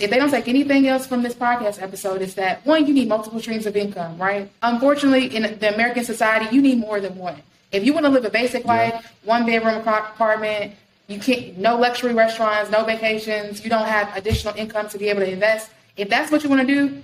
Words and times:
if 0.00 0.10
they 0.10 0.18
don't 0.18 0.30
take 0.30 0.48
anything 0.48 0.86
else 0.88 1.06
from 1.06 1.22
this 1.22 1.34
podcast 1.34 1.82
episode, 1.82 2.22
is 2.22 2.34
that 2.34 2.64
one, 2.64 2.86
you 2.86 2.94
need 2.94 3.08
multiple 3.08 3.40
streams 3.40 3.66
of 3.66 3.76
income, 3.76 4.18
right? 4.18 4.50
Unfortunately, 4.62 5.34
in 5.34 5.58
the 5.58 5.74
American 5.74 6.04
society, 6.04 6.54
you 6.54 6.62
need 6.62 6.78
more 6.78 7.00
than 7.00 7.16
one. 7.16 7.36
If 7.72 7.84
you 7.84 7.92
want 7.92 8.06
to 8.06 8.10
live 8.10 8.24
a 8.24 8.30
basic 8.30 8.64
life, 8.64 8.94
yeah. 8.94 9.02
one 9.24 9.46
bedroom 9.46 9.76
apartment, 9.76 10.74
you 11.06 11.18
can't 11.18 11.58
no 11.58 11.76
luxury 11.76 12.14
restaurants, 12.14 12.70
no 12.70 12.84
vacations, 12.84 13.62
you 13.62 13.70
don't 13.70 13.86
have 13.86 14.16
additional 14.16 14.54
income 14.56 14.88
to 14.88 14.98
be 14.98 15.08
able 15.08 15.20
to 15.20 15.30
invest. 15.30 15.70
If 15.96 16.08
that's 16.08 16.32
what 16.32 16.42
you 16.42 16.48
want 16.48 16.66
to 16.66 16.66
do, 16.66 17.02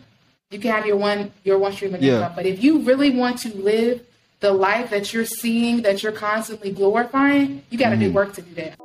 you 0.50 0.58
can 0.58 0.70
have 0.70 0.86
your 0.86 0.96
one 0.96 1.32
your 1.44 1.58
one 1.58 1.72
stream 1.72 1.94
of 1.94 2.02
yeah. 2.02 2.14
income. 2.14 2.32
But 2.34 2.46
if 2.46 2.62
you 2.62 2.80
really 2.80 3.10
want 3.10 3.38
to 3.40 3.54
live 3.56 4.00
the 4.40 4.52
life 4.52 4.90
that 4.90 5.12
you're 5.12 5.24
seeing, 5.24 5.82
that 5.82 6.02
you're 6.02 6.12
constantly 6.12 6.70
glorifying, 6.70 7.62
you 7.70 7.78
got 7.78 7.90
to 7.90 7.96
mm-hmm. 7.96 8.04
do 8.06 8.12
work 8.12 8.32
to 8.34 8.42
do 8.42 8.54
that. 8.54 8.78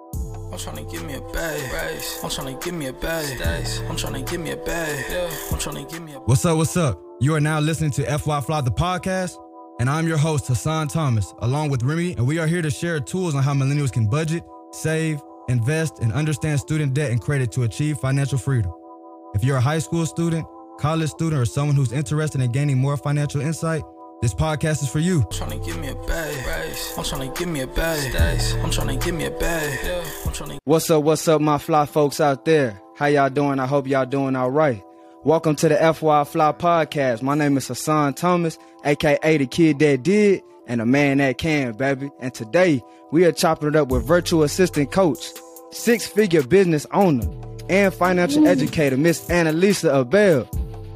I'm 0.51 0.57
trying 0.57 0.75
to 0.75 0.83
give 0.83 1.03
me 1.05 1.13
a 1.13 1.21
bag. 1.21 2.01
I'm 2.21 2.29
trying 2.29 2.57
to 2.57 2.65
give 2.65 2.73
me 2.73 2.87
a 2.87 2.93
bag. 2.93 3.41
I'm 3.89 3.95
trying 3.95 4.13
to 4.13 4.21
give 4.31 4.41
me 4.41 4.51
a 4.51 4.57
bag. 4.57 5.29
I'm 5.49 5.57
trying 5.57 5.85
to 5.85 5.89
give 5.89 6.03
me 6.03 6.13
a 6.13 6.19
What's 6.19 6.43
up? 6.43 6.57
What's 6.57 6.75
up? 6.75 7.01
You 7.21 7.35
are 7.35 7.39
now 7.39 7.61
listening 7.61 7.91
to 7.91 8.17
FY 8.17 8.41
Fly 8.41 8.59
the 8.59 8.71
podcast, 8.71 9.37
and 9.79 9.89
I'm 9.89 10.09
your 10.09 10.17
host, 10.17 10.47
Hassan 10.47 10.89
Thomas, 10.89 11.33
along 11.39 11.69
with 11.69 11.83
Remy, 11.83 12.15
and 12.17 12.27
we 12.27 12.37
are 12.37 12.47
here 12.47 12.61
to 12.61 12.69
share 12.69 12.99
tools 12.99 13.33
on 13.33 13.43
how 13.43 13.53
millennials 13.53 13.93
can 13.93 14.07
budget, 14.09 14.43
save, 14.71 15.21
invest, 15.47 15.99
and 15.99 16.11
understand 16.11 16.59
student 16.59 16.93
debt 16.93 17.11
and 17.11 17.21
credit 17.21 17.49
to 17.53 17.63
achieve 17.63 17.97
financial 17.99 18.37
freedom. 18.37 18.73
If 19.33 19.45
you're 19.45 19.57
a 19.57 19.61
high 19.61 19.79
school 19.79 20.05
student, 20.05 20.45
college 20.79 21.11
student, 21.11 21.41
or 21.41 21.45
someone 21.45 21.77
who's 21.77 21.93
interested 21.93 22.41
in 22.41 22.51
gaining 22.51 22.77
more 22.77 22.97
financial 22.97 23.39
insight, 23.39 23.83
this 24.21 24.33
podcast 24.35 24.83
is 24.83 24.89
for 24.89 24.99
you. 24.99 25.21
I'm 25.21 25.31
trying 25.31 25.59
to 25.59 25.65
give 25.65 25.79
me 25.79 25.87
a 25.87 25.95
bag. 25.95 26.69
I'm 26.95 27.03
trying 27.03 27.31
to 27.31 27.39
give 27.39 27.47
me 27.47 27.61
a 27.61 27.67
bag. 27.67 28.15
I'm 28.63 28.69
trying 28.69 28.99
to 28.99 29.03
give 29.03 29.15
me 29.15 29.25
a 29.25 29.31
bag. 29.31 30.03
I'm 30.27 30.31
to... 30.33 30.59
What's 30.63 30.91
up? 30.91 31.03
What's 31.03 31.27
up, 31.27 31.41
my 31.41 31.57
fly 31.57 31.87
folks 31.87 32.21
out 32.21 32.45
there? 32.45 32.79
How 32.95 33.07
y'all 33.07 33.31
doing? 33.31 33.59
I 33.59 33.65
hope 33.65 33.87
y'all 33.87 34.05
doing 34.05 34.35
all 34.35 34.51
right. 34.51 34.83
Welcome 35.23 35.55
to 35.55 35.69
the 35.69 35.75
FY 35.75 36.23
Fly 36.25 36.51
podcast. 36.51 37.23
My 37.23 37.33
name 37.33 37.57
is 37.57 37.67
Hassan 37.67 38.13
Thomas, 38.13 38.59
aka 38.85 39.37
the 39.37 39.47
kid 39.47 39.79
that 39.79 40.03
did 40.03 40.43
and 40.67 40.81
the 40.81 40.85
man 40.85 41.17
that 41.17 41.39
can, 41.39 41.73
baby. 41.73 42.11
And 42.19 42.31
today 42.31 42.83
we 43.11 43.25
are 43.25 43.31
chopping 43.31 43.69
it 43.69 43.75
up 43.75 43.89
with 43.89 44.05
virtual 44.05 44.43
assistant 44.43 44.91
coach, 44.91 45.31
six 45.71 46.05
figure 46.05 46.43
business 46.43 46.85
owner, 46.91 47.27
and 47.69 47.91
financial 47.91 48.43
Ooh. 48.43 48.49
educator, 48.49 48.97
Miss 48.97 49.27
Annalisa 49.29 50.01
Abel. 50.01 50.47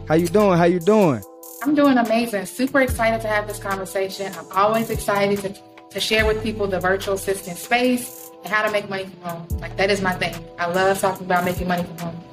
How 0.08 0.14
you 0.14 0.28
doing? 0.28 0.60
How 0.60 0.66
you 0.66 0.80
doing? 0.80 1.24
I'm 1.66 1.74
doing 1.74 1.98
amazing. 1.98 2.46
Super 2.46 2.82
excited 2.82 3.22
to 3.22 3.28
have 3.28 3.48
this 3.48 3.58
conversation. 3.58 4.32
I'm 4.38 4.46
always 4.52 4.92
excited 4.92 5.40
to, 5.40 5.90
to 5.90 6.00
share 6.00 6.24
with 6.28 6.44
people 6.44 6.68
the 6.68 6.80
virtual 6.80 7.16
assistant 7.16 7.58
space 7.58 8.30
and 8.44 8.54
how 8.54 8.64
to 8.64 8.72
make 8.72 8.88
money 8.88 9.06
from 9.06 9.22
home. 9.22 9.60
Like 9.60 9.76
that 9.78 9.90
is 9.90 10.00
my 10.00 10.14
thing. 10.14 10.36
I 10.60 10.68
love 10.68 11.00
talking 11.00 11.26
about 11.26 11.44
making 11.44 11.68
money 11.68 11.82
from 11.84 11.98
home. 11.98 12.24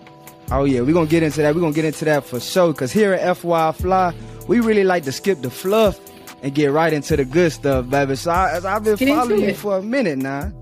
Oh 0.51 0.65
yeah, 0.65 0.83
we're 0.83 0.93
gonna 0.93 1.07
get 1.07 1.23
into 1.23 1.41
that. 1.41 1.55
We're 1.55 1.63
gonna 1.63 1.73
get 1.73 1.87
into 1.87 2.05
that 2.05 2.27
for 2.27 2.41
sure. 2.41 2.75
Cause 2.75 2.93
here 2.93 3.15
at 3.15 3.39
FY 3.39 3.73
Fly, 3.73 4.15
we 4.49 4.61
really 4.61 4.85
like 4.85 5.05
to 5.05 5.13
skip 5.13 5.41
the 5.41 5.49
fluff 5.49 5.99
and 6.43 6.55
get 6.55 6.71
right 6.71 6.93
into 6.93 7.17
the 7.17 7.25
good 7.25 7.53
stuff, 7.53 7.89
baby. 7.89 8.17
So 8.17 8.33
I, 8.33 8.61
I've 8.63 8.85
been 8.85 8.99
following 8.99 9.41
you 9.41 9.55
for 9.55 9.79
a 9.79 9.83
minute 9.83 10.19
now. 10.19 10.53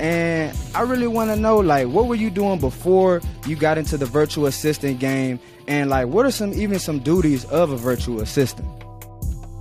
And 0.00 0.56
I 0.74 0.80
really 0.80 1.06
want 1.06 1.28
to 1.28 1.36
know, 1.36 1.58
like, 1.58 1.86
what 1.86 2.06
were 2.06 2.14
you 2.14 2.30
doing 2.30 2.58
before 2.58 3.20
you 3.46 3.54
got 3.54 3.76
into 3.76 3.98
the 3.98 4.06
virtual 4.06 4.46
assistant 4.46 4.98
game? 4.98 5.38
And 5.68 5.90
like, 5.90 6.08
what 6.08 6.24
are 6.24 6.30
some 6.30 6.54
even 6.54 6.78
some 6.78 7.00
duties 7.00 7.44
of 7.44 7.70
a 7.70 7.76
virtual 7.76 8.22
assistant? 8.22 8.66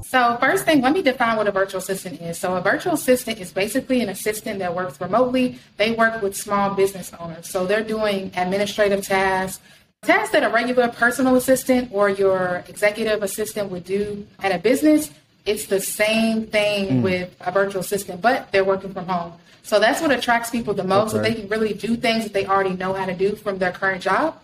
So 0.01 0.37
first 0.39 0.63
thing, 0.63 0.81
let 0.81 0.93
me 0.93 1.01
define 1.01 1.35
what 1.35 1.47
a 1.47 1.51
virtual 1.51 1.79
assistant 1.79 2.21
is. 2.21 2.37
So 2.37 2.55
a 2.55 2.61
virtual 2.61 2.93
assistant 2.93 3.39
is 3.39 3.51
basically 3.51 4.01
an 4.01 4.07
assistant 4.07 4.59
that 4.59 4.73
works 4.73 4.99
remotely. 5.01 5.59
They 5.75 5.91
work 5.91 6.21
with 6.21 6.37
small 6.37 6.73
business 6.73 7.11
owners. 7.19 7.49
So 7.49 7.65
they're 7.67 7.83
doing 7.83 8.31
administrative 8.35 9.05
tasks, 9.05 9.61
tasks 10.03 10.31
that 10.31 10.43
a 10.43 10.49
regular 10.49 10.87
personal 10.87 11.35
assistant 11.35 11.89
or 11.91 12.09
your 12.09 12.63
executive 12.69 13.21
assistant 13.21 13.69
would 13.71 13.83
do 13.83 14.25
at 14.39 14.53
a 14.53 14.57
business. 14.57 15.11
It's 15.45 15.65
the 15.65 15.81
same 15.81 16.47
thing 16.47 16.99
mm. 16.99 17.01
with 17.01 17.35
a 17.41 17.51
virtual 17.51 17.81
assistant, 17.81 18.21
but 18.21 18.51
they're 18.51 18.65
working 18.65 18.93
from 18.93 19.07
home. 19.07 19.33
So 19.63 19.79
that's 19.79 20.01
what 20.01 20.11
attracts 20.11 20.49
people 20.49 20.73
the 20.73 20.83
most. 20.83 21.13
Okay. 21.13 21.17
So 21.17 21.29
they 21.29 21.41
can 21.41 21.49
really 21.49 21.73
do 21.73 21.95
things 21.95 22.23
that 22.23 22.33
they 22.33 22.45
already 22.45 22.75
know 22.75 22.93
how 22.93 23.05
to 23.05 23.13
do 23.13 23.35
from 23.35 23.59
their 23.59 23.71
current 23.71 24.01
job, 24.01 24.41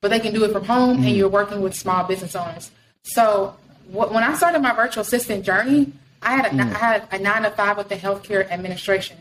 but 0.00 0.10
they 0.10 0.20
can 0.20 0.34
do 0.34 0.44
it 0.44 0.52
from 0.52 0.64
home 0.64 0.98
mm-hmm. 0.98 1.06
and 1.06 1.16
you're 1.16 1.28
working 1.28 1.60
with 1.60 1.74
small 1.74 2.04
business 2.04 2.36
owners. 2.36 2.70
So 3.02 3.56
wh- 3.90 4.12
when 4.12 4.22
I 4.22 4.34
started 4.34 4.60
my 4.60 4.74
virtual 4.74 5.02
assistant 5.02 5.44
journey, 5.44 5.92
I 6.20 6.36
had 6.36 6.46
a, 6.46 6.50
mm. 6.50 6.74
I 6.74 6.78
had 6.78 7.08
a 7.12 7.18
nine 7.18 7.42
to 7.42 7.50
five 7.50 7.76
with 7.76 7.88
the 7.88 7.96
healthcare 7.96 8.50
administration. 8.50 9.16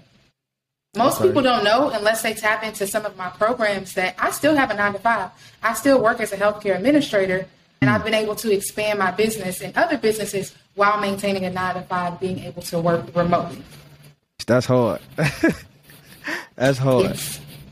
Most 0.96 1.20
okay. 1.20 1.30
people 1.30 1.44
don't 1.44 1.64
know 1.64 1.90
unless 1.90 2.24
they 2.24 2.34
tap 2.34 2.64
into 2.64 2.88
some 2.88 3.06
of 3.06 3.16
my 3.16 3.30
programs 3.30 3.94
that 3.94 4.16
I 4.18 4.32
still 4.32 4.56
have 4.56 4.72
a 4.72 4.74
nine 4.74 4.94
to 4.94 5.00
five. 5.00 5.32
I 5.62 5.74
still 5.76 6.02
work 6.02 6.20
as 6.20 6.32
a 6.32 6.38
healthcare 6.38 6.76
administrator 6.76 7.48
and 7.82 7.90
mm. 7.90 7.94
I've 7.94 8.04
been 8.04 8.14
able 8.14 8.36
to 8.36 8.52
expand 8.52 9.00
my 9.00 9.12
business 9.12 9.62
and 9.62 9.78
other 9.78 9.98
businesses 9.98 10.56
while 10.78 11.00
maintaining 11.00 11.44
a 11.44 11.50
nine 11.50 11.74
to 11.74 11.82
five, 11.82 12.20
being 12.20 12.40
able 12.40 12.62
to 12.62 12.80
work 12.80 13.04
remotely. 13.16 13.62
That's 14.46 14.68
hard. 14.68 15.02
That's 16.56 16.78
hard. 16.78 17.20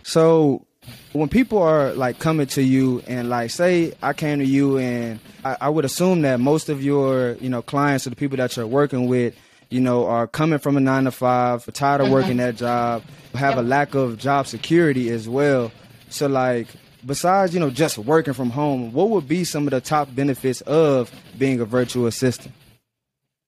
So 0.04 0.66
when 1.14 1.30
people 1.30 1.62
are 1.62 1.94
like 1.94 2.18
coming 2.18 2.48
to 2.48 2.64
you 2.64 3.04
and 3.08 3.30
like 3.30 3.52
say 3.52 3.94
I 4.02 4.14
came 4.14 4.40
to 4.40 4.46
you 4.46 4.80
and 4.80 5.20
I, 5.44 5.58
I, 5.62 5.70
would 5.70 5.86
assume 5.86 6.24
that 6.24 6.40
most 6.40 6.68
of 6.68 6.84
your 6.84 7.34
you 7.40 7.50
know 7.50 7.62
clients 7.62 8.08
or 8.08 8.10
the 8.10 8.16
people 8.16 8.38
that 8.38 8.58
you're 8.58 8.68
working 8.68 9.08
with 9.08 9.36
you 9.70 9.80
know 9.80 10.08
are 10.08 10.28
coming 10.28 10.60
from 10.60 10.76
a 10.76 10.80
nine 10.80 11.06
to 11.06 11.12
five, 11.12 11.64
tired 11.74 12.02
of 12.02 12.06
mm-hmm. 12.06 12.14
working 12.16 12.38
that 12.38 12.56
job, 12.56 13.04
have 13.36 13.56
yep. 13.56 13.60
a 13.60 13.62
lack 13.62 13.94
of 13.94 14.18
job 14.18 14.48
security 14.48 15.10
as 15.12 15.30
well. 15.30 15.72
So 16.10 16.28
like 16.28 16.68
besides 17.06 17.54
you 17.54 17.60
know 17.60 17.70
just 17.70 18.00
working 18.00 18.34
from 18.34 18.50
home, 18.50 18.92
what 18.94 19.12
would 19.12 19.28
be 19.28 19.44
some 19.44 19.68
of 19.68 19.72
the 19.72 19.82
top 19.82 20.14
benefits 20.14 20.62
of 20.62 21.12
being 21.38 21.62
a 21.62 21.66
virtual 21.66 22.08
assistant? 22.08 22.54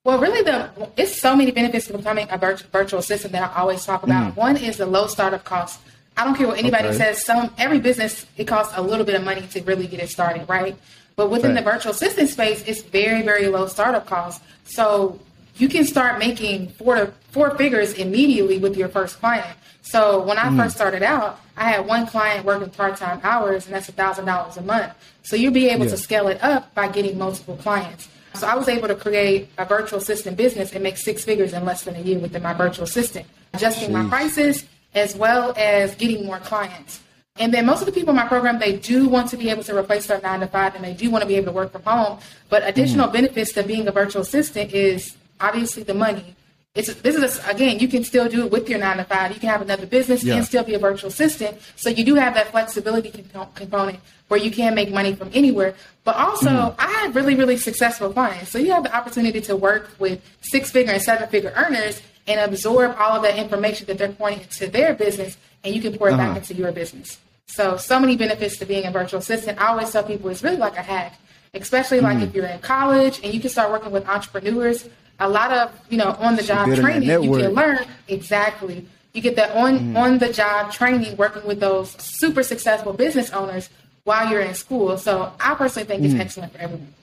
Well, 0.08 0.20
really, 0.20 0.42
the 0.42 0.70
it's 0.96 1.20
so 1.20 1.36
many 1.36 1.52
benefits 1.52 1.88
to 1.88 1.98
becoming 1.98 2.30
a 2.30 2.38
virtual 2.38 3.00
assistant 3.00 3.34
that 3.34 3.52
I 3.52 3.60
always 3.60 3.86
talk 3.86 4.04
about. 4.04 4.32
Mm. 4.32 4.38
One 4.38 4.56
is 4.56 4.78
the 4.78 4.86
low 4.86 5.08
startup 5.08 5.44
cost. 5.44 5.82
I 6.16 6.24
don't 6.24 6.34
care 6.34 6.48
what 6.48 6.58
anybody 6.58 6.88
okay. 6.88 6.98
says. 6.98 7.26
Some 7.26 7.54
every 7.58 7.82
business 7.82 8.26
it 8.38 8.46
costs 8.46 8.74
a 8.78 8.82
little 8.82 9.06
bit 9.06 9.16
of 9.16 9.26
money 9.26 9.42
to 9.42 9.62
really 9.64 9.86
get 9.86 10.00
it 10.00 10.10
started, 10.10 10.48
right? 10.48 10.78
But 11.18 11.30
within 11.30 11.54
right. 11.54 11.62
the 11.62 11.70
virtual 11.70 11.92
assistant 11.92 12.30
space, 12.30 12.64
it's 12.66 12.84
very 12.84 13.22
very 13.22 13.50
low 13.50 13.68
startup 13.68 14.06
costs. 14.06 14.42
So 14.64 15.20
you 15.58 15.68
can 15.68 15.84
start 15.84 16.20
making 16.20 16.70
four 16.70 16.96
to 16.96 17.12
four 17.32 17.58
figures 17.58 17.92
immediately 17.92 18.60
with 18.60 18.78
your 18.78 18.88
first 18.88 19.20
client. 19.20 19.58
So 19.82 20.24
when 20.24 20.38
I 20.38 20.46
mm. 20.46 20.56
first 20.56 20.78
started 20.78 21.04
out, 21.04 21.42
I 21.58 21.66
had 21.66 21.86
one 21.86 22.08
client 22.08 22.46
working 22.46 22.70
part 22.70 22.96
time 22.96 23.20
hours, 23.24 23.66
and 23.66 23.76
that's 23.76 23.90
a 23.90 23.92
thousand 23.92 24.24
dollars 24.24 24.56
a 24.56 24.62
month. 24.62 24.94
So 25.24 25.36
you'll 25.36 25.52
be 25.52 25.68
able 25.68 25.84
yeah. 25.84 25.92
to 25.92 25.98
scale 25.98 26.30
it 26.30 26.42
up 26.42 26.74
by 26.74 26.88
getting 26.88 27.18
multiple 27.18 27.58
clients. 27.58 28.08
So 28.40 28.48
I 28.48 28.56
was 28.56 28.68
able 28.68 28.88
to 28.88 28.96
create 28.96 29.50
a 29.58 29.66
virtual 29.66 30.00
assistant 30.00 30.38
business 30.38 30.74
and 30.74 30.84
make 30.84 30.98
six 30.98 31.26
figures 31.26 31.54
in 31.54 31.66
less 31.66 31.84
than 31.84 31.96
a 31.96 32.00
year 32.02 32.20
within 32.20 32.44
my 32.44 32.54
virtual 32.54 32.84
assistant, 32.84 33.26
adjusting 33.54 33.90
Jeez. 33.90 34.04
my 34.04 34.10
prices 34.10 34.66
as 34.94 35.16
well 35.16 35.54
as 35.58 35.96
getting 35.96 36.26
more 36.26 36.40
clients. 36.40 37.02
And 37.40 37.54
then 37.54 37.66
most 37.66 37.82
of 37.82 37.86
the 37.86 37.92
people 37.92 38.12
in 38.12 38.16
my 38.16 38.28
program, 38.28 38.60
they 38.60 38.78
do 38.78 39.08
want 39.08 39.30
to 39.30 39.38
be 39.38 39.50
able 39.50 39.64
to 39.64 39.78
replace 39.78 40.08
their 40.08 40.20
nine 40.22 40.40
to 40.40 40.48
five 40.48 40.76
and 40.76 40.84
they 40.84 40.94
do 40.94 41.10
want 41.10 41.22
to 41.22 41.28
be 41.28 41.36
able 41.36 41.48
to 41.48 41.52
work 41.52 41.72
from 41.72 41.84
home. 41.84 42.20
But 42.50 42.64
additional 42.66 43.08
mm. 43.08 43.14
benefits 43.14 43.52
to 43.54 43.64
being 43.64 43.88
a 43.88 43.92
virtual 43.92 44.24
assistant 44.24 44.74
is 44.74 45.16
obviously 45.40 45.84
the 45.84 45.94
money. 45.94 46.36
It's 46.78 46.94
this 46.94 47.16
is 47.16 47.40
a, 47.40 47.50
again, 47.50 47.80
you 47.80 47.88
can 47.88 48.04
still 48.04 48.30
do 48.30 48.46
it 48.46 48.52
with 48.52 48.70
your 48.70 48.78
nine 48.80 48.98
to 48.98 49.04
five. 49.04 49.34
You 49.34 49.40
can 49.40 49.50
have 49.50 49.64
another 49.64 49.88
business 49.88 50.24
yeah. 50.24 50.36
and 50.36 50.46
still 50.46 50.64
be 50.64 50.76
a 50.76 50.80
virtual 50.80 51.10
assistant. 51.10 51.58
So 51.76 51.90
you 51.90 52.06
do 52.06 52.16
have 52.16 52.36
that 52.36 52.52
flexibility 52.52 53.10
component 53.56 54.00
where 54.28 54.40
you 54.40 54.52
can 54.52 54.76
make 54.76 54.92
money 54.92 55.16
from 55.16 55.32
anywhere. 55.34 55.74
But 56.04 56.16
also, 56.18 56.50
mm. 56.50 56.76
I 56.78 56.88
have 57.02 57.16
really, 57.16 57.36
really 57.36 57.58
successful 57.58 58.14
clients. 58.14 58.52
So 58.52 58.60
you 58.60 58.72
have 58.72 58.84
the 58.84 58.96
opportunity 58.96 59.42
to 59.42 59.56
work 59.56 59.90
with 59.98 60.22
six 60.42 60.70
figure 60.70 60.94
and 60.94 61.02
seven 61.02 61.28
figure 61.30 61.52
earners 61.56 62.02
and 62.28 62.40
absorb 62.40 62.96
all 63.00 63.16
of 63.18 63.24
that 63.24 63.38
information 63.38 63.88
that 63.88 63.98
they're 63.98 64.12
pointing 64.12 64.42
into 64.42 64.68
their 64.68 64.94
business, 64.94 65.38
and 65.64 65.74
you 65.74 65.82
can 65.82 65.98
pour 65.98 66.10
it 66.10 66.14
uh-huh. 66.14 66.34
back 66.34 66.38
into 66.38 66.54
your 66.54 66.72
business. 66.72 67.20
So, 67.48 67.78
so 67.78 68.00
many 68.00 68.18
benefits 68.18 68.58
to 68.58 68.66
being 68.66 68.86
a 68.86 68.92
virtual 68.92 69.20
assistant. 69.20 69.60
I 69.60 69.68
always 69.68 69.90
tell 69.92 70.04
people 70.04 70.30
it's 70.30 70.44
really 70.44 70.58
like 70.58 70.78
a 70.78 70.82
hack, 70.82 71.18
especially 71.54 72.02
like 72.02 72.18
mm. 72.18 72.24
if 72.24 72.36
you're 72.36 72.46
in 72.46 72.60
college 72.60 73.22
and 73.24 73.34
you 73.34 73.40
can 73.40 73.50
start 73.50 73.72
working 73.72 73.92
with 73.92 74.08
entrepreneurs. 74.08 74.88
A 75.20 75.30
lot 75.30 75.52
of 75.52 75.72
you 75.90 75.98
know 75.98 76.16
on 76.20 76.36
the 76.36 76.44
job 76.44 76.74
training 76.76 77.10
you 77.24 77.32
can 77.32 77.54
learn 77.54 77.80
exactly. 78.08 78.86
You 79.14 79.22
get 79.22 79.36
that 79.36 79.52
on 79.56 79.80
mm. 79.80 79.98
on 79.98 80.18
the 80.20 80.32
job 80.32 80.72
training 80.72 81.18
working 81.18 81.46
with 81.46 81.60
those 81.60 81.92
super 82.02 82.44
successful 82.44 82.94
business 82.94 83.32
owners 83.32 83.70
while 84.04 84.30
you're 84.30 84.42
in 84.42 84.54
school. 84.54 84.98
So 84.98 85.34
I 85.40 85.56
personally 85.56 85.88
think 85.88 86.04
it's 86.04 86.14
mm. 86.14 86.20
excellent 86.20 86.54
for 86.54 86.60
everyone. 86.60 86.94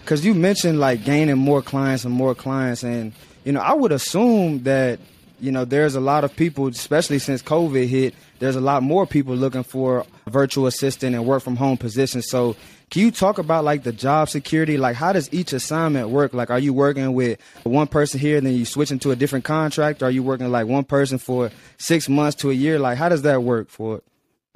Because 0.00 0.24
you 0.24 0.34
mentioned 0.34 0.80
like 0.80 1.04
gaining 1.04 1.38
more 1.38 1.62
clients 1.62 2.04
and 2.04 2.12
more 2.12 2.34
clients, 2.34 2.82
and 2.82 3.12
you 3.44 3.52
know 3.52 3.60
I 3.60 3.72
would 3.72 3.92
assume 3.92 4.64
that 4.64 4.98
you 5.40 5.52
know 5.52 5.64
there's 5.64 5.94
a 5.94 6.00
lot 6.00 6.24
of 6.24 6.34
people, 6.34 6.66
especially 6.66 7.18
since 7.18 7.42
COVID 7.42 7.86
hit, 7.86 8.14
there's 8.38 8.56
a 8.56 8.60
lot 8.60 8.82
more 8.82 9.06
people 9.06 9.34
looking 9.34 9.62
for 9.62 10.04
virtual 10.26 10.66
assistant 10.66 11.14
and 11.14 11.24
work 11.24 11.42
from 11.42 11.56
home 11.56 11.76
positions. 11.76 12.28
So 12.28 12.56
can 12.90 13.02
you 13.02 13.10
talk 13.10 13.38
about 13.38 13.64
like 13.64 13.82
the 13.82 13.92
job 13.92 14.28
security? 14.28 14.76
Like 14.76 14.96
how 14.96 15.12
does 15.12 15.32
each 15.32 15.52
assignment 15.52 16.10
work? 16.10 16.34
Like 16.34 16.50
are 16.50 16.58
you 16.58 16.72
working 16.72 17.12
with 17.14 17.40
one 17.64 17.86
person 17.86 18.20
here 18.20 18.38
and 18.38 18.46
then 18.46 18.54
you 18.54 18.64
switch 18.64 18.90
into 18.90 19.10
a 19.10 19.16
different 19.16 19.44
contract? 19.44 20.02
Or 20.02 20.06
are 20.06 20.10
you 20.10 20.22
working 20.22 20.50
like 20.50 20.66
one 20.66 20.84
person 20.84 21.18
for 21.18 21.50
six 21.78 22.08
months 22.08 22.36
to 22.42 22.50
a 22.50 22.54
year? 22.54 22.78
Like 22.78 22.98
how 22.98 23.08
does 23.08 23.22
that 23.22 23.42
work 23.42 23.68
for 23.68 23.96
it? 23.96 24.04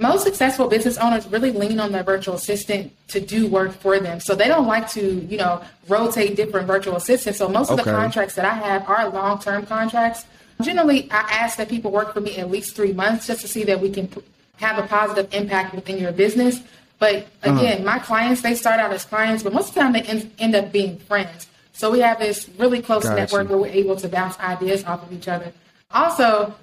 most 0.00 0.22
successful 0.22 0.68
business 0.68 0.96
owners 0.98 1.26
really 1.26 1.50
lean 1.50 1.80
on 1.80 1.90
their 1.90 2.04
virtual 2.04 2.36
assistant 2.36 2.92
to 3.08 3.20
do 3.20 3.48
work 3.48 3.72
for 3.72 3.98
them. 3.98 4.20
So 4.20 4.36
they 4.36 4.46
don't 4.46 4.66
like 4.66 4.88
to, 4.90 5.26
you 5.26 5.36
know, 5.36 5.60
rotate 5.88 6.36
different 6.36 6.68
virtual 6.68 6.94
assistants. 6.96 7.40
So 7.40 7.48
most 7.48 7.70
of 7.70 7.78
the 7.78 7.82
contracts 7.82 8.36
that 8.36 8.44
I 8.44 8.54
have 8.54 8.88
are 8.88 9.08
long 9.08 9.40
term 9.40 9.66
contracts. 9.66 10.24
Generally, 10.62 11.10
I 11.10 11.18
ask 11.18 11.56
that 11.58 11.68
people 11.68 11.90
work 11.90 12.14
for 12.14 12.20
me 12.20 12.36
at 12.36 12.50
least 12.50 12.76
three 12.76 12.92
months 12.92 13.26
just 13.26 13.40
to 13.40 13.48
see 13.48 13.64
that 13.64 13.80
we 13.80 13.90
can 13.90 14.08
have 14.56 14.78
a 14.78 14.86
positive 14.86 15.32
impact 15.32 15.74
within 15.74 15.98
your 15.98 16.12
business. 16.12 16.60
But 16.98 17.26
uh-huh. 17.42 17.56
again, 17.56 17.74
uh-huh. 17.76 17.84
my 17.84 17.98
clients, 17.98 18.42
they 18.42 18.54
start 18.54 18.80
out 18.80 18.92
as 18.92 19.04
clients, 19.04 19.42
but 19.42 19.52
most 19.52 19.68
of 19.68 19.74
the 19.74 19.80
time 19.80 19.92
they 19.92 20.02
end, 20.02 20.30
end 20.38 20.54
up 20.54 20.72
being 20.72 20.98
friends. 20.98 21.46
So 21.72 21.90
we 21.90 22.00
have 22.00 22.18
this 22.18 22.48
really 22.58 22.82
close 22.82 23.04
gotcha. 23.04 23.16
network 23.16 23.48
where 23.48 23.58
we're 23.58 23.68
able 23.68 23.96
to 23.96 24.08
bounce 24.08 24.38
ideas 24.40 24.84
off 24.84 25.02
of 25.04 25.12
each 25.12 25.28
other. 25.28 25.52
Also, 25.92 26.54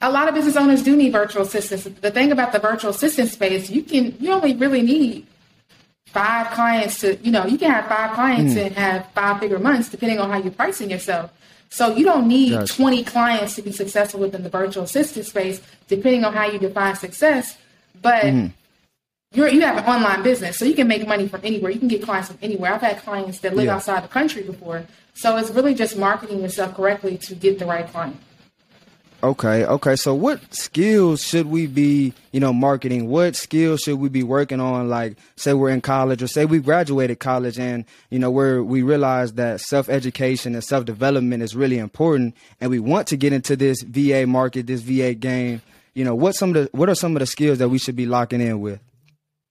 a 0.00 0.10
lot 0.10 0.28
of 0.28 0.34
business 0.34 0.56
owners 0.56 0.82
do 0.82 0.96
need 0.96 1.12
virtual 1.12 1.42
assistants. 1.42 1.84
The 2.00 2.10
thing 2.10 2.32
about 2.32 2.52
the 2.52 2.58
virtual 2.58 2.90
assistant 2.90 3.30
space, 3.30 3.68
you 3.68 3.82
can 3.82 4.16
you 4.18 4.32
only 4.32 4.54
really 4.54 4.82
need 4.82 5.26
five 6.06 6.50
clients 6.52 7.00
to 7.00 7.16
you 7.16 7.30
know 7.30 7.44
you 7.44 7.58
can 7.58 7.70
have 7.70 7.86
five 7.86 8.14
clients 8.14 8.54
mm. 8.54 8.64
and 8.64 8.74
have 8.74 9.06
five 9.12 9.38
figure 9.40 9.58
months 9.58 9.90
depending 9.90 10.18
on 10.18 10.30
how 10.30 10.38
you're 10.38 10.52
pricing 10.52 10.90
yourself. 10.90 11.30
So 11.70 11.94
you 11.94 12.04
don't 12.04 12.26
need 12.26 12.52
gotcha. 12.52 12.74
20 12.74 13.04
clients 13.04 13.56
to 13.56 13.62
be 13.62 13.72
successful 13.72 14.20
within 14.20 14.42
the 14.42 14.48
virtual 14.48 14.84
assistant 14.84 15.26
space, 15.26 15.60
depending 15.86 16.24
on 16.24 16.32
how 16.32 16.46
you 16.46 16.58
define 16.58 16.96
success. 16.96 17.58
But 18.00 18.24
mm. 18.24 18.52
You're 19.32 19.48
you 19.48 19.60
have 19.60 19.76
an 19.76 19.84
online 19.84 20.22
business, 20.22 20.56
so 20.56 20.64
you 20.64 20.74
can 20.74 20.88
make 20.88 21.06
money 21.06 21.28
from 21.28 21.40
anywhere. 21.44 21.70
You 21.70 21.78
can 21.78 21.88
get 21.88 22.02
clients 22.02 22.28
from 22.28 22.38
anywhere. 22.40 22.74
I've 22.74 22.80
had 22.80 22.98
clients 23.02 23.40
that 23.40 23.54
live 23.54 23.66
yeah. 23.66 23.76
outside 23.76 24.02
the 24.04 24.08
country 24.08 24.42
before. 24.42 24.84
So 25.14 25.36
it's 25.36 25.50
really 25.50 25.74
just 25.74 25.98
marketing 25.98 26.40
yourself 26.40 26.74
correctly 26.74 27.18
to 27.18 27.34
get 27.34 27.58
the 27.58 27.66
right 27.66 27.86
client. 27.86 28.16
Okay, 29.20 29.64
okay. 29.64 29.96
So 29.96 30.14
what 30.14 30.54
skills 30.54 31.24
should 31.24 31.46
we 31.46 31.66
be, 31.66 32.14
you 32.30 32.38
know, 32.38 32.52
marketing? 32.52 33.08
What 33.08 33.34
skills 33.34 33.80
should 33.80 33.98
we 33.98 34.08
be 34.08 34.22
working 34.22 34.60
on? 34.60 34.88
Like, 34.88 35.16
say 35.34 35.54
we're 35.54 35.70
in 35.70 35.80
college 35.80 36.22
or 36.22 36.28
say 36.28 36.44
we 36.44 36.60
graduated 36.60 37.18
college 37.18 37.58
and, 37.58 37.84
you 38.10 38.20
know, 38.20 38.30
where 38.30 38.62
we 38.62 38.82
realize 38.82 39.32
that 39.32 39.60
self 39.60 39.88
education 39.88 40.54
and 40.54 40.62
self 40.62 40.84
development 40.84 41.42
is 41.42 41.56
really 41.56 41.78
important 41.78 42.36
and 42.60 42.70
we 42.70 42.78
want 42.78 43.08
to 43.08 43.16
get 43.16 43.32
into 43.32 43.56
this 43.56 43.82
VA 43.82 44.24
market, 44.24 44.68
this 44.68 44.82
VA 44.82 45.14
game. 45.14 45.62
You 45.94 46.04
know, 46.04 46.14
what 46.14 46.36
some 46.36 46.54
of 46.54 46.54
the 46.54 46.78
what 46.78 46.88
are 46.88 46.94
some 46.94 47.16
of 47.16 47.20
the 47.20 47.26
skills 47.26 47.58
that 47.58 47.70
we 47.70 47.78
should 47.78 47.96
be 47.96 48.06
locking 48.06 48.40
in 48.40 48.60
with? 48.60 48.78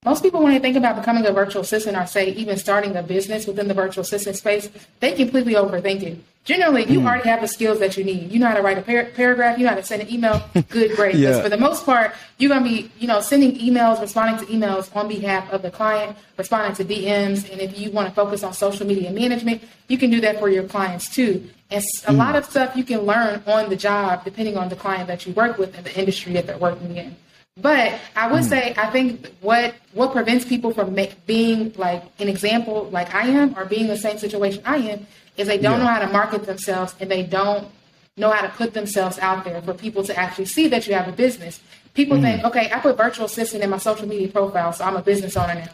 Most 0.08 0.22
people, 0.22 0.42
when 0.42 0.54
they 0.54 0.58
think 0.58 0.74
about 0.74 0.96
becoming 0.96 1.26
a 1.26 1.32
virtual 1.32 1.60
assistant 1.60 1.94
or 1.94 2.06
say 2.06 2.30
even 2.30 2.56
starting 2.56 2.96
a 2.96 3.02
business 3.02 3.46
within 3.46 3.68
the 3.68 3.74
virtual 3.74 4.00
assistant 4.00 4.36
space, 4.36 4.70
they 5.00 5.12
completely 5.12 5.52
overthink 5.52 6.02
it. 6.02 6.18
Generally, 6.46 6.86
you 6.86 7.00
mm. 7.00 7.06
already 7.06 7.28
have 7.28 7.42
the 7.42 7.46
skills 7.46 7.78
that 7.80 7.94
you 7.98 8.04
need. 8.04 8.32
You 8.32 8.38
know 8.38 8.48
how 8.48 8.54
to 8.54 8.62
write 8.62 8.78
a 8.78 8.80
par- 8.80 9.10
paragraph. 9.14 9.58
You 9.58 9.64
know 9.64 9.70
how 9.72 9.76
to 9.76 9.82
send 9.82 10.00
an 10.00 10.10
email. 10.10 10.42
Good, 10.70 10.96
great. 10.96 11.16
yeah. 11.16 11.42
For 11.42 11.50
the 11.50 11.58
most 11.58 11.84
part, 11.84 12.14
you're 12.38 12.48
going 12.48 12.64
to 12.64 12.70
be, 12.70 12.90
you 12.98 13.06
know, 13.06 13.20
sending 13.20 13.52
emails, 13.58 14.00
responding 14.00 14.46
to 14.46 14.50
emails 14.50 14.88
on 14.96 15.08
behalf 15.08 15.52
of 15.52 15.60
the 15.60 15.70
client, 15.70 16.16
responding 16.38 16.74
to 16.76 16.86
DMs. 16.86 17.52
And 17.52 17.60
if 17.60 17.78
you 17.78 17.90
want 17.90 18.08
to 18.08 18.14
focus 18.14 18.42
on 18.42 18.54
social 18.54 18.86
media 18.86 19.12
management, 19.12 19.62
you 19.88 19.98
can 19.98 20.08
do 20.08 20.22
that 20.22 20.38
for 20.38 20.48
your 20.48 20.64
clients 20.64 21.14
too. 21.14 21.50
And 21.70 21.84
a 22.06 22.12
mm. 22.12 22.16
lot 22.16 22.34
of 22.34 22.46
stuff 22.46 22.74
you 22.74 22.84
can 22.84 23.00
learn 23.00 23.42
on 23.46 23.68
the 23.68 23.76
job, 23.76 24.24
depending 24.24 24.56
on 24.56 24.70
the 24.70 24.76
client 24.76 25.06
that 25.08 25.26
you 25.26 25.34
work 25.34 25.58
with 25.58 25.76
and 25.76 25.84
the 25.84 25.94
industry 26.00 26.32
that 26.32 26.46
they're 26.46 26.56
working 26.56 26.96
in. 26.96 27.14
But 27.60 27.98
I 28.14 28.30
would 28.30 28.42
mm. 28.42 28.48
say 28.48 28.74
I 28.76 28.90
think 28.90 29.28
what 29.40 29.74
what 29.92 30.12
prevents 30.12 30.44
people 30.44 30.72
from 30.72 30.94
make, 30.94 31.26
being 31.26 31.72
like 31.76 32.04
an 32.18 32.28
example 32.28 32.88
like 32.90 33.14
I 33.14 33.26
am 33.28 33.58
or 33.58 33.64
being 33.64 33.88
the 33.88 33.96
same 33.96 34.18
situation 34.18 34.62
I 34.64 34.76
am 34.76 35.06
is 35.36 35.48
they 35.48 35.58
don't 35.58 35.78
yeah. 35.80 35.84
know 35.84 35.86
how 35.86 35.98
to 36.00 36.08
market 36.08 36.46
themselves 36.46 36.94
and 37.00 37.10
they 37.10 37.22
don't 37.22 37.68
know 38.16 38.30
how 38.30 38.42
to 38.42 38.48
put 38.48 38.74
themselves 38.74 39.18
out 39.18 39.44
there 39.44 39.60
for 39.62 39.74
people 39.74 40.02
to 40.04 40.16
actually 40.16 40.46
see 40.46 40.68
that 40.68 40.86
you 40.86 40.94
have 40.94 41.08
a 41.08 41.12
business. 41.12 41.60
People 41.94 42.18
mm. 42.18 42.22
think, 42.22 42.44
okay, 42.44 42.70
I 42.72 42.78
put 42.80 42.96
virtual 42.96 43.26
assistant 43.26 43.62
in 43.62 43.70
my 43.70 43.78
social 43.78 44.06
media 44.06 44.28
profile, 44.28 44.72
so 44.72 44.84
I'm 44.84 44.96
a 44.96 45.02
business 45.02 45.36
owner 45.36 45.54
now. 45.54 45.68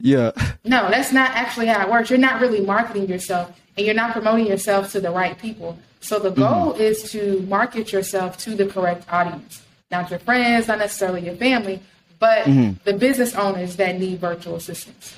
Yeah. 0.00 0.30
No, 0.64 0.90
that's 0.90 1.12
not 1.12 1.30
actually 1.32 1.66
how 1.66 1.84
it 1.84 1.90
works. 1.90 2.10
You're 2.10 2.18
not 2.18 2.40
really 2.40 2.60
marketing 2.60 3.08
yourself 3.08 3.60
and 3.76 3.84
you're 3.84 3.94
not 3.94 4.12
promoting 4.12 4.46
yourself 4.46 4.92
to 4.92 5.00
the 5.00 5.10
right 5.10 5.38
people. 5.38 5.78
So 6.00 6.18
the 6.18 6.30
goal 6.30 6.74
mm. 6.74 6.80
is 6.80 7.10
to 7.12 7.40
market 7.48 7.92
yourself 7.92 8.38
to 8.38 8.54
the 8.54 8.66
correct 8.66 9.04
audience 9.12 9.62
not 9.90 10.10
your 10.10 10.18
friends, 10.20 10.68
not 10.68 10.78
necessarily 10.78 11.22
your 11.22 11.34
family, 11.36 11.80
but 12.18 12.44
mm-hmm. 12.44 12.72
the 12.84 12.92
business 12.92 13.34
owners 13.34 13.76
that 13.76 13.98
need 13.98 14.20
virtual 14.20 14.56
assistants. 14.56 15.16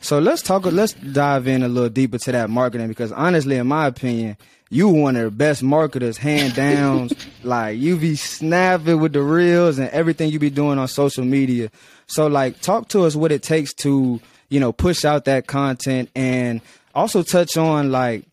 So 0.00 0.18
let's 0.18 0.42
talk. 0.42 0.64
Let's 0.66 0.92
dive 0.92 1.48
in 1.48 1.62
a 1.62 1.68
little 1.68 1.88
deeper 1.88 2.18
to 2.18 2.32
that 2.32 2.50
marketing 2.50 2.88
because 2.88 3.12
honestly, 3.12 3.56
in 3.56 3.66
my 3.66 3.86
opinion, 3.86 4.36
you 4.68 4.88
one 4.88 5.16
of 5.16 5.24
the 5.24 5.30
best 5.30 5.62
marketers, 5.62 6.16
hand 6.18 6.54
down. 6.56 7.10
like 7.42 7.78
you 7.78 7.96
be 7.96 8.16
snapping 8.16 9.00
with 9.00 9.12
the 9.12 9.22
reels 9.22 9.78
and 9.78 9.88
everything 9.90 10.30
you 10.30 10.38
be 10.38 10.50
doing 10.50 10.78
on 10.78 10.88
social 10.88 11.24
media. 11.24 11.70
So 12.06 12.26
like, 12.26 12.60
talk 12.60 12.88
to 12.88 13.04
us 13.04 13.16
what 13.16 13.32
it 13.32 13.42
takes 13.42 13.72
to 13.74 14.20
you 14.48 14.60
know 14.60 14.72
push 14.72 15.04
out 15.04 15.24
that 15.24 15.46
content 15.46 16.10
and 16.14 16.60
also 16.94 17.22
touch 17.22 17.56
on 17.56 17.90
like 17.90 18.24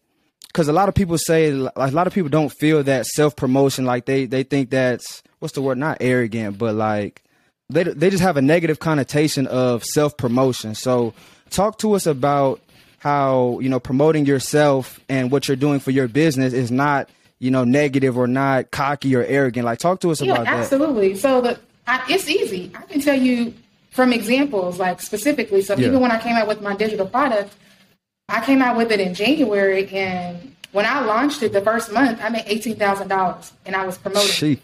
because 0.48 0.68
a 0.68 0.74
lot 0.74 0.88
of 0.90 0.96
people 0.96 1.18
say 1.18 1.52
like, 1.52 1.74
a 1.76 1.96
lot 1.96 2.06
of 2.06 2.14
people 2.14 2.30
don't 2.30 2.50
feel 2.50 2.84
that 2.84 3.06
self 3.08 3.36
promotion 3.36 3.86
like 3.86 4.06
they 4.06 4.26
they 4.26 4.44
think 4.44 4.70
that's 4.70 5.24
what's 5.44 5.54
the 5.54 5.62
word? 5.62 5.78
Not 5.78 5.98
arrogant, 6.00 6.58
but 6.58 6.74
like 6.74 7.22
they 7.70 7.84
they 7.84 8.10
just 8.10 8.24
have 8.24 8.38
a 8.38 8.42
negative 8.42 8.80
connotation 8.80 9.46
of 9.48 9.84
self 9.84 10.16
promotion. 10.16 10.74
So 10.74 11.14
talk 11.50 11.78
to 11.80 11.94
us 11.94 12.08
about 12.08 12.62
how 13.00 13.60
you 13.60 13.68
know 13.68 13.80
promoting 13.82 14.26
yourself 14.26 15.02
and 15.10 15.30
what 15.30 15.50
you're 15.50 15.58
doing 15.58 15.82
for 15.82 15.92
your 15.92 16.08
business 16.08 16.54
is 16.54 16.72
not 16.72 17.10
you 17.40 17.52
know 17.52 17.66
negative 17.66 18.18
or 18.18 18.26
not 18.26 18.72
cocky 18.72 19.14
or 19.18 19.24
arrogant. 19.24 19.66
Like 19.66 19.80
talk 19.80 20.00
to 20.00 20.12
us 20.12 20.22
yeah, 20.22 20.32
about 20.34 20.48
absolutely. 20.48 21.10
that. 21.10 21.16
Absolutely. 21.16 21.16
So 21.18 21.42
the 21.42 21.60
I, 21.86 22.06
it's 22.08 22.30
easy. 22.30 22.72
I 22.74 22.84
can 22.84 23.02
tell 23.02 23.20
you 23.20 23.54
from 23.92 24.14
examples, 24.14 24.80
like 24.80 25.02
specifically. 25.02 25.62
So 25.62 25.76
yeah. 25.76 25.88
even 25.88 26.00
when 26.00 26.12
I 26.12 26.20
came 26.22 26.38
out 26.38 26.48
with 26.48 26.62
my 26.62 26.74
digital 26.74 27.06
product, 27.06 27.54
I 28.30 28.44
came 28.46 28.62
out 28.62 28.78
with 28.78 28.94
it 28.94 29.02
in 29.02 29.14
January, 29.14 29.90
and 29.90 30.56
when 30.72 30.86
I 30.86 31.02
launched 31.02 31.44
it 31.44 31.52
the 31.52 31.60
first 31.60 31.92
month, 31.92 32.22
I 32.24 32.30
made 32.30 32.46
eighteen 32.48 32.78
thousand 32.78 33.10
dollars, 33.10 33.52
and 33.66 33.76
I 33.76 33.86
was 33.86 33.98
promoting. 33.98 34.58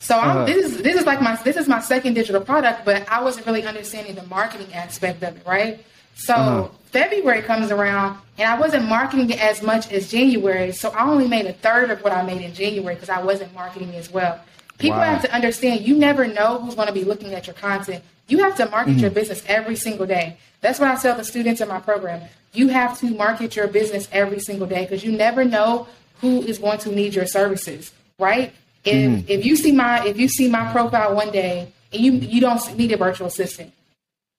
So 0.00 0.16
uh-huh. 0.16 0.44
this 0.44 0.64
is 0.64 0.82
this 0.82 0.96
is 0.96 1.06
like 1.06 1.22
my 1.22 1.36
this 1.36 1.56
is 1.56 1.68
my 1.68 1.80
second 1.80 2.14
digital 2.14 2.40
product, 2.40 2.84
but 2.84 3.08
I 3.08 3.22
wasn't 3.22 3.46
really 3.46 3.64
understanding 3.64 4.14
the 4.14 4.26
marketing 4.26 4.72
aspect 4.74 5.22
of 5.22 5.36
it, 5.36 5.46
right? 5.46 5.84
So 6.14 6.34
uh-huh. 6.34 6.68
February 6.86 7.42
comes 7.42 7.70
around, 7.70 8.18
and 8.38 8.48
I 8.48 8.58
wasn't 8.58 8.86
marketing 8.86 9.30
it 9.30 9.40
as 9.40 9.62
much 9.62 9.90
as 9.92 10.10
January. 10.10 10.72
So 10.72 10.90
I 10.90 11.08
only 11.08 11.28
made 11.28 11.46
a 11.46 11.52
third 11.52 11.90
of 11.90 12.02
what 12.02 12.12
I 12.12 12.22
made 12.22 12.42
in 12.42 12.54
January 12.54 12.94
because 12.94 13.10
I 13.10 13.22
wasn't 13.22 13.54
marketing 13.54 13.94
as 13.94 14.10
well. 14.10 14.40
People 14.78 14.98
wow. 14.98 15.04
have 15.04 15.22
to 15.22 15.34
understand 15.34 15.86
you 15.86 15.96
never 15.96 16.26
know 16.26 16.58
who's 16.58 16.74
going 16.74 16.88
to 16.88 16.94
be 16.94 17.04
looking 17.04 17.34
at 17.34 17.46
your 17.46 17.54
content. 17.54 18.04
You 18.28 18.38
have 18.38 18.56
to 18.56 18.68
market 18.68 18.92
mm-hmm. 18.92 19.00
your 19.00 19.10
business 19.10 19.42
every 19.46 19.76
single 19.76 20.06
day. 20.06 20.36
That's 20.60 20.80
what 20.80 20.90
I 20.90 20.96
tell 20.96 21.16
the 21.16 21.24
students 21.24 21.60
in 21.60 21.68
my 21.68 21.80
program. 21.80 22.22
You 22.52 22.68
have 22.68 22.98
to 23.00 23.10
market 23.10 23.56
your 23.56 23.68
business 23.68 24.08
every 24.12 24.40
single 24.40 24.66
day 24.66 24.82
because 24.82 25.04
you 25.04 25.12
never 25.12 25.44
know 25.44 25.86
who 26.20 26.42
is 26.42 26.58
going 26.58 26.78
to 26.80 26.92
need 26.92 27.14
your 27.14 27.26
services, 27.26 27.92
right? 28.18 28.52
If 28.86 28.94
mm-hmm. 28.94 29.28
if 29.28 29.44
you 29.44 29.56
see 29.56 29.72
my 29.72 30.04
if 30.06 30.18
you 30.18 30.28
see 30.28 30.48
my 30.48 30.70
profile 30.70 31.14
one 31.14 31.32
day 31.32 31.72
and 31.92 32.02
you 32.02 32.12
you 32.12 32.40
don't 32.40 32.76
need 32.76 32.92
a 32.92 32.96
virtual 32.96 33.26
assistant, 33.26 33.72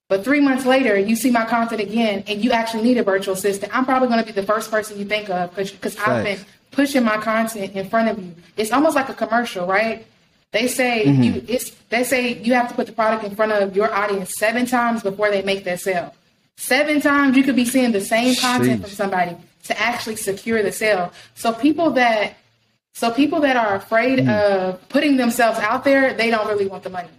but 0.08 0.24
three 0.24 0.39
months 0.39 0.66
later 0.66 0.98
you 0.98 1.16
see 1.16 1.32
my 1.32 1.46
content 1.46 1.82
again 1.82 2.24
and 2.27 2.44
you 2.44 2.51
actually 2.51 2.84
need 2.84 2.98
a 2.98 3.04
virtual 3.04 3.34
assistant, 3.34 3.75
I'm 3.75 3.86
probably 3.86 4.08
going 4.08 4.22
to 4.22 4.25
be 4.25 4.32
the 4.32 4.48
first 4.48 4.72
person 4.72 4.98
you 4.98 5.06
think 5.06 5.30
of 5.30 5.54
because 5.56 5.98
I've 5.98 6.24
been 6.24 6.39
pushing 6.72 7.04
my 7.04 7.18
content 7.18 7.75
in 7.75 7.89
front 7.89 8.10
of 8.10 8.24
you. 8.24 8.34
It's 8.56 8.72
almost 8.72 8.96
like 8.96 9.10
a 9.10 9.13
commercial, 9.13 9.68
right? 9.68 10.08
They 10.51 10.68
say 10.68 11.06
mm-hmm. 11.06 11.24
you 11.24 11.46
it's 11.48 11.72
they 11.89 12.06
say 12.06 12.42
you 12.42 12.54
have 12.54 12.70
to 12.70 12.75
put 12.75 12.88
the 12.88 12.94
product 12.94 13.25
in 13.25 13.36
front 13.36 13.51
of 13.51 13.75
your 13.75 13.94
audience 13.94 14.34
seven 14.38 14.66
times 14.66 15.04
before 15.04 15.30
they 15.30 15.42
make 15.42 15.66
that 15.66 15.82
sale. 15.82 16.16
Seven 16.56 17.01
times 17.01 17.36
you 17.36 17.44
could 17.44 17.56
be 17.56 17.66
seeing 17.66 17.92
the 17.92 18.01
same 18.01 18.34
content 18.36 18.80
Jeez. 18.80 18.86
from 18.86 18.92
somebody 18.92 19.36
to 19.66 19.80
actually 19.80 20.16
secure 20.16 20.63
the 20.63 20.72
sale. 20.72 21.12
So 21.36 21.54
people 21.54 21.92
that 21.92 22.38
so 22.98 23.12
people 23.12 23.39
that 23.42 23.56
are 23.56 23.75
afraid 23.75 24.18
mm. 24.18 24.27
of 24.27 24.89
putting 24.89 25.18
themselves 25.18 25.60
out 25.60 25.84
there, 25.84 26.16
they 26.16 26.32
don't 26.32 26.48
really 26.48 26.66
want 26.66 26.82
the 26.82 26.89
money. 26.89 27.10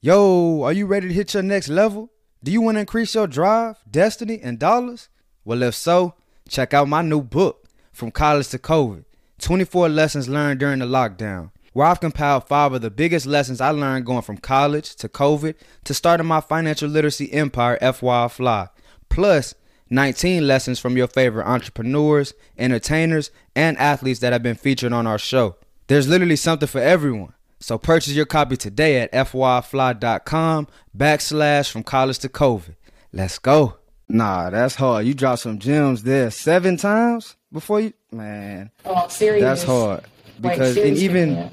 Yo, 0.00 0.62
are 0.62 0.72
you 0.72 0.86
ready 0.86 1.08
to 1.08 1.12
hit 1.12 1.34
your 1.34 1.42
next 1.42 1.68
level? 1.68 2.10
Do 2.42 2.50
you 2.50 2.62
want 2.62 2.76
to 2.76 2.80
increase 2.80 3.14
your 3.14 3.26
drive, 3.26 3.76
destiny, 3.90 4.40
and 4.42 4.58
dollars? 4.58 5.10
Well, 5.44 5.62
if 5.62 5.74
so, 5.74 6.14
check 6.48 6.72
out 6.72 6.88
my 6.88 7.02
new 7.02 7.20
book, 7.20 7.68
From 7.92 8.10
College 8.10 8.48
to 8.48 8.58
COVID 8.58 9.04
24 9.38 9.90
Lessons 9.90 10.30
Learned 10.30 10.60
During 10.60 10.78
the 10.78 10.86
Lockdown, 10.86 11.50
where 11.74 11.86
I've 11.86 12.00
compiled 12.00 12.48
five 12.48 12.72
of 12.72 12.80
the 12.80 12.90
biggest 12.90 13.26
lessons 13.26 13.60
I 13.60 13.68
learned 13.68 14.06
going 14.06 14.22
from 14.22 14.38
college 14.38 14.96
to 14.96 15.10
COVID 15.10 15.56
to 15.84 15.92
starting 15.92 16.26
my 16.26 16.40
financial 16.40 16.88
literacy 16.88 17.30
empire, 17.34 17.76
FY 17.82 18.28
Fly. 18.28 18.68
Plus, 19.10 19.54
19 19.90 20.46
lessons 20.46 20.78
from 20.78 20.96
your 20.96 21.08
favorite 21.08 21.46
entrepreneurs, 21.46 22.32
entertainers, 22.56 23.30
and 23.56 23.76
athletes 23.78 24.20
that 24.20 24.32
have 24.32 24.42
been 24.42 24.54
featured 24.54 24.92
on 24.92 25.06
our 25.06 25.18
show. 25.18 25.56
There's 25.88 26.08
literally 26.08 26.36
something 26.36 26.68
for 26.68 26.80
everyone. 26.80 27.34
So 27.58 27.76
purchase 27.76 28.14
your 28.14 28.26
copy 28.26 28.56
today 28.56 29.00
at 29.00 29.12
fyfly.com 29.12 30.68
backslash 30.96 31.70
from 31.70 31.82
college 31.82 32.18
to 32.20 32.28
COVID. 32.28 32.76
Let's 33.12 33.38
go. 33.38 33.76
Nah, 34.08 34.50
that's 34.50 34.76
hard. 34.76 35.06
You 35.06 35.14
dropped 35.14 35.42
some 35.42 35.58
gems 35.58 36.02
there 36.02 36.30
seven 36.30 36.76
times 36.76 37.36
before 37.52 37.80
you, 37.80 37.92
man. 38.10 38.70
Oh, 38.84 39.08
serious. 39.08 39.42
That's 39.42 39.62
hard. 39.62 40.04
because 40.40 40.76
and 40.76 40.96
even 40.96 41.32
yeah. 41.32 41.50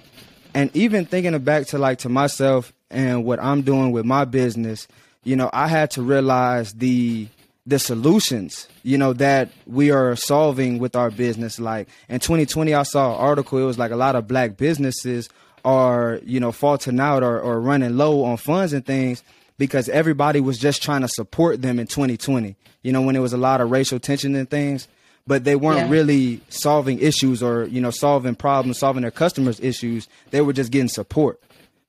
and 0.54 0.76
even 0.76 1.06
thinking 1.06 1.38
back 1.40 1.68
to 1.68 1.78
like 1.78 2.00
to 2.00 2.10
myself 2.10 2.74
and 2.90 3.26
what 3.26 3.40
I'm 3.40 3.62
doing 3.62 3.92
with 3.92 4.06
my 4.06 4.26
business, 4.26 4.88
you 5.24 5.36
know, 5.36 5.50
I 5.54 5.68
had 5.68 5.92
to 5.92 6.02
realize 6.02 6.74
the 6.74 7.28
the 7.68 7.78
solutions, 7.78 8.70
you 8.84 8.98
know, 8.98 9.12
that 9.12 9.52
we 9.68 9.92
are 9.92 10.16
solving 10.16 10.80
with 10.80 10.96
our 10.96 11.12
business. 11.12 11.60
Like 11.60 11.90
in 12.08 12.22
2020, 12.22 12.74
I 12.74 12.84
saw 12.84 13.14
an 13.14 13.20
article. 13.20 13.60
It 13.60 13.66
was 13.66 13.78
like 13.78 13.92
a 13.92 13.98
lot 13.98 14.16
of 14.16 14.26
black 14.26 14.56
businesses 14.56 15.30
are, 15.66 16.22
you 16.24 16.40
know, 16.40 16.54
faulting 16.54 17.00
out 17.00 17.24
or, 17.24 17.40
or 17.40 17.60
running 17.60 17.98
low 17.98 18.24
on 18.24 18.38
funds 18.38 18.72
and 18.72 18.86
things 18.86 19.22
because 19.58 19.90
everybody 19.90 20.40
was 20.40 20.58
just 20.58 20.82
trying 20.82 21.02
to 21.02 21.10
support 21.10 21.62
them 21.62 21.78
in 21.78 21.88
2020. 21.88 22.56
You 22.84 22.94
know, 22.94 23.02
when 23.02 23.14
there 23.14 23.22
was 23.22 23.34
a 23.34 23.38
lot 23.38 23.60
of 23.60 23.70
racial 23.70 24.00
tension 24.00 24.34
and 24.36 24.50
things, 24.50 24.88
but 25.26 25.44
they 25.44 25.58
weren't 25.58 25.88
yeah. 25.88 25.90
really 25.90 26.40
solving 26.48 27.00
issues 27.00 27.44
or, 27.44 27.66
you 27.66 27.82
know, 27.82 27.92
solving 27.92 28.36
problems, 28.36 28.78
solving 28.78 29.02
their 29.02 29.12
customers' 29.12 29.60
issues. 29.60 30.08
They 30.32 30.40
were 30.40 30.54
just 30.54 30.72
getting 30.72 30.88
support. 30.88 31.42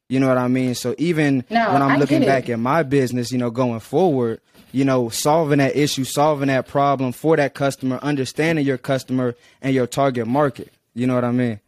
You 0.09 0.19
know 0.19 0.27
what 0.27 0.39
I 0.39 0.49
mean? 0.49 0.75
So 0.75 0.97
even 0.99 1.45
no, 1.51 1.73
when 1.73 1.83
I'm 1.83 1.93
I 1.93 1.97
looking 1.99 2.23
back 2.23 2.49
at 2.49 2.59
my 2.59 2.83
business, 2.83 3.31
you 3.31 3.39
know, 3.39 3.51
going 3.51 3.79
forward, 3.79 4.41
you 4.73 4.85
know, 4.85 5.09
solving 5.09 5.59
that 5.59 5.77
issue, 5.77 6.05
solving 6.05 6.49
that 6.49 6.67
problem 6.67 7.13
for 7.13 7.37
that 7.37 7.55
customer, 7.55 7.99
understanding 8.03 8.65
your 8.65 8.79
customer 8.79 9.35
and 9.63 9.75
your 9.75 9.87
target 9.87 10.27
market. 10.27 10.73
You 10.95 11.07
know 11.07 11.15
what 11.15 11.25
I 11.25 11.33
mean? 11.33 11.61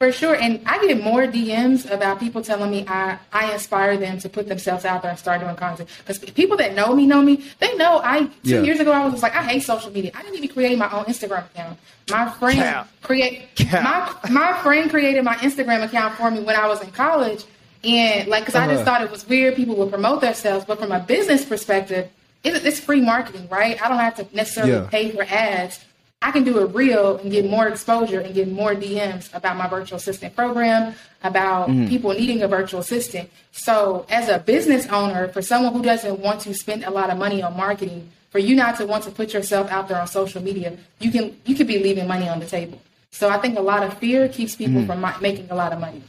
For 0.00 0.10
sure. 0.10 0.34
And 0.34 0.60
I 0.66 0.84
get 0.86 1.02
more 1.02 1.22
DMs 1.22 1.90
about 1.90 2.18
people 2.18 2.42
telling 2.42 2.70
me 2.70 2.84
I, 2.86 3.18
I 3.32 3.52
inspire 3.52 3.96
them 3.96 4.18
to 4.18 4.28
put 4.28 4.48
themselves 4.48 4.84
out 4.84 5.02
there 5.02 5.10
and 5.10 5.18
start 5.18 5.40
doing 5.40 5.54
content. 5.54 5.88
Because 5.98 6.18
people 6.18 6.56
that 6.56 6.74
know 6.74 6.94
me 6.94 7.06
know 7.06 7.22
me. 7.22 7.44
They 7.60 7.74
know 7.76 8.00
I, 8.02 8.24
two 8.24 8.30
yeah. 8.42 8.62
years 8.62 8.80
ago, 8.80 8.92
I 8.92 9.06
was 9.06 9.22
like, 9.22 9.34
I 9.34 9.44
hate 9.44 9.62
social 9.62 9.92
media. 9.92 10.10
I 10.14 10.22
didn't 10.22 10.36
even 10.36 10.48
create 10.48 10.76
my 10.76 10.90
own 10.90 11.04
Instagram 11.04 11.46
account. 11.46 11.78
My 12.10 12.28
friend 12.32 12.58
Cap. 12.58 12.88
create 13.02 13.54
Cap. 13.54 13.82
my 13.82 14.30
my 14.30 14.62
friend 14.62 14.90
created 14.90 15.24
my 15.24 15.36
Instagram 15.36 15.84
account 15.84 16.16
for 16.16 16.30
me 16.30 16.40
when 16.40 16.56
I 16.56 16.66
was 16.66 16.82
in 16.82 16.90
college 16.90 17.44
and 17.84 18.28
like, 18.28 18.42
because 18.42 18.54
uh-huh. 18.54 18.64
I 18.64 18.74
just 18.74 18.86
uh-huh. 18.86 18.98
thought 18.98 19.02
it 19.02 19.10
was 19.10 19.28
weird, 19.28 19.56
people 19.56 19.76
would 19.76 19.90
promote 19.90 20.20
themselves. 20.20 20.64
But 20.64 20.78
from 20.78 20.92
a 20.92 21.00
business 21.00 21.44
perspective, 21.44 22.10
it's 22.44 22.80
free 22.80 23.00
marketing, 23.00 23.48
right? 23.48 23.80
I 23.82 23.88
don't 23.88 23.98
have 23.98 24.16
to 24.16 24.36
necessarily 24.36 24.72
yeah. 24.72 24.88
pay 24.90 25.10
for 25.10 25.22
ads. 25.22 25.84
I 26.24 26.30
can 26.30 26.44
do 26.44 26.58
a 26.58 26.66
reel 26.66 27.18
and 27.18 27.30
get 27.30 27.44
more 27.44 27.68
exposure 27.68 28.20
and 28.20 28.34
get 28.34 28.50
more 28.50 28.74
DMs 28.74 29.34
about 29.34 29.56
my 29.58 29.68
virtual 29.68 29.96
assistant 29.96 30.34
program, 30.34 30.94
about 31.22 31.68
mm-hmm. 31.68 31.86
people 31.86 32.12
needing 32.12 32.42
a 32.42 32.48
virtual 32.48 32.80
assistant. 32.80 33.28
So, 33.52 34.06
as 34.08 34.30
a 34.30 34.38
business 34.38 34.86
owner, 34.86 35.28
for 35.28 35.42
someone 35.42 35.74
who 35.74 35.82
doesn't 35.82 36.20
want 36.20 36.40
to 36.40 36.54
spend 36.54 36.84
a 36.84 36.90
lot 36.90 37.10
of 37.10 37.18
money 37.18 37.42
on 37.42 37.54
marketing, 37.54 38.10
for 38.30 38.38
you 38.38 38.56
not 38.56 38.78
to 38.78 38.86
want 38.86 39.04
to 39.04 39.10
put 39.10 39.34
yourself 39.34 39.70
out 39.70 39.88
there 39.88 40.00
on 40.00 40.06
social 40.06 40.42
media, 40.42 40.78
you 40.98 41.10
can 41.10 41.36
you 41.44 41.54
could 41.54 41.66
be 41.66 41.78
leaving 41.78 42.08
money 42.08 42.26
on 42.26 42.40
the 42.40 42.46
table. 42.46 42.80
So, 43.10 43.28
I 43.28 43.36
think 43.36 43.58
a 43.58 43.62
lot 43.62 43.82
of 43.82 43.92
fear 43.98 44.26
keeps 44.28 44.56
people 44.56 44.80
mm-hmm. 44.80 45.02
from 45.02 45.22
making 45.22 45.50
a 45.50 45.54
lot 45.54 45.74
of 45.74 45.80
money. 45.80 46.02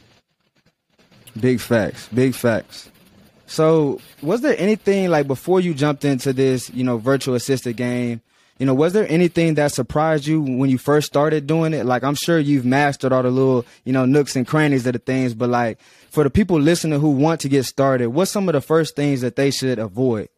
Big 1.40 1.60
facts. 1.60 2.08
Big 2.08 2.34
facts. 2.34 2.90
So, 3.46 4.00
was 4.22 4.40
there 4.40 4.56
anything 4.58 5.08
like 5.08 5.26
before 5.26 5.60
you 5.60 5.72
jumped 5.72 6.04
into 6.04 6.32
this, 6.32 6.68
you 6.70 6.82
know, 6.82 6.98
virtual 6.98 7.34
assistant 7.34 7.76
game? 7.76 8.20
You 8.58 8.64
know, 8.64 8.74
was 8.74 8.94
there 8.94 9.06
anything 9.08 9.54
that 9.54 9.72
surprised 9.72 10.26
you 10.26 10.40
when 10.40 10.70
you 10.70 10.78
first 10.78 11.06
started 11.06 11.46
doing 11.46 11.74
it? 11.74 11.84
Like, 11.84 12.02
I'm 12.02 12.14
sure 12.14 12.38
you've 12.38 12.64
mastered 12.64 13.12
all 13.12 13.22
the 13.22 13.30
little, 13.30 13.66
you 13.84 13.92
know, 13.92 14.06
nooks 14.06 14.34
and 14.34 14.46
crannies 14.46 14.86
of 14.86 14.94
the 14.94 14.98
things, 14.98 15.34
but 15.34 15.50
like 15.50 15.78
for 16.10 16.24
the 16.24 16.30
people 16.30 16.58
listening 16.58 16.98
who 16.98 17.10
want 17.10 17.42
to 17.42 17.48
get 17.48 17.64
started, 17.66 18.08
what's 18.08 18.30
some 18.30 18.48
of 18.48 18.54
the 18.54 18.62
first 18.62 18.96
things 18.96 19.20
that 19.20 19.36
they 19.36 19.50
should 19.50 19.78
avoid? 19.78 20.30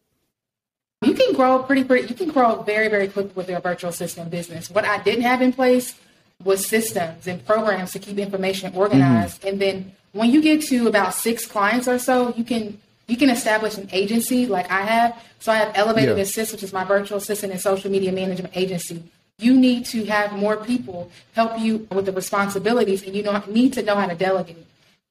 You 1.01 1.13
can 1.13 1.33
grow 1.33 1.63
pretty, 1.63 1.85
pretty, 1.85 2.09
you 2.09 2.15
can 2.15 2.29
grow 2.29 2.61
very, 2.63 2.89
very 2.89 3.07
quickly 3.07 3.31
with 3.33 3.49
your 3.49 3.61
virtual 3.61 3.89
assistant 3.89 4.29
business. 4.29 4.69
What 4.69 4.83
I 4.83 5.01
didn't 5.01 5.23
have 5.23 5.41
in 5.41 5.53
place 5.53 5.97
was 6.43 6.65
systems 6.65 7.27
and 7.27 7.45
programs 7.45 7.91
to 7.91 7.99
keep 7.99 8.17
information 8.17 8.73
organized. 8.73 9.39
Mm-hmm. 9.39 9.47
And 9.47 9.61
then 9.61 9.91
when 10.13 10.31
you 10.31 10.41
get 10.41 10.61
to 10.63 10.87
about 10.87 11.13
six 11.13 11.45
clients 11.45 11.87
or 11.87 11.99
so, 11.99 12.33
you 12.35 12.43
can 12.43 12.79
you 13.07 13.17
can 13.17 13.29
establish 13.29 13.77
an 13.77 13.89
agency 13.91 14.45
like 14.45 14.69
I 14.71 14.81
have. 14.81 15.21
So 15.39 15.51
I 15.51 15.55
have 15.55 15.71
Elevated 15.75 16.15
yeah. 16.17 16.23
Assist, 16.23 16.51
which 16.51 16.63
is 16.63 16.71
my 16.71 16.83
virtual 16.83 17.17
assistant 17.17 17.51
and 17.51 17.61
social 17.61 17.89
media 17.89 18.11
management 18.11 18.55
agency. 18.55 19.03
You 19.39 19.55
need 19.55 19.85
to 19.87 20.05
have 20.05 20.33
more 20.33 20.57
people 20.57 21.11
help 21.33 21.59
you 21.59 21.87
with 21.91 22.05
the 22.05 22.11
responsibilities, 22.11 23.03
and 23.03 23.15
you 23.15 23.23
know 23.23 23.41
need 23.47 23.73
to 23.73 23.83
know 23.83 23.95
how 23.95 24.07
to 24.07 24.15
delegate. 24.15 24.65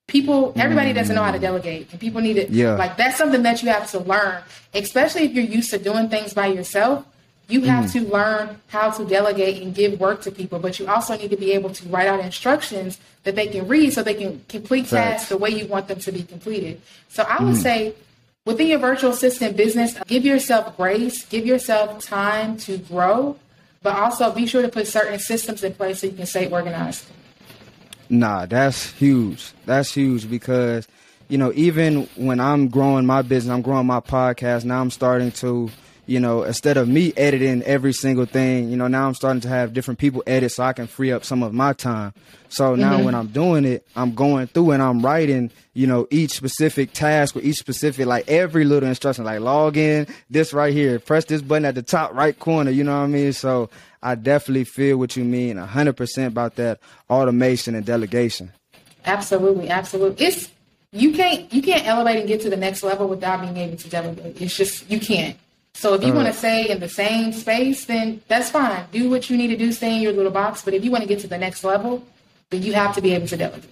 People, 0.07 0.53
everybody 0.57 0.93
doesn't 0.93 1.15
know 1.15 1.23
how 1.23 1.33
to 1.33 1.39
delegate, 1.39 1.91
and 1.91 2.01
people 2.01 2.21
need 2.21 2.35
to 2.35 2.51
yeah. 2.51 2.77
like 2.77 2.97
that's 2.97 3.17
something 3.17 3.43
that 3.43 3.63
you 3.63 3.69
have 3.71 3.91
to 3.91 3.99
learn, 4.01 4.43
especially 4.75 5.23
if 5.23 5.33
you're 5.33 5.45
used 5.45 5.71
to 5.71 5.79
doing 5.79 6.09
things 6.09 6.33
by 6.35 6.47
yourself. 6.47 7.05
You 7.49 7.63
have 7.63 7.87
mm. 7.87 7.93
to 7.93 8.01
learn 8.13 8.61
how 8.69 8.91
to 8.91 9.05
delegate 9.07 9.63
and 9.63 9.75
give 9.75 9.99
work 9.99 10.21
to 10.23 10.31
people, 10.31 10.59
but 10.59 10.79
you 10.79 10.87
also 10.87 11.17
need 11.17 11.31
to 11.31 11.37
be 11.37 11.53
able 11.53 11.71
to 11.71 11.89
write 11.89 12.07
out 12.07 12.21
instructions 12.21 12.99
that 13.25 13.37
they 13.37 13.47
can 13.47 13.67
read 13.67 13.95
so 13.95 14.03
they 14.03 14.15
can 14.15 14.45
complete 14.49 14.87
tasks 14.87 15.31
the 15.31 15.39
way 15.39 15.49
you 15.49 15.67
want 15.67 15.89
them 15.89 15.99
to 16.01 16.13
be 16.13 16.23
completed. 16.23 16.81
So 17.09 17.23
I 17.23 17.43
would 17.43 17.55
mm. 17.55 17.63
say 17.63 17.95
within 18.45 18.67
your 18.67 18.79
virtual 18.79 19.13
assistant 19.13 19.57
business, 19.57 19.95
give 20.07 20.27
yourself 20.27 20.77
grace, 20.77 21.25
give 21.27 21.47
yourself 21.47 22.05
time 22.05 22.59
to 22.59 22.77
grow, 22.77 23.37
but 23.83 23.97
also 23.97 24.31
be 24.31 24.47
sure 24.47 24.63
to 24.63 24.69
put 24.69 24.87
certain 24.87 25.19
systems 25.19 25.65
in 25.65 25.73
place 25.73 26.01
so 26.01 26.09
you 26.09 26.13
can 26.13 26.27
stay 26.27 26.51
organized. 26.51 27.07
Nah, 28.11 28.47
that's 28.47 28.91
huge. 28.93 29.53
That's 29.65 29.93
huge 29.93 30.29
because, 30.29 30.87
you 31.29 31.39
know, 31.39 31.53
even 31.55 32.09
when 32.17 32.41
I'm 32.41 32.69
growing 32.69 33.07
my 33.07 33.23
business, 33.23 33.53
I'm 33.53 33.63
growing 33.63 33.87
my 33.87 34.01
podcast, 34.01 34.65
now 34.65 34.81
I'm 34.81 34.91
starting 34.91 35.31
to 35.33 35.71
you 36.09 36.19
know, 36.19 36.43
instead 36.43 36.79
of 36.79 36.89
me 36.89 37.13
editing 37.19 37.63
every 37.65 37.93
single 37.93 38.25
thing, 38.25 38.71
you 38.71 38.79
know, 38.79 38.89
now 38.89 39.07
I'm 39.07 39.15
starting 39.15 39.43
to 39.43 39.49
have 39.49 39.75
different 39.75 40.01
people 40.01 40.23
edit 40.27 40.51
so 40.51 40.63
I 40.63 40.73
can 40.73 40.87
free 40.87 41.13
up 41.13 41.23
some 41.23 41.43
of 41.43 41.53
my 41.53 41.75
time. 41.75 42.15
So 42.49 42.75
now 42.75 42.95
mm-hmm. 42.95 43.05
when 43.05 43.15
I'm 43.15 43.27
doing 43.27 43.67
it, 43.67 43.87
I'm 43.95 44.15
going 44.15 44.47
through 44.47 44.71
and 44.71 44.83
I'm 44.83 45.05
writing, 45.05 45.51
you 45.75 45.87
know, 45.87 46.09
each 46.11 46.31
specific 46.31 46.95
task 46.95 47.37
or 47.37 47.41
each 47.41 47.59
specific, 47.59 48.07
like 48.07 48.27
every 48.27 48.65
little 48.65 48.89
instruction, 48.89 49.27
like 49.27 49.41
log 49.41 49.77
in, 49.77 50.07
this 50.31 50.55
right 50.55 50.73
here, 50.73 50.99
press 50.99 51.27
this 51.27 51.43
button 51.43 51.67
at 51.67 51.75
the 51.75 51.83
top 51.83 52.15
right 52.15 52.39
corner, 52.39 52.71
you 52.71 52.85
know 52.85 52.97
what 52.97 53.05
I 53.05 53.09
mean? 53.09 53.35
So 53.35 53.69
I 54.03 54.15
definitely 54.15 54.65
feel 54.65 54.97
what 54.97 55.15
you 55.15 55.25
mean 55.25 55.57
100% 55.57 56.27
about 56.27 56.55
that 56.55 56.81
automation 57.11 57.75
and 57.75 57.85
delegation. 57.85 58.51
Absolutely, 59.05 59.69
absolutely. 59.69 60.25
It's, 60.25 60.51
you 60.91 61.13
can't, 61.13 61.53
you 61.53 61.61
can't 61.61 61.87
elevate 61.87 62.17
and 62.17 62.27
get 62.27 62.41
to 62.41 62.49
the 62.49 62.57
next 62.57 62.83
level 62.83 63.09
without 63.09 63.43
being 63.43 63.59
able 63.59 63.77
to 63.77 63.91
delegate. 63.91 64.41
It's 64.41 64.57
just, 64.57 64.91
you 64.91 64.99
can't. 64.99 65.37
So 65.79 65.95
if 65.95 66.03
you 66.03 66.13
want 66.13 66.27
to 66.27 66.33
stay 66.33 66.69
in 66.69 66.81
the 66.81 66.89
same 66.89 67.33
space, 67.33 67.85
then 67.85 68.21
that's 68.27 68.51
fine. 68.51 68.85
Do 68.91 69.09
what 69.09 69.31
you 69.31 69.37
need 69.37 69.47
to 69.47 69.57
do, 69.57 69.71
stay 69.71 69.95
in 69.95 70.03
your 70.03 70.13
little 70.13 70.33
box. 70.33 70.61
But 70.63 70.75
if 70.75 70.85
you 70.85 70.91
want 70.91 71.03
to 71.03 71.09
get 71.09 71.21
to 71.21 71.29
the 71.29 71.39
next 71.39 71.63
level, 71.63 72.05
then 72.51 72.65
you 72.65 72.73
have 72.73 72.97
to 72.97 73.01
be 73.01 73.15
able 73.15 73.29
to 73.29 73.37
delegate. 73.37 73.71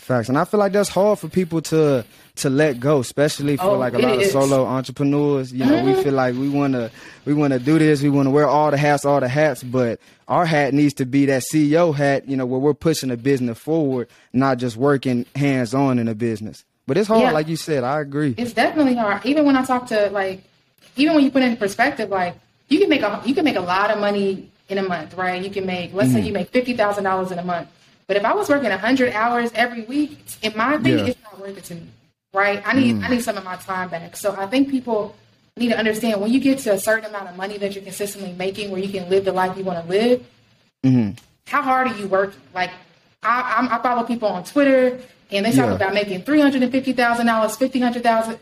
Facts, 0.00 0.28
and 0.28 0.36
I 0.36 0.44
feel 0.44 0.58
like 0.58 0.72
that's 0.72 0.88
hard 0.88 1.20
for 1.20 1.28
people 1.28 1.62
to 1.62 2.04
to 2.34 2.50
let 2.50 2.80
go, 2.80 2.98
especially 2.98 3.56
for 3.56 3.66
oh, 3.66 3.78
like 3.78 3.92
a 3.92 3.98
lot 3.98 4.20
is. 4.20 4.34
of 4.34 4.42
solo 4.42 4.64
entrepreneurs. 4.64 5.52
You 5.52 5.64
know, 5.64 5.74
mm-hmm. 5.74 5.96
we 5.96 6.02
feel 6.02 6.14
like 6.14 6.34
we 6.34 6.48
want 6.48 6.72
to 6.72 6.90
we 7.24 7.34
want 7.34 7.52
to 7.52 7.60
do 7.60 7.78
this, 7.78 8.02
we 8.02 8.10
want 8.10 8.26
to 8.26 8.30
wear 8.30 8.48
all 8.48 8.72
the 8.72 8.76
hats, 8.76 9.04
all 9.04 9.20
the 9.20 9.28
hats, 9.28 9.62
but 9.62 10.00
our 10.26 10.44
hat 10.44 10.74
needs 10.74 10.94
to 10.94 11.06
be 11.06 11.26
that 11.26 11.44
CEO 11.52 11.94
hat. 11.94 12.28
You 12.28 12.36
know, 12.36 12.46
where 12.46 12.58
we're 12.58 12.74
pushing 12.74 13.12
a 13.12 13.16
business 13.16 13.56
forward, 13.58 14.08
not 14.32 14.58
just 14.58 14.76
working 14.76 15.24
hands 15.36 15.72
on 15.72 16.00
in 16.00 16.08
a 16.08 16.16
business. 16.16 16.64
But 16.88 16.96
it's 16.96 17.06
hard, 17.06 17.22
yeah. 17.22 17.30
like 17.30 17.46
you 17.46 17.56
said. 17.56 17.84
I 17.84 18.00
agree. 18.00 18.34
It's 18.36 18.54
definitely 18.54 18.96
hard. 18.96 19.24
Even 19.24 19.46
when 19.46 19.54
I 19.54 19.64
talk 19.64 19.86
to 19.88 20.10
like 20.10 20.42
even 20.96 21.14
when 21.14 21.24
you 21.24 21.30
put 21.30 21.42
it 21.42 21.46
in 21.46 21.56
perspective, 21.56 22.10
like 22.10 22.34
you 22.68 22.78
can 22.78 22.88
make 22.88 23.02
a 23.02 23.22
you 23.24 23.34
can 23.34 23.44
make 23.44 23.56
a 23.56 23.60
lot 23.60 23.90
of 23.90 23.98
money 23.98 24.50
in 24.68 24.78
a 24.78 24.82
month, 24.82 25.14
right? 25.14 25.42
You 25.42 25.50
can 25.50 25.66
make 25.66 25.92
let's 25.92 26.10
mm-hmm. 26.10 26.18
say 26.18 26.26
you 26.26 26.32
make 26.32 26.50
fifty 26.50 26.76
thousand 26.76 27.04
dollars 27.04 27.30
in 27.30 27.38
a 27.38 27.44
month. 27.44 27.68
But 28.06 28.16
if 28.16 28.24
I 28.24 28.34
was 28.34 28.48
working 28.48 28.70
hundred 28.70 29.12
hours 29.12 29.50
every 29.54 29.82
week, 29.82 30.18
in 30.42 30.56
my 30.56 30.74
opinion, 30.74 31.06
yeah. 31.06 31.12
it's 31.12 31.22
not 31.22 31.40
worth 31.40 31.56
it 31.56 31.64
to 31.64 31.74
me. 31.74 31.86
Right? 32.34 32.62
I 32.66 32.72
need 32.74 32.96
mm. 32.96 33.04
I 33.04 33.08
need 33.08 33.22
some 33.22 33.36
of 33.36 33.44
my 33.44 33.56
time 33.56 33.90
back. 33.90 34.16
So 34.16 34.34
I 34.36 34.46
think 34.46 34.70
people 34.70 35.14
need 35.56 35.68
to 35.68 35.78
understand 35.78 36.20
when 36.20 36.32
you 36.32 36.40
get 36.40 36.58
to 36.60 36.72
a 36.72 36.78
certain 36.78 37.06
amount 37.06 37.28
of 37.28 37.36
money 37.36 37.58
that 37.58 37.74
you're 37.74 37.84
consistently 37.84 38.32
making 38.32 38.70
where 38.70 38.80
you 38.80 38.88
can 38.88 39.08
live 39.10 39.24
the 39.24 39.32
life 39.32 39.56
you 39.56 39.64
want 39.64 39.84
to 39.84 39.90
live, 39.90 40.26
mm-hmm. 40.84 41.10
how 41.46 41.62
hard 41.62 41.88
are 41.88 41.96
you 41.98 42.06
working? 42.06 42.40
Like 42.54 42.70
I, 43.22 43.56
I'm, 43.58 43.68
I 43.68 43.82
follow 43.82 44.02
people 44.04 44.28
on 44.28 44.44
Twitter 44.44 44.98
and 45.32 45.46
they 45.46 45.52
talk 45.52 45.68
yeah. 45.68 45.74
about 45.74 45.94
making 45.94 46.22
three 46.22 46.40
hundred 46.40 46.62
and 46.62 46.72
fifty 46.72 46.92
thousand 46.92 47.26
dollars, 47.26 47.56
fifty 47.56 47.80
hundred 47.80 48.02
thousand, 48.02 48.38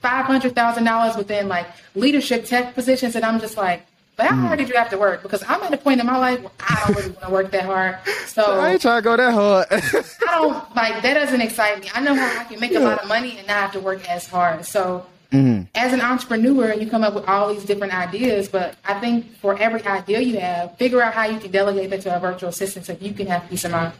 five 0.00 0.26
hundred 0.26 0.54
thousand 0.54 0.84
dollars 0.84 1.16
within 1.16 1.48
like 1.48 1.66
leadership 1.94 2.44
tech 2.44 2.74
positions, 2.74 3.16
and 3.16 3.24
I'm 3.24 3.40
just 3.40 3.56
like, 3.56 3.86
but 4.16 4.26
how 4.26 4.34
mm. 4.34 4.46
hard 4.46 4.58
did 4.58 4.68
you 4.68 4.76
have 4.76 4.88
to 4.90 4.98
work? 4.98 5.22
Because 5.22 5.44
I'm 5.46 5.62
at 5.62 5.72
a 5.72 5.76
point 5.76 6.00
in 6.00 6.06
my 6.06 6.16
life 6.16 6.40
where 6.40 6.52
I 6.60 6.84
don't 6.86 6.96
really 6.96 7.10
want 7.10 7.24
to 7.24 7.30
work 7.30 7.50
that 7.50 7.64
hard. 7.64 7.98
So 8.26 8.42
I 8.60 8.72
ain't 8.72 8.80
trying 8.80 8.98
to 8.98 9.04
go 9.04 9.16
that 9.16 9.32
hard. 9.32 9.66
I 9.70 10.38
don't 10.38 10.74
like 10.74 11.02
that. 11.02 11.14
Doesn't 11.14 11.40
excite 11.40 11.82
me. 11.82 11.90
I 11.94 12.00
know 12.00 12.14
how 12.14 12.40
I 12.40 12.44
can 12.44 12.58
make 12.58 12.72
yeah. 12.72 12.78
a 12.78 12.80
lot 12.80 13.02
of 13.02 13.08
money 13.08 13.36
and 13.36 13.46
not 13.46 13.56
have 13.56 13.72
to 13.72 13.80
work 13.80 14.08
as 14.08 14.26
hard. 14.26 14.64
So. 14.64 15.06
Mm-hmm. 15.32 15.64
As 15.74 15.92
an 15.92 16.00
entrepreneur, 16.00 16.72
you 16.72 16.88
come 16.88 17.02
up 17.02 17.12
with 17.12 17.26
all 17.26 17.52
these 17.52 17.64
different 17.64 17.92
ideas, 17.92 18.48
but 18.48 18.76
I 18.84 19.00
think 19.00 19.36
for 19.38 19.58
every 19.58 19.84
idea 19.84 20.20
you 20.20 20.38
have, 20.38 20.78
figure 20.78 21.02
out 21.02 21.14
how 21.14 21.24
you 21.24 21.40
can 21.40 21.50
delegate 21.50 21.90
that 21.90 22.02
to 22.02 22.16
a 22.16 22.20
virtual 22.20 22.50
assistant 22.50 22.86
so 22.86 22.96
you 23.00 23.12
can 23.12 23.26
have 23.26 23.50
peace 23.50 23.64
of 23.64 23.72
mind. 23.72 23.92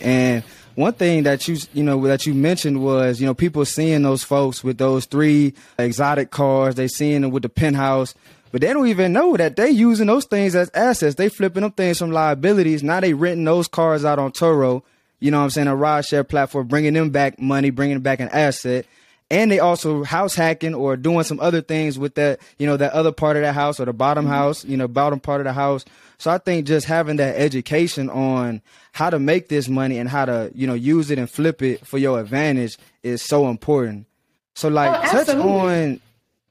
And 0.00 0.42
one 0.74 0.92
thing 0.92 1.22
that 1.24 1.46
you 1.46 1.58
you 1.72 1.82
know 1.82 2.06
that 2.06 2.26
you 2.26 2.34
mentioned 2.34 2.82
was 2.82 3.20
you 3.20 3.26
know 3.26 3.34
people 3.34 3.64
seeing 3.64 4.02
those 4.02 4.24
folks 4.24 4.64
with 4.64 4.78
those 4.78 5.06
three 5.06 5.54
exotic 5.78 6.30
cars, 6.30 6.74
they 6.74 6.88
seeing 6.88 7.22
them 7.22 7.30
with 7.30 7.42
the 7.42 7.48
penthouse. 7.48 8.14
but 8.50 8.60
they 8.60 8.72
don't 8.72 8.88
even 8.88 9.12
know 9.12 9.36
that 9.36 9.56
they 9.56 9.70
using 9.70 10.06
those 10.06 10.24
things 10.24 10.54
as 10.54 10.70
assets. 10.74 11.16
They 11.16 11.28
flipping 11.28 11.62
them 11.62 11.72
things 11.72 11.98
from 11.98 12.10
liabilities. 12.10 12.82
Now 12.82 13.00
they 13.00 13.14
renting 13.14 13.44
those 13.44 13.68
cars 13.68 14.04
out 14.04 14.18
on 14.18 14.32
Turo. 14.32 14.82
You 15.20 15.30
know 15.30 15.38
what 15.38 15.44
I'm 15.44 15.50
saying? 15.50 15.68
A 15.68 15.76
ride 15.76 16.04
share 16.04 16.24
platform, 16.24 16.66
bringing 16.66 16.92
them 16.92 17.10
back 17.10 17.40
money, 17.40 17.70
bringing 17.70 18.00
back 18.00 18.20
an 18.20 18.28
asset. 18.28 18.86
And 19.30 19.50
they 19.50 19.58
also 19.58 20.04
house 20.04 20.34
hacking 20.34 20.74
or 20.74 20.96
doing 20.96 21.24
some 21.24 21.40
other 21.40 21.62
things 21.62 21.98
with 21.98 22.14
that, 22.16 22.40
you 22.58 22.66
know, 22.66 22.76
that 22.76 22.92
other 22.92 23.10
part 23.10 23.36
of 23.36 23.42
the 23.42 23.52
house 23.52 23.80
or 23.80 23.86
the 23.86 23.92
bottom 23.92 24.26
mm-hmm. 24.26 24.34
house, 24.34 24.64
you 24.64 24.76
know, 24.76 24.86
bottom 24.86 25.18
part 25.18 25.40
of 25.40 25.46
the 25.46 25.52
house. 25.52 25.84
So 26.24 26.30
I 26.30 26.38
think 26.38 26.66
just 26.66 26.86
having 26.86 27.16
that 27.16 27.36
education 27.36 28.08
on 28.08 28.62
how 28.92 29.10
to 29.10 29.18
make 29.18 29.48
this 29.48 29.68
money 29.68 29.98
and 29.98 30.08
how 30.08 30.24
to, 30.24 30.50
you 30.54 30.66
know, 30.66 30.72
use 30.72 31.10
it 31.10 31.18
and 31.18 31.28
flip 31.28 31.60
it 31.60 31.86
for 31.86 31.98
your 31.98 32.18
advantage 32.18 32.78
is 33.02 33.20
so 33.20 33.48
important. 33.48 34.06
So 34.54 34.68
like 34.68 35.04
oh, 35.04 35.10
touch 35.10 35.28
on, 35.28 36.00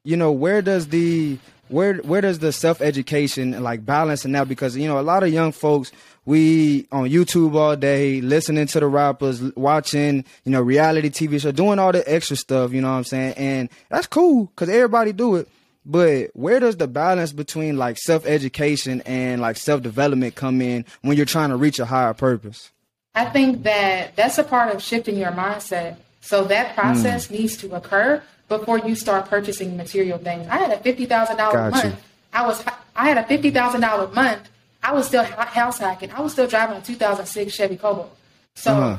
you 0.03 0.15
know, 0.15 0.31
where 0.31 0.61
does 0.61 0.89
the 0.89 1.39
where 1.69 1.95
where 1.95 2.21
does 2.21 2.37
the 2.37 2.51
self 2.51 2.81
education 2.81 3.63
like 3.63 3.83
balancing 3.83 4.35
out? 4.35 4.47
Because 4.47 4.77
you 4.77 4.87
know, 4.87 4.99
a 4.99 5.01
lot 5.01 5.23
of 5.23 5.33
young 5.33 5.51
folks 5.51 5.91
we 6.23 6.85
on 6.91 7.09
YouTube 7.09 7.55
all 7.55 7.75
day, 7.75 8.21
listening 8.21 8.67
to 8.67 8.79
the 8.79 8.85
rappers, 8.85 9.41
watching, 9.55 10.23
you 10.45 10.51
know, 10.51 10.61
reality 10.61 11.09
TV 11.09 11.41
show, 11.41 11.51
doing 11.51 11.79
all 11.79 11.91
the 11.91 12.03
extra 12.07 12.35
stuff, 12.35 12.73
you 12.73 12.81
know 12.81 12.91
what 12.91 12.97
I'm 12.97 13.03
saying? 13.05 13.33
And 13.37 13.69
that's 13.89 14.05
cool 14.05 14.45
because 14.45 14.69
everybody 14.69 15.13
do 15.13 15.37
it. 15.37 15.47
But 15.85 16.31
where 16.33 16.59
does 16.59 16.77
the 16.77 16.87
balance 16.87 17.33
between 17.33 17.77
like 17.77 17.97
self 17.97 18.25
education 18.25 19.01
and 19.05 19.41
like 19.41 19.57
self 19.57 19.81
development 19.81 20.35
come 20.35 20.61
in 20.61 20.85
when 21.01 21.17
you're 21.17 21.25
trying 21.25 21.49
to 21.49 21.57
reach 21.57 21.79
a 21.79 21.85
higher 21.85 22.13
purpose? 22.13 22.71
I 23.15 23.25
think 23.25 23.63
that 23.63 24.15
that's 24.15 24.37
a 24.37 24.43
part 24.43 24.73
of 24.73 24.81
shifting 24.81 25.17
your 25.17 25.31
mindset. 25.31 25.97
So 26.21 26.45
that 26.45 26.75
process 26.75 27.27
mm. 27.27 27.31
needs 27.31 27.57
to 27.57 27.75
occur 27.75 28.23
before 28.47 28.79
you 28.79 28.95
start 28.95 29.29
purchasing 29.29 29.75
material 29.75 30.17
things. 30.17 30.47
I 30.47 30.57
had 30.57 30.71
a 30.71 30.79
fifty 30.79 31.05
thousand 31.05 31.37
dollar 31.37 31.69
month. 31.69 32.01
I 32.31 32.47
was 32.47 32.63
I 32.95 33.09
had 33.09 33.17
a 33.17 33.23
fifty 33.25 33.51
thousand 33.51 33.81
dollar 33.81 34.07
month. 34.07 34.49
I 34.81 34.93
was 34.93 35.07
still 35.07 35.23
house 35.23 35.79
hacking. 35.79 36.11
I 36.11 36.21
was 36.21 36.33
still 36.33 36.47
driving 36.47 36.75
a 36.75 36.81
2006 36.81 37.53
Chevy 37.53 37.77
Cobalt. 37.77 38.15
So 38.55 38.73
uh-huh. 38.73 38.97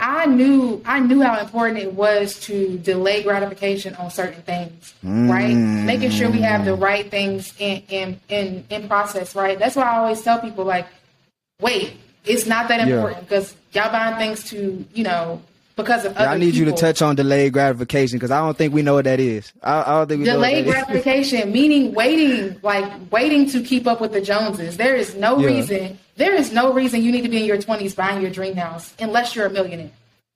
I 0.00 0.26
knew 0.26 0.80
I 0.84 1.00
knew 1.00 1.20
how 1.22 1.40
important 1.40 1.80
it 1.80 1.92
was 1.92 2.38
to 2.40 2.78
delay 2.78 3.24
gratification 3.24 3.96
on 3.96 4.10
certain 4.10 4.42
things, 4.42 4.94
mm. 5.04 5.28
right? 5.28 5.54
Making 5.54 6.10
sure 6.10 6.30
we 6.30 6.40
have 6.42 6.64
the 6.64 6.74
right 6.74 7.10
things 7.10 7.52
in, 7.58 7.82
in 7.88 8.20
in 8.28 8.64
in 8.70 8.88
process, 8.88 9.34
right? 9.34 9.58
That's 9.58 9.74
why 9.74 9.82
I 9.82 9.98
always 9.98 10.22
tell 10.22 10.40
people 10.40 10.64
like, 10.64 10.86
wait, 11.60 11.96
it's 12.24 12.46
not 12.46 12.68
that 12.68 12.86
important 12.86 13.28
because 13.28 13.56
yeah. 13.72 13.84
y'all 13.84 13.92
buying 13.92 14.16
things 14.18 14.48
to 14.50 14.84
you 14.94 15.02
know 15.02 15.42
because 15.78 16.04
of 16.04 16.12
yeah, 16.14 16.32
I 16.32 16.36
need 16.36 16.54
people. 16.54 16.58
you 16.58 16.64
to 16.66 16.72
touch 16.72 17.00
on 17.00 17.14
delayed 17.14 17.52
gratification 17.52 18.18
because 18.18 18.32
I 18.32 18.40
don't 18.40 18.58
think 18.58 18.74
we 18.74 18.82
know 18.82 18.94
what 18.94 19.04
that 19.04 19.20
is. 19.20 19.52
I, 19.62 19.80
I 19.80 19.84
don't 19.98 20.08
think 20.08 20.18
we 20.18 20.24
delayed 20.24 20.66
gratification 20.66 21.52
meaning 21.52 21.94
waiting, 21.94 22.58
like 22.62 22.84
waiting 23.12 23.48
to 23.50 23.62
keep 23.62 23.86
up 23.86 24.00
with 24.00 24.12
the 24.12 24.20
Joneses. 24.20 24.76
There 24.76 24.96
is 24.96 25.14
no 25.14 25.38
yeah. 25.38 25.46
reason. 25.46 25.98
There 26.16 26.34
is 26.34 26.52
no 26.52 26.72
reason 26.72 27.02
you 27.02 27.12
need 27.12 27.22
to 27.22 27.28
be 27.28 27.38
in 27.38 27.44
your 27.44 27.62
twenties 27.62 27.94
buying 27.94 28.20
your 28.20 28.30
dream 28.30 28.56
house 28.56 28.92
unless 28.98 29.36
you're 29.36 29.46
a 29.46 29.50
millionaire. 29.50 29.90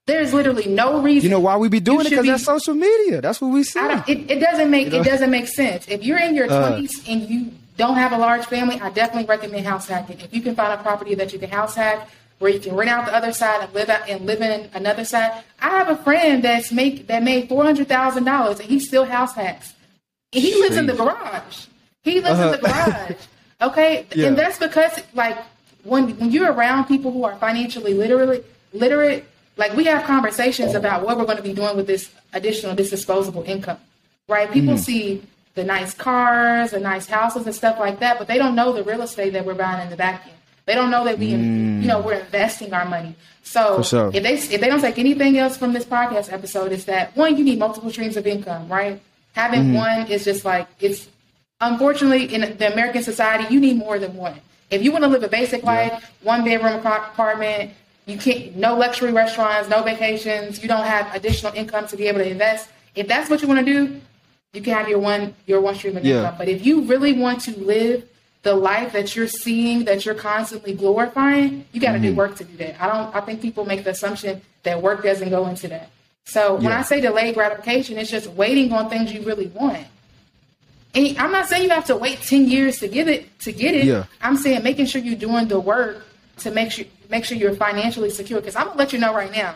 There's 0.06 0.32
literally 0.32 0.66
no 0.66 1.02
reason. 1.02 1.24
You 1.24 1.30
know 1.30 1.40
why 1.40 1.56
we 1.56 1.68
be 1.68 1.80
doing 1.80 2.06
it 2.06 2.10
because 2.10 2.26
that's 2.26 2.44
social 2.44 2.74
media. 2.74 3.20
That's 3.20 3.40
what 3.40 3.48
we 3.48 3.64
see. 3.64 3.80
It, 3.80 4.30
it, 4.30 4.38
doesn't 4.40 4.70
make 4.70 4.86
you 4.86 4.92
know? 4.92 5.00
it 5.00 5.04
doesn't 5.04 5.30
make 5.30 5.48
sense. 5.48 5.86
If 5.88 6.04
you're 6.04 6.18
in 6.20 6.36
your 6.36 6.50
uh. 6.50 6.68
twenties 6.68 7.00
uh, 7.00 7.12
and 7.12 7.28
you 7.28 7.50
don't 7.76 7.96
have 7.96 8.12
a 8.12 8.18
large 8.18 8.46
family, 8.46 8.80
I 8.80 8.90
definitely 8.90 9.26
recommend 9.26 9.66
house 9.66 9.88
hacking. 9.88 10.20
If 10.20 10.32
you 10.32 10.40
can 10.40 10.54
find 10.54 10.72
a 10.78 10.82
property 10.82 11.16
that 11.16 11.32
you 11.32 11.38
can 11.38 11.50
house 11.50 11.74
hack, 11.74 12.08
where 12.42 12.50
you 12.50 12.58
can 12.58 12.74
rent 12.74 12.90
out 12.90 13.06
the 13.06 13.14
other 13.14 13.32
side 13.32 13.62
and 13.62 13.72
live 13.72 13.88
out 13.88 14.08
and 14.08 14.26
live 14.26 14.42
in 14.42 14.68
another 14.74 15.04
side. 15.04 15.44
I 15.60 15.70
have 15.70 15.88
a 15.88 15.96
friend 15.96 16.42
that's 16.42 16.72
make 16.72 17.06
that 17.06 17.22
made 17.22 17.48
four 17.48 17.62
hundred 17.62 17.86
thousand 17.86 18.24
dollars 18.24 18.58
and 18.58 18.68
he 18.68 18.80
still 18.80 19.04
house 19.04 19.32
hacks. 19.34 19.74
He 20.32 20.52
lives 20.56 20.76
in 20.76 20.86
the 20.86 20.94
garage. 20.94 21.66
He 22.02 22.16
lives 22.16 22.40
uh-huh. 22.40 22.54
in 22.54 22.60
the 22.60 22.68
uh-huh. 22.68 22.90
garage. 23.06 23.20
Okay, 23.62 24.06
yeah. 24.12 24.26
and 24.26 24.36
that's 24.36 24.58
because 24.58 25.00
like 25.14 25.38
when 25.84 26.18
when 26.18 26.32
you're 26.32 26.52
around 26.52 26.86
people 26.86 27.12
who 27.12 27.22
are 27.22 27.36
financially 27.36 27.94
literate, 27.94 28.44
literate, 28.72 29.24
like 29.56 29.74
we 29.76 29.84
have 29.84 30.04
conversations 30.04 30.74
about 30.74 31.04
what 31.04 31.16
we're 31.16 31.26
going 31.26 31.36
to 31.36 31.44
be 31.44 31.52
doing 31.52 31.76
with 31.76 31.86
this 31.86 32.10
additional, 32.32 32.74
this 32.74 32.90
disposable 32.90 33.44
income, 33.44 33.78
right? 34.28 34.50
People 34.50 34.74
mm-hmm. 34.74 34.82
see 34.82 35.22
the 35.54 35.62
nice 35.62 35.94
cars, 35.94 36.72
the 36.72 36.80
nice 36.80 37.06
houses, 37.06 37.46
and 37.46 37.54
stuff 37.54 37.78
like 37.78 38.00
that, 38.00 38.18
but 38.18 38.26
they 38.26 38.38
don't 38.38 38.56
know 38.56 38.72
the 38.72 38.82
real 38.82 39.02
estate 39.02 39.32
that 39.34 39.44
we're 39.44 39.54
buying 39.54 39.82
in 39.84 39.90
the 39.90 39.96
back 39.96 40.26
end. 40.26 40.34
They 40.64 40.74
don't 40.74 40.90
know 40.90 41.04
that 41.04 41.18
we, 41.18 41.32
mm. 41.32 41.71
You 41.82 41.88
know, 41.88 42.00
we're 42.00 42.14
investing 42.14 42.72
our 42.72 42.84
money. 42.84 43.14
So 43.42 43.82
sure. 43.82 44.10
if 44.14 44.22
they 44.22 44.34
if 44.34 44.60
they 44.60 44.68
don't 44.68 44.80
take 44.80 44.98
anything 44.98 45.36
else 45.38 45.56
from 45.56 45.72
this 45.72 45.84
podcast 45.84 46.32
episode, 46.32 46.72
is 46.72 46.84
that 46.86 47.16
one, 47.16 47.36
you 47.36 47.44
need 47.44 47.58
multiple 47.58 47.90
streams 47.90 48.16
of 48.16 48.26
income, 48.26 48.68
right? 48.68 49.00
Having 49.32 49.72
mm. 49.72 49.74
one 49.74 50.10
is 50.10 50.24
just 50.24 50.44
like 50.44 50.68
it's 50.80 51.08
unfortunately 51.60 52.32
in 52.32 52.56
the 52.56 52.72
American 52.72 53.02
society, 53.02 53.52
you 53.52 53.60
need 53.60 53.76
more 53.76 53.98
than 53.98 54.14
one. 54.16 54.40
If 54.70 54.82
you 54.82 54.90
want 54.92 55.04
to 55.04 55.08
live 55.08 55.22
a 55.22 55.28
basic 55.28 55.62
life, 55.64 55.92
yeah. 55.92 56.00
one 56.22 56.44
bedroom 56.44 56.74
apartment, 56.74 57.72
you 58.06 58.16
can't 58.16 58.56
no 58.56 58.76
luxury 58.76 59.12
restaurants, 59.12 59.68
no 59.68 59.82
vacations, 59.82 60.62
you 60.62 60.68
don't 60.68 60.84
have 60.84 61.14
additional 61.14 61.52
income 61.54 61.86
to 61.88 61.96
be 61.96 62.06
able 62.08 62.20
to 62.20 62.30
invest. 62.30 62.68
If 62.94 63.08
that's 63.08 63.28
what 63.28 63.42
you 63.42 63.48
want 63.48 63.64
to 63.64 63.66
do, 63.66 64.00
you 64.52 64.62
can 64.62 64.74
have 64.74 64.88
your 64.88 64.98
one 64.98 65.34
your 65.46 65.60
one 65.60 65.74
stream 65.74 65.96
of 65.96 66.04
yeah. 66.04 66.18
income. 66.18 66.34
But 66.38 66.48
if 66.48 66.64
you 66.64 66.82
really 66.82 67.12
want 67.12 67.40
to 67.42 67.58
live 67.58 68.08
the 68.42 68.54
life 68.54 68.92
that 68.92 69.14
you're 69.14 69.28
seeing 69.28 69.84
that 69.84 70.04
you're 70.04 70.16
constantly 70.16 70.74
glorifying, 70.74 71.64
you 71.72 71.80
got 71.80 71.92
to 71.92 71.98
mm-hmm. 71.98 72.08
do 72.08 72.14
work 72.14 72.36
to 72.36 72.44
do 72.44 72.56
that. 72.58 72.80
I 72.82 72.86
don't. 72.88 73.14
I 73.14 73.20
think 73.20 73.40
people 73.40 73.64
make 73.64 73.84
the 73.84 73.90
assumption 73.90 74.42
that 74.64 74.82
work 74.82 75.02
doesn't 75.02 75.30
go 75.30 75.46
into 75.46 75.68
that. 75.68 75.90
So 76.24 76.54
when 76.54 76.72
I 76.72 76.82
say 76.82 77.00
delayed 77.00 77.34
gratification, 77.34 77.98
it's 77.98 78.10
just 78.10 78.28
waiting 78.30 78.72
on 78.72 78.88
things 78.88 79.12
you 79.12 79.22
really 79.22 79.48
want. 79.48 79.86
And 80.94 81.18
I'm 81.18 81.32
not 81.32 81.46
saying 81.46 81.64
you 81.64 81.70
have 81.70 81.86
to 81.86 81.96
wait 81.96 82.20
ten 82.20 82.48
years 82.48 82.78
to 82.80 82.88
get 82.88 83.08
it 83.08 83.38
to 83.40 83.52
get 83.52 83.74
it. 83.74 83.84
Yeah. 83.84 84.04
I'm 84.20 84.36
saying 84.36 84.62
making 84.62 84.86
sure 84.86 85.00
you're 85.00 85.16
doing 85.16 85.48
the 85.48 85.60
work 85.60 86.04
to 86.38 86.50
make 86.50 86.72
sure 86.72 86.84
make 87.10 87.24
sure 87.24 87.36
you're 87.36 87.54
financially 87.54 88.10
secure. 88.10 88.40
Because 88.40 88.56
I'm 88.56 88.66
gonna 88.66 88.78
let 88.78 88.92
you 88.92 88.98
know 88.98 89.14
right 89.14 89.32
now. 89.32 89.54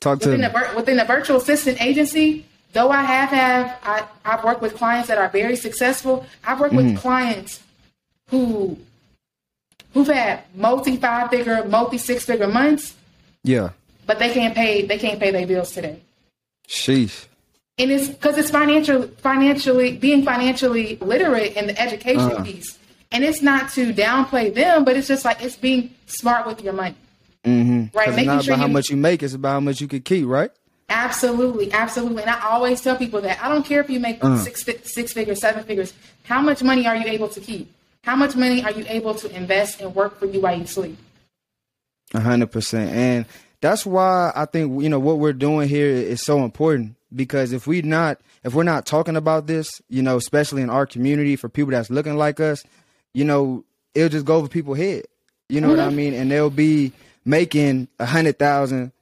Talk 0.00 0.20
to 0.20 0.30
within 0.30 0.40
the, 0.40 0.72
within 0.76 0.96
the 0.96 1.04
virtual 1.04 1.36
assistant 1.36 1.80
agency. 1.80 2.46
Though 2.72 2.90
I 2.90 3.02
have 3.02 3.28
have 3.30 3.78
I, 3.84 4.06
I've 4.24 4.44
worked 4.44 4.62
with 4.62 4.74
clients 4.74 5.08
that 5.08 5.18
are 5.18 5.28
very 5.28 5.56
successful. 5.56 6.26
I've 6.44 6.58
worked 6.58 6.74
mm-hmm. 6.74 6.94
with 6.94 7.00
clients 7.00 7.62
who 8.28 8.78
who've 9.92 10.08
had 10.08 10.44
multi 10.54 10.96
five 10.96 11.30
figure, 11.30 11.64
multi 11.64 11.98
six 11.98 12.24
figure 12.24 12.48
months. 12.48 12.94
Yeah. 13.42 13.70
But 14.06 14.18
they 14.18 14.32
can't 14.32 14.54
pay 14.54 14.86
they 14.86 14.98
can't 14.98 15.20
pay 15.20 15.30
their 15.30 15.46
bills 15.46 15.72
today. 15.72 16.00
Sheesh. 16.68 17.26
And 17.76 17.90
it's 17.90 18.08
because 18.08 18.38
it's 18.38 18.50
financial 18.50 19.08
financially 19.18 19.96
being 19.96 20.24
financially 20.24 20.96
literate 21.00 21.56
in 21.56 21.66
the 21.66 21.80
education 21.80 22.32
uh. 22.32 22.42
piece. 22.42 22.78
And 23.12 23.22
it's 23.22 23.42
not 23.42 23.70
to 23.72 23.92
downplay 23.92 24.52
them, 24.52 24.84
but 24.84 24.96
it's 24.96 25.06
just 25.06 25.24
like 25.24 25.42
it's 25.42 25.56
being 25.56 25.94
smart 26.06 26.46
with 26.46 26.62
your 26.62 26.72
money. 26.72 26.96
Mm-hmm. 27.44 27.96
Right. 27.96 28.08
Making 28.08 28.18
it's 28.18 28.26
not 28.26 28.44
sure 28.44 28.54
about 28.54 28.62
how 28.62 28.72
much 28.72 28.90
you 28.90 28.96
make, 28.96 29.22
it's 29.22 29.34
about 29.34 29.52
how 29.52 29.60
much 29.60 29.80
you 29.80 29.86
can 29.86 30.00
keep, 30.00 30.26
right? 30.26 30.50
Absolutely, 30.88 31.72
absolutely. 31.72 32.22
And 32.22 32.30
I 32.30 32.40
always 32.48 32.80
tell 32.80 32.96
people 32.96 33.20
that 33.22 33.42
I 33.42 33.48
don't 33.48 33.64
care 33.64 33.80
if 33.80 33.88
you 33.88 34.00
make 34.00 34.22
uh. 34.22 34.38
six 34.38 34.64
six 34.84 35.12
figures, 35.12 35.40
seven 35.40 35.64
figures. 35.64 35.92
How 36.24 36.40
much 36.40 36.62
money 36.62 36.86
are 36.86 36.96
you 36.96 37.06
able 37.06 37.28
to 37.28 37.40
keep? 37.40 37.73
How 38.04 38.14
much 38.14 38.36
money 38.36 38.62
are 38.62 38.70
you 38.70 38.84
able 38.88 39.14
to 39.14 39.34
invest 39.34 39.80
and 39.80 39.94
work 39.94 40.18
for 40.18 40.26
you 40.26 40.40
while 40.42 40.58
you 40.58 40.66
sleep? 40.66 40.98
A 42.12 42.20
hundred 42.20 42.52
percent. 42.52 42.90
And 42.90 43.26
that's 43.62 43.86
why 43.86 44.30
I 44.36 44.44
think, 44.44 44.82
you 44.82 44.90
know, 44.90 45.00
what 45.00 45.18
we're 45.18 45.32
doing 45.32 45.68
here 45.70 45.88
is 45.88 46.20
so 46.20 46.44
important 46.44 46.96
because 47.14 47.52
if 47.52 47.66
we 47.66 47.80
not, 47.80 48.20
if 48.44 48.54
we're 48.54 48.62
not 48.62 48.84
talking 48.84 49.16
about 49.16 49.46
this, 49.46 49.70
you 49.88 50.02
know, 50.02 50.18
especially 50.18 50.60
in 50.60 50.68
our 50.68 50.84
community 50.84 51.34
for 51.34 51.48
people 51.48 51.70
that's 51.70 51.88
looking 51.88 52.16
like 52.16 52.40
us, 52.40 52.62
you 53.14 53.24
know, 53.24 53.64
it'll 53.94 54.10
just 54.10 54.26
go 54.26 54.36
over 54.36 54.48
people's 54.48 54.78
head. 54.78 55.04
You 55.48 55.62
know 55.62 55.68
mm-hmm. 55.68 55.76
what 55.78 55.84
I 55.84 55.88
mm-hmm. 55.88 55.96
mean? 55.96 56.14
And 56.14 56.30
they'll 56.30 56.50
be 56.50 56.92
making 57.24 57.88
a 57.98 58.04
hundred 58.04 58.38
thousand 58.38 58.92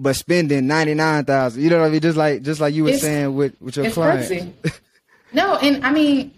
but 0.00 0.16
spending 0.16 0.66
ninety 0.66 0.94
nine 0.94 1.24
thousand. 1.24 1.62
You 1.62 1.70
know 1.70 1.80
what 1.80 1.86
I 1.86 1.90
mean? 1.90 2.00
Just 2.00 2.16
like 2.16 2.42
just 2.42 2.60
like 2.60 2.74
you 2.74 2.84
were 2.84 2.90
it's, 2.90 3.02
saying 3.02 3.34
with, 3.36 3.60
with 3.60 3.76
your 3.76 3.90
client. 3.92 4.54
no, 5.32 5.56
and 5.56 5.84
I 5.86 5.92
mean 5.92 6.32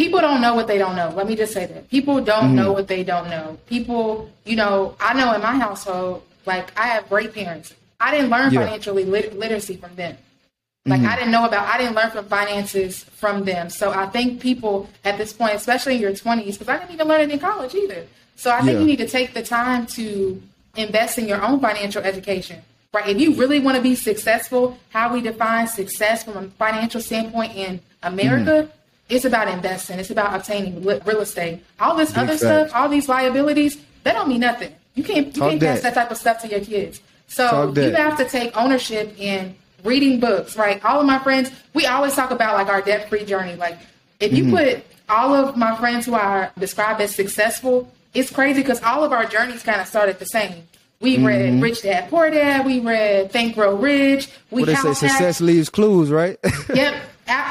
people 0.00 0.20
don't 0.20 0.40
know 0.40 0.54
what 0.54 0.66
they 0.66 0.78
don't 0.78 0.96
know. 0.96 1.10
Let 1.14 1.26
me 1.28 1.36
just 1.36 1.52
say 1.52 1.66
that. 1.66 1.90
People 1.90 2.22
don't 2.22 2.44
mm-hmm. 2.44 2.54
know 2.56 2.72
what 2.72 2.88
they 2.88 3.04
don't 3.04 3.28
know. 3.28 3.58
People, 3.66 4.30
you 4.46 4.56
know, 4.56 4.96
I 4.98 5.12
know 5.12 5.34
in 5.34 5.42
my 5.42 5.56
household, 5.56 6.22
like 6.46 6.66
I 6.78 6.86
have 6.86 7.06
great 7.10 7.34
parents. 7.34 7.74
I 8.00 8.10
didn't 8.10 8.30
learn 8.30 8.50
yeah. 8.50 8.60
financially 8.60 9.04
lit- 9.04 9.38
literacy 9.38 9.76
from 9.76 9.94
them. 9.96 10.16
Like 10.86 11.00
mm-hmm. 11.00 11.10
I 11.10 11.16
didn't 11.16 11.32
know 11.32 11.44
about, 11.44 11.68
I 11.68 11.76
didn't 11.76 11.94
learn 11.94 12.10
from 12.10 12.24
finances 12.24 13.04
from 13.04 13.44
them. 13.44 13.68
So 13.68 13.90
I 13.90 14.06
think 14.06 14.40
people 14.40 14.88
at 15.04 15.18
this 15.18 15.34
point, 15.34 15.54
especially 15.54 15.96
in 15.96 16.00
your 16.00 16.14
twenties, 16.14 16.56
because 16.56 16.72
I 16.74 16.78
didn't 16.78 16.92
even 16.92 17.06
learn 17.06 17.20
it 17.20 17.30
in 17.30 17.38
college 17.38 17.74
either. 17.74 18.06
So 18.36 18.50
I 18.50 18.60
think 18.62 18.72
yeah. 18.72 18.80
you 18.80 18.86
need 18.86 19.02
to 19.04 19.08
take 19.08 19.34
the 19.34 19.42
time 19.42 19.84
to 19.98 20.42
invest 20.76 21.18
in 21.18 21.28
your 21.28 21.42
own 21.44 21.60
financial 21.60 22.02
education. 22.02 22.62
Right. 22.94 23.06
If 23.06 23.20
you 23.20 23.34
really 23.34 23.60
want 23.60 23.76
to 23.76 23.82
be 23.82 23.94
successful, 23.94 24.78
how 24.88 25.12
we 25.12 25.20
define 25.20 25.66
success 25.68 26.24
from 26.24 26.36
a 26.38 26.48
financial 26.64 27.02
standpoint 27.02 27.54
in 27.54 27.80
America, 28.02 28.56
mm-hmm 28.62 28.79
it's 29.10 29.24
about 29.24 29.48
investing. 29.48 29.98
It's 29.98 30.10
about 30.10 30.34
obtaining 30.34 30.82
real 30.82 31.20
estate. 31.20 31.62
All 31.78 31.96
this 31.96 32.10
Big 32.10 32.18
other 32.18 32.38
fact. 32.38 32.40
stuff, 32.40 32.70
all 32.74 32.88
these 32.88 33.08
liabilities, 33.08 33.78
they 34.04 34.12
don't 34.12 34.28
mean 34.28 34.40
nothing. 34.40 34.74
You 34.94 35.04
can't 35.04 35.26
you 35.26 35.32
Talk 35.32 35.50
can't 35.50 35.60
pass 35.60 35.80
that 35.82 35.94
type 35.94 36.10
of 36.10 36.16
stuff 36.16 36.40
to 36.42 36.48
your 36.48 36.60
kids. 36.60 37.00
So 37.26 37.72
you 37.76 37.92
have 37.92 38.16
to 38.18 38.24
take 38.28 38.56
ownership 38.56 39.14
in 39.18 39.54
reading 39.84 40.20
books, 40.20 40.56
right? 40.56 40.84
All 40.84 41.00
of 41.00 41.06
my 41.06 41.18
friends, 41.18 41.50
we 41.74 41.86
always 41.86 42.14
talk 42.14 42.30
about 42.30 42.54
like 42.54 42.68
our 42.68 42.82
debt 42.82 43.08
free 43.08 43.24
journey. 43.24 43.54
Like 43.56 43.78
If 44.18 44.32
you 44.32 44.44
mm-hmm. 44.44 44.56
put 44.56 44.84
all 45.08 45.34
of 45.34 45.56
my 45.56 45.76
friends 45.76 46.06
who 46.06 46.14
are 46.14 46.52
described 46.58 47.00
as 47.00 47.14
successful, 47.14 47.92
it's 48.14 48.30
crazy 48.30 48.62
because 48.62 48.82
all 48.82 49.04
of 49.04 49.12
our 49.12 49.24
journeys 49.26 49.62
kind 49.62 49.80
of 49.80 49.86
started 49.86 50.18
the 50.18 50.26
same. 50.26 50.64
We 51.00 51.16
mm-hmm. 51.16 51.26
read 51.26 51.62
Rich 51.62 51.82
Dad 51.82 52.10
Poor 52.10 52.30
Dad. 52.30 52.66
We 52.66 52.80
read 52.80 53.32
Think 53.32 53.54
Grow 53.54 53.76
Rich. 53.76 54.28
We 54.50 54.62
what 54.62 54.66
they 54.66 54.74
say, 54.74 54.92
success 54.92 55.40
leaves 55.40 55.70
clues, 55.70 56.10
right? 56.10 56.38
yep. 56.74 57.02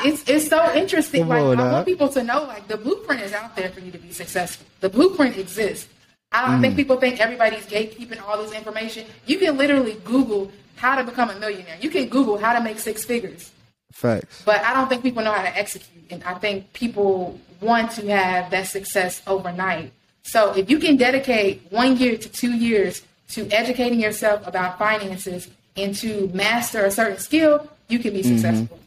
It's 0.04 0.28
it's 0.28 0.48
so 0.48 0.74
interesting. 0.74 1.22
Come 1.22 1.30
like 1.30 1.60
I 1.60 1.72
want 1.72 1.86
people 1.86 2.10
to 2.10 2.24
know, 2.24 2.44
like 2.44 2.68
the 2.68 2.78
blueprint 2.78 3.22
is 3.22 3.34
out 3.34 3.56
there 3.56 3.70
for 3.70 3.80
you 3.80 3.92
to 3.92 3.98
be 3.98 4.12
successful. 4.12 4.66
The 4.80 4.90
blueprint 4.90 5.38
exists. 5.38 5.88
I 6.32 6.46
don't 6.46 6.60
mm. 6.60 6.62
think 6.62 6.76
people 6.76 6.98
think 6.98 7.20
everybody's 7.20 7.66
gatekeeping 7.66 8.22
all 8.22 8.38
this 8.42 8.54
information. 8.54 9.06
You 9.26 9.40
can 9.40 9.58
literally 9.58 9.96
Google 10.04 10.52
how 10.76 10.96
to 10.96 11.04
become 11.04 11.30
a 11.30 11.40
millionaire. 11.40 11.78
You 11.82 11.90
can 11.90 12.08
Google 12.08 12.38
how 12.38 12.54
to 12.54 12.62
make 12.62 12.80
six 12.80 13.04
figures. 13.04 13.52
Facts. 13.92 14.44
But 14.46 14.64
I 14.64 14.74
don't 14.74 14.88
think 14.88 15.02
people 15.02 15.24
know 15.24 15.32
how 15.32 15.42
to 15.42 15.58
execute. 15.58 16.06
And 16.12 16.24
I 16.24 16.36
think 16.36 16.72
people 16.74 17.40
want 17.60 17.92
to 17.92 18.08
have 18.10 18.52
that 18.52 18.68
success 18.68 19.22
overnight. 19.28 19.92
So 20.24 20.54
if 20.56 20.70
you 20.70 20.80
can 20.80 20.96
dedicate 20.96 21.64
one 21.70 21.98
year 21.98 22.18
to 22.18 22.30
two 22.30 22.54
years 22.54 23.02
to 23.30 23.50
educating 23.52 24.00
yourself 24.00 24.46
about 24.48 24.78
finances 24.78 25.50
and 25.76 25.96
to 25.96 26.30
master 26.34 26.86
a 26.86 26.92
certain 26.92 27.18
skill, 27.18 27.68
you 27.88 28.00
can 28.00 28.14
be 28.14 28.22
mm-hmm. 28.22 28.38
successful. 28.38 28.79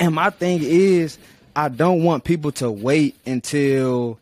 And 0.00 0.14
my 0.14 0.30
thing 0.30 0.60
is, 0.62 1.18
I 1.54 1.68
don't 1.68 2.02
want 2.02 2.24
people 2.24 2.52
to 2.52 2.70
wait 2.70 3.16
until 3.26 4.18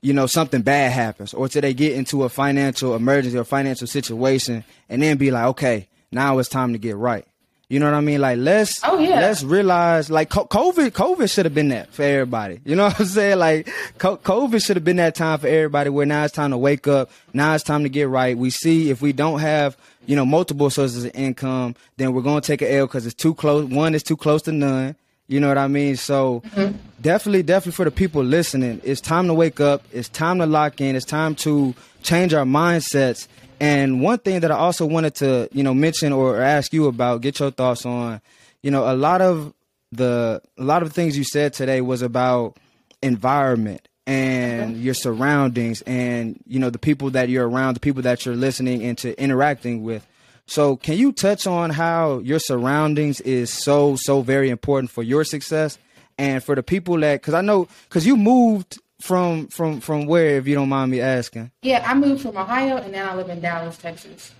you 0.00 0.12
know 0.12 0.26
something 0.26 0.62
bad 0.62 0.92
happens 0.92 1.34
or 1.34 1.48
till 1.48 1.60
they 1.60 1.74
get 1.74 1.96
into 1.96 2.22
a 2.22 2.28
financial 2.28 2.94
emergency 2.94 3.36
or 3.36 3.42
financial 3.42 3.88
situation 3.88 4.62
and 4.88 5.02
then 5.02 5.16
be 5.16 5.32
like, 5.32 5.46
okay, 5.46 5.88
now 6.12 6.38
it's 6.38 6.48
time 6.48 6.72
to 6.72 6.78
get 6.78 6.96
right. 6.96 7.26
You 7.68 7.80
know 7.80 7.86
what 7.86 7.96
I 7.96 8.00
mean? 8.00 8.20
Like 8.20 8.38
let's 8.38 8.80
oh, 8.82 8.98
yeah. 8.98 9.20
let's 9.20 9.42
realize 9.42 10.08
like 10.08 10.30
COVID 10.30 10.90
COVID 10.90 11.30
should 11.30 11.44
have 11.44 11.54
been 11.54 11.68
that 11.68 11.92
for 11.92 12.02
everybody. 12.02 12.60
You 12.64 12.76
know 12.76 12.84
what 12.86 13.00
I'm 13.00 13.06
saying? 13.06 13.38
Like 13.38 13.66
COVID 13.98 14.64
should 14.64 14.76
have 14.76 14.84
been 14.84 14.96
that 14.96 15.14
time 15.14 15.38
for 15.38 15.48
everybody 15.48 15.90
where 15.90 16.06
now 16.06 16.24
it's 16.24 16.32
time 16.32 16.52
to 16.52 16.58
wake 16.58 16.86
up. 16.86 17.10
Now 17.34 17.54
it's 17.54 17.64
time 17.64 17.82
to 17.82 17.90
get 17.90 18.08
right. 18.08 18.38
We 18.38 18.50
see 18.50 18.88
if 18.88 19.02
we 19.02 19.12
don't 19.12 19.40
have 19.40 19.76
you 20.06 20.16
know 20.16 20.24
multiple 20.24 20.70
sources 20.70 21.04
of 21.04 21.14
income, 21.14 21.74
then 21.98 22.14
we're 22.14 22.22
gonna 22.22 22.40
take 22.40 22.62
an 22.62 22.68
L 22.68 22.86
because 22.86 23.04
it's 23.04 23.14
too 23.14 23.34
close. 23.34 23.68
One 23.68 23.94
is 23.94 24.02
too 24.02 24.16
close 24.16 24.42
to 24.42 24.52
none. 24.52 24.96
You 25.28 25.40
know 25.40 25.48
what 25.48 25.58
I 25.58 25.68
mean? 25.68 25.96
So 25.96 26.40
mm-hmm. 26.40 26.76
definitely, 27.00 27.42
definitely 27.42 27.72
for 27.72 27.84
the 27.84 27.90
people 27.90 28.24
listening, 28.24 28.80
it's 28.82 29.00
time 29.00 29.26
to 29.26 29.34
wake 29.34 29.60
up. 29.60 29.84
It's 29.92 30.08
time 30.08 30.38
to 30.38 30.46
lock 30.46 30.80
in. 30.80 30.96
It's 30.96 31.04
time 31.04 31.34
to 31.36 31.74
change 32.02 32.34
our 32.34 32.44
mindsets 32.44 33.28
and 33.60 34.00
one 34.00 34.18
thing 34.18 34.40
that 34.40 34.50
I 34.50 34.56
also 34.56 34.86
wanted 34.86 35.16
to, 35.16 35.48
you 35.52 35.62
know, 35.62 35.74
mention 35.74 36.12
or 36.12 36.40
ask 36.40 36.72
you 36.72 36.86
about, 36.86 37.20
get 37.22 37.40
your 37.40 37.50
thoughts 37.50 37.84
on, 37.84 38.20
you 38.62 38.70
know, 38.70 38.90
a 38.90 38.94
lot 38.94 39.20
of 39.20 39.52
the 39.90 40.40
a 40.58 40.62
lot 40.62 40.82
of 40.82 40.88
the 40.88 40.94
things 40.94 41.16
you 41.16 41.24
said 41.24 41.54
today 41.54 41.80
was 41.80 42.02
about 42.02 42.56
environment 43.02 43.88
and 44.06 44.76
your 44.76 44.92
surroundings 44.92 45.80
and 45.82 46.42
you 46.46 46.58
know 46.58 46.68
the 46.68 46.78
people 46.78 47.10
that 47.10 47.28
you're 47.28 47.48
around, 47.48 47.74
the 47.74 47.80
people 47.80 48.02
that 48.02 48.24
you're 48.24 48.36
listening 48.36 48.82
and 48.82 48.98
to 48.98 49.20
interacting 49.20 49.82
with. 49.82 50.06
So, 50.48 50.76
can 50.76 50.96
you 50.96 51.12
touch 51.12 51.46
on 51.46 51.68
how 51.68 52.20
your 52.20 52.38
surroundings 52.38 53.20
is 53.20 53.52
so 53.52 53.96
so 53.96 54.22
very 54.22 54.48
important 54.48 54.90
for 54.90 55.02
your 55.02 55.22
success 55.22 55.78
and 56.16 56.42
for 56.42 56.54
the 56.54 56.62
people 56.62 56.98
that 57.00 57.22
cuz 57.22 57.34
I 57.34 57.42
know 57.42 57.68
cuz 57.90 58.06
you 58.06 58.16
moved 58.16 58.78
from 58.98 59.48
from 59.48 59.80
from 59.80 60.06
where, 60.06 60.38
if 60.38 60.48
you 60.48 60.54
don't 60.54 60.70
mind 60.70 60.90
me 60.90 61.00
asking? 61.02 61.50
Yeah, 61.62 61.84
I 61.86 61.94
moved 61.94 62.22
from 62.22 62.36
Ohio 62.36 62.78
and 62.78 62.90
now 62.92 63.12
I 63.12 63.14
live 63.14 63.28
in 63.28 63.40
Dallas, 63.40 63.76
Texas. 63.76 64.32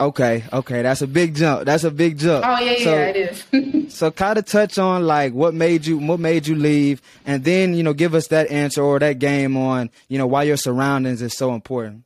Okay, 0.00 0.42
okay, 0.52 0.82
that's 0.82 1.00
a 1.00 1.06
big 1.06 1.36
jump. 1.36 1.64
That's 1.64 1.84
a 1.84 1.90
big 1.92 2.18
jump. 2.18 2.44
Oh 2.44 2.58
yeah, 2.58 2.82
so, 2.82 2.92
yeah, 2.92 3.04
it 3.04 3.16
is. 3.52 3.94
so 3.94 4.10
kind 4.10 4.36
of 4.36 4.44
touch 4.46 4.76
on 4.78 5.06
like 5.06 5.32
what 5.32 5.54
made 5.54 5.86
you 5.86 5.96
what 5.96 6.18
made 6.18 6.48
you 6.48 6.56
leave, 6.56 7.00
and 7.24 7.44
then 7.44 7.74
you 7.74 7.84
know 7.84 7.92
give 7.92 8.16
us 8.16 8.26
that 8.28 8.50
answer 8.50 8.82
or 8.82 8.98
that 8.98 9.20
game 9.20 9.56
on 9.56 9.90
you 10.08 10.18
know 10.18 10.26
why 10.26 10.42
your 10.42 10.56
surroundings 10.56 11.22
is 11.22 11.34
so 11.34 11.54
important. 11.54 12.02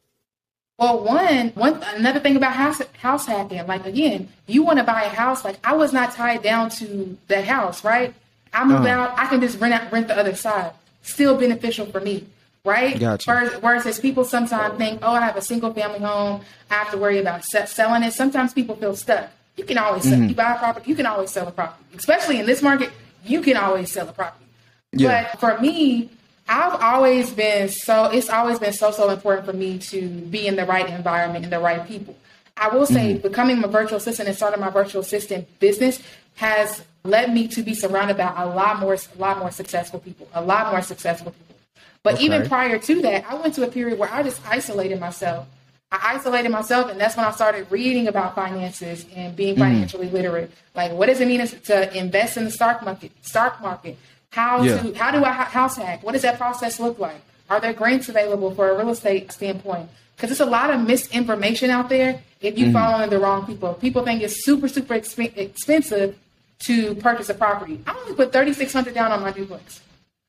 Well, 0.79 1.03
one 1.03 1.49
one 1.51 1.83
another 1.95 2.21
thing 2.21 2.37
about 2.37 2.53
house 2.53 2.83
house 2.99 3.27
hacking, 3.27 3.67
like 3.67 3.87
again, 3.87 4.29
you 4.47 4.63
want 4.63 4.79
to 4.79 4.85
buy 4.85 5.05
a 5.05 5.09
house. 5.09 5.45
Like 5.45 5.59
I 5.65 5.75
was 5.75 5.93
not 5.93 6.13
tied 6.13 6.43
down 6.43 6.71
to 6.71 7.17
that 7.29 7.45
house, 7.45 7.83
right? 7.83 8.15
I 8.53 8.65
moved 8.65 8.87
uh-huh. 8.87 9.03
out. 9.03 9.19
I 9.19 9.27
can 9.27 9.41
just 9.41 9.59
rent 9.59 9.75
out 9.75 9.91
rent 9.91 10.09
the 10.09 10.19
other 10.19 10.35
side 10.35 10.73
still 11.07 11.39
beneficial 11.39 11.87
for 11.87 12.01
me, 12.01 12.27
right? 12.65 12.99
Gotcha. 12.99 13.59
Versus 13.61 13.99
people 14.01 14.25
sometimes 14.25 14.77
think, 14.77 15.01
oh, 15.03 15.13
I 15.13 15.21
have 15.21 15.37
a 15.37 15.41
single 15.41 15.73
family 15.73 16.01
home, 16.01 16.43
I 16.71 16.75
have 16.75 16.91
to 16.91 16.99
worry 16.99 17.19
about 17.19 17.45
selling 17.45 18.03
it. 18.03 18.13
Sometimes 18.13 18.53
people 18.53 18.77
feel 18.77 18.97
stuck. 18.97 19.31
You 19.57 19.65
can 19.65 19.79
always 19.79 20.03
sell. 20.03 20.19
Mm-hmm. 20.19 20.29
You 20.29 20.35
buy 20.35 20.55
a 20.55 20.59
property, 20.59 20.91
you 20.91 20.97
can 20.97 21.07
always 21.07 21.31
sell 21.31 21.49
a 21.49 21.53
property. 21.53 21.85
Especially 21.97 22.41
in 22.41 22.47
this 22.47 22.61
market, 22.61 22.91
you 23.25 23.41
can 23.41 23.57
always 23.57 23.91
sell 23.91 24.09
a 24.09 24.13
property. 24.13 24.45
Yeah. 24.93 25.29
But 25.33 25.41
for 25.41 25.63
me, 25.63 26.11
I've 26.49 26.81
always 26.81 27.33
been 27.33 27.69
so 27.69 28.05
it's 28.05 28.31
always 28.31 28.59
been 28.59 28.73
so 28.73 28.91
so 28.91 29.11
important 29.11 29.47
for 29.47 29.53
me 29.53 29.79
to 29.79 30.09
be 30.09 30.47
in 30.47 30.57
the 30.57 30.65
right 30.65 30.89
environment 30.89 31.45
and 31.45 31.53
the 31.53 31.61
right 31.61 31.87
people. 31.87 32.17
I 32.57 32.69
will 32.69 32.87
say 32.87 33.15
mm-hmm. 33.15 33.23
becoming 33.23 33.63
a 33.63 33.69
virtual 33.69 33.99
assistant 33.99 34.29
and 34.29 34.37
starting 34.37 34.61
my 34.61 34.71
virtual 34.71 35.03
assistant 35.03 35.47
business 35.59 36.01
has 36.37 36.83
led 37.05 37.33
me 37.33 37.49
to 37.49 37.63
be 37.63 37.75
surrounded 37.75 38.17
by 38.17 38.33
a 38.37 38.47
lot 38.47 38.79
more, 38.79 38.95
a 38.95 39.19
lot 39.19 39.39
more 39.39 39.51
successful 39.51 40.01
people, 40.01 40.29
a 40.35 40.43
lot 40.43 40.71
more 40.71 40.83
successful 40.83 41.33
people. 41.33 41.57
But 42.03 42.15
okay. 42.15 42.25
even 42.25 42.49
prior 42.49 42.79
to 42.79 43.03
that, 43.03 43.27
I 43.29 43.35
went 43.35 43.55
to 43.55 43.65
a 43.65 43.69
period 43.69 43.99
where 43.99 44.13
I 44.13 44.23
just 44.23 44.41
isolated 44.47 45.01
myself. 45.01 45.47
I 45.91 46.15
isolated 46.17 46.51
myself, 46.51 46.91
and 46.91 47.01
that's 47.01 47.17
when 47.17 47.25
I 47.25 47.31
started 47.31 47.71
reading 47.71 48.09
about 48.09 48.35
finances 48.35 49.07
and 49.15 49.37
being 49.37 49.55
mm. 49.55 49.61
financially 49.61 50.09
mm. 50.09 50.13
literate. 50.13 50.51
Like, 50.75 50.93
what 50.93 51.07
does 51.07 51.21
it 51.21 51.29
mean 51.29 51.47
to 51.47 51.97
invest 51.97 52.37
in 52.37 52.45
the 52.45 52.51
stock 52.51 52.83
market? 52.83 53.13
Stock 53.23 53.61
market. 53.61 53.97
How 54.37 54.63
yeah. 54.63 54.83
to? 54.83 54.93
How 54.93 55.11
do 55.11 55.25
I 55.25 55.33
house 55.33 55.79
hack? 55.79 56.03
What 56.03 56.13
does 56.13 56.21
that 56.21 56.37
process 56.37 56.79
look 56.79 56.99
like? 56.99 57.23
Are 57.49 57.59
there 57.59 57.73
grants 57.73 58.11
available 58.11 58.55
for 58.55 58.69
a 58.69 58.77
real 58.77 58.91
estate 58.91 59.33
standpoint? 59.33 59.89
Because 60.15 60.29
there's 60.29 60.47
a 60.47 60.51
lot 60.51 60.69
of 60.69 60.87
misinformation 60.87 61.71
out 61.71 61.89
there 61.89 62.21
if 62.43 62.59
you 62.59 62.67
mm. 62.67 62.73
follow 62.75 63.09
the 63.09 63.19
wrong 63.19 63.47
people. 63.47 63.73
People 63.75 64.05
think 64.05 64.23
it's 64.23 64.45
super, 64.45 64.69
super 64.69 64.93
exp- 64.93 65.35
expensive 65.39 66.19
to 66.59 66.95
purchase 66.97 67.31
a 67.31 67.35
property. 67.35 67.81
I 67.87 67.97
only 67.99 68.15
put 68.15 68.31
thirty 68.31 68.53
six 68.53 68.75
hundred 68.75 68.93
down 68.93 69.11
on 69.11 69.23
my 69.23 69.33
duplex. 69.33 69.81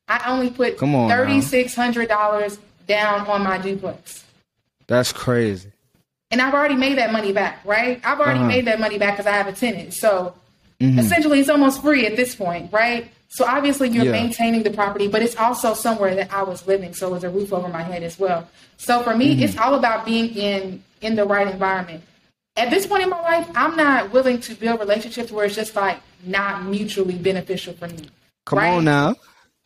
I 0.08 0.22
only 0.32 0.48
put 0.48 0.78
thirty 0.78 1.42
six 1.42 1.74
hundred 1.74 2.08
dollars 2.08 2.58
down 2.86 3.26
on 3.26 3.42
my 3.42 3.58
duplex. 3.58 4.24
That's 4.86 5.12
crazy. 5.12 5.70
And 6.30 6.40
I've 6.40 6.54
already 6.54 6.76
made 6.76 6.96
that 6.96 7.12
money 7.12 7.32
back, 7.32 7.60
right? 7.62 8.00
I've 8.02 8.20
already 8.20 8.38
uh-huh. 8.38 8.48
made 8.48 8.64
that 8.68 8.80
money 8.80 8.96
back 8.96 9.18
because 9.18 9.26
I 9.26 9.36
have 9.36 9.48
a 9.48 9.52
tenant. 9.52 9.92
So 9.92 10.34
mm-hmm. 10.80 10.98
essentially, 10.98 11.40
it's 11.40 11.50
almost 11.50 11.82
free 11.82 12.06
at 12.06 12.16
this 12.16 12.34
point, 12.34 12.72
right? 12.72 13.10
So 13.28 13.44
obviously, 13.44 13.90
you're 13.90 14.06
yeah. 14.06 14.12
maintaining 14.12 14.62
the 14.62 14.70
property, 14.70 15.06
but 15.06 15.22
it's 15.22 15.36
also 15.36 15.74
somewhere 15.74 16.14
that 16.14 16.32
I 16.32 16.42
was 16.42 16.66
living, 16.66 16.94
so 16.94 17.08
it 17.08 17.10
was 17.12 17.24
a 17.24 17.30
roof 17.30 17.52
over 17.52 17.68
my 17.68 17.82
head 17.82 18.02
as 18.02 18.18
well. 18.18 18.48
So 18.78 19.02
for 19.02 19.14
me, 19.14 19.34
mm-hmm. 19.34 19.42
it's 19.42 19.56
all 19.58 19.74
about 19.74 20.06
being 20.06 20.34
in 20.34 20.82
in 21.02 21.14
the 21.14 21.24
right 21.24 21.46
environment. 21.46 22.02
At 22.56 22.70
this 22.70 22.86
point 22.86 23.04
in 23.04 23.10
my 23.10 23.20
life, 23.20 23.48
I'm 23.54 23.76
not 23.76 24.12
willing 24.12 24.40
to 24.40 24.54
build 24.54 24.80
relationships 24.80 25.30
where 25.30 25.44
it's 25.44 25.54
just 25.54 25.76
like 25.76 26.00
not 26.24 26.64
mutually 26.64 27.16
beneficial 27.16 27.74
for 27.74 27.86
me. 27.86 28.08
Come 28.46 28.58
right? 28.58 28.70
on 28.70 28.84
now. 28.84 29.14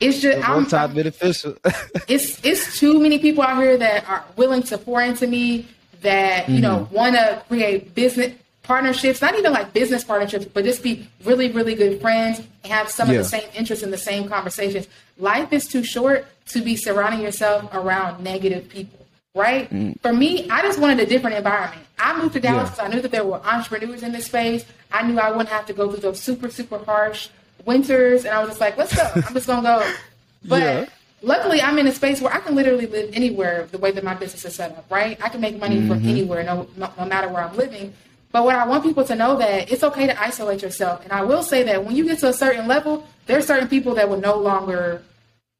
It's 0.00 0.20
just 0.20 0.46
I'm 0.46 0.66
top 0.66 0.94
beneficial. 0.94 1.56
it's 2.08 2.44
it's 2.44 2.78
too 2.80 2.98
many 2.98 3.20
people 3.20 3.44
out 3.44 3.62
here 3.62 3.76
that 3.76 4.08
are 4.08 4.24
willing 4.36 4.64
to 4.64 4.76
pour 4.76 5.00
into 5.00 5.28
me 5.28 5.68
that 6.02 6.48
you 6.48 6.56
mm-hmm. 6.56 6.62
know 6.62 6.88
want 6.90 7.14
to 7.14 7.42
create 7.48 7.94
business 7.94 8.34
partnerships, 8.62 9.20
not 9.20 9.36
even 9.36 9.52
like 9.52 9.72
business 9.72 10.04
partnerships, 10.04 10.44
but 10.44 10.64
just 10.64 10.82
be 10.82 11.08
really, 11.24 11.50
really 11.50 11.74
good 11.74 12.00
friends 12.00 12.38
and 12.38 12.72
have 12.72 12.88
some 12.88 13.08
yeah. 13.08 13.16
of 13.16 13.24
the 13.24 13.28
same 13.28 13.48
interests 13.54 13.82
and 13.82 13.92
the 13.92 13.98
same 13.98 14.28
conversations. 14.28 14.88
Life 15.18 15.52
is 15.52 15.66
too 15.66 15.82
short 15.84 16.26
to 16.48 16.60
be 16.60 16.76
surrounding 16.76 17.20
yourself 17.20 17.68
around 17.72 18.22
negative 18.22 18.68
people 18.68 19.02
right? 19.34 19.70
Mm. 19.70 20.00
For 20.00 20.12
me, 20.12 20.48
I 20.50 20.62
just 20.62 20.78
wanted 20.78 21.00
a 21.00 21.06
different 21.06 21.36
environment. 21.36 21.82
I 21.98 22.20
moved 22.20 22.34
to 22.34 22.40
Dallas 22.40 22.70
because 22.70 22.78
yeah. 22.78 22.84
I 22.84 22.88
knew 22.94 23.00
that 23.00 23.10
there 23.10 23.24
were 23.24 23.40
entrepreneurs 23.44 24.02
in 24.02 24.12
this 24.12 24.26
space. 24.26 24.64
I 24.90 25.06
knew 25.06 25.18
I 25.18 25.30
wouldn't 25.30 25.48
have 25.48 25.66
to 25.66 25.72
go 25.72 25.90
through 25.90 26.00
those 26.00 26.20
super, 26.20 26.50
super 26.50 26.78
harsh 26.78 27.28
winters. 27.64 28.24
And 28.24 28.34
I 28.34 28.40
was 28.40 28.50
just 28.50 28.60
like, 28.60 28.76
let's 28.76 28.94
go. 28.94 29.10
I'm 29.14 29.34
just 29.34 29.46
going 29.46 29.62
to 29.62 29.68
go. 29.68 29.92
But 30.44 30.60
yeah. 30.60 30.86
luckily, 31.22 31.62
I'm 31.62 31.78
in 31.78 31.86
a 31.86 31.92
space 31.92 32.20
where 32.20 32.32
I 32.32 32.40
can 32.40 32.56
literally 32.56 32.88
live 32.88 33.14
anywhere 33.14 33.68
the 33.70 33.78
way 33.78 33.92
that 33.92 34.02
my 34.02 34.14
business 34.14 34.44
is 34.44 34.56
set 34.56 34.76
up, 34.76 34.86
right? 34.90 35.16
I 35.22 35.28
can 35.28 35.40
make 35.40 35.56
money 35.56 35.76
mm-hmm. 35.76 35.86
from 35.86 36.04
anywhere, 36.04 36.42
no, 36.42 36.66
no, 36.76 36.90
no 36.98 37.04
matter 37.04 37.28
where 37.28 37.44
I'm 37.44 37.56
living. 37.56 37.94
But 38.32 38.44
what 38.44 38.56
I 38.56 38.66
want 38.66 38.82
people 38.82 39.04
to 39.04 39.14
know 39.14 39.36
that 39.36 39.70
it's 39.70 39.84
okay 39.84 40.06
to 40.06 40.20
isolate 40.20 40.62
yourself. 40.62 41.04
And 41.04 41.12
I 41.12 41.22
will 41.22 41.42
say 41.42 41.62
that 41.64 41.84
when 41.84 41.94
you 41.94 42.04
get 42.04 42.18
to 42.20 42.28
a 42.28 42.32
certain 42.32 42.66
level, 42.66 43.06
there 43.26 43.38
are 43.38 43.42
certain 43.42 43.68
people 43.68 43.94
that 43.96 44.08
will 44.08 44.20
no 44.20 44.36
longer 44.36 45.02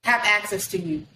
have 0.05 0.23
access 0.25 0.67
to 0.69 0.79
you. 0.79 1.07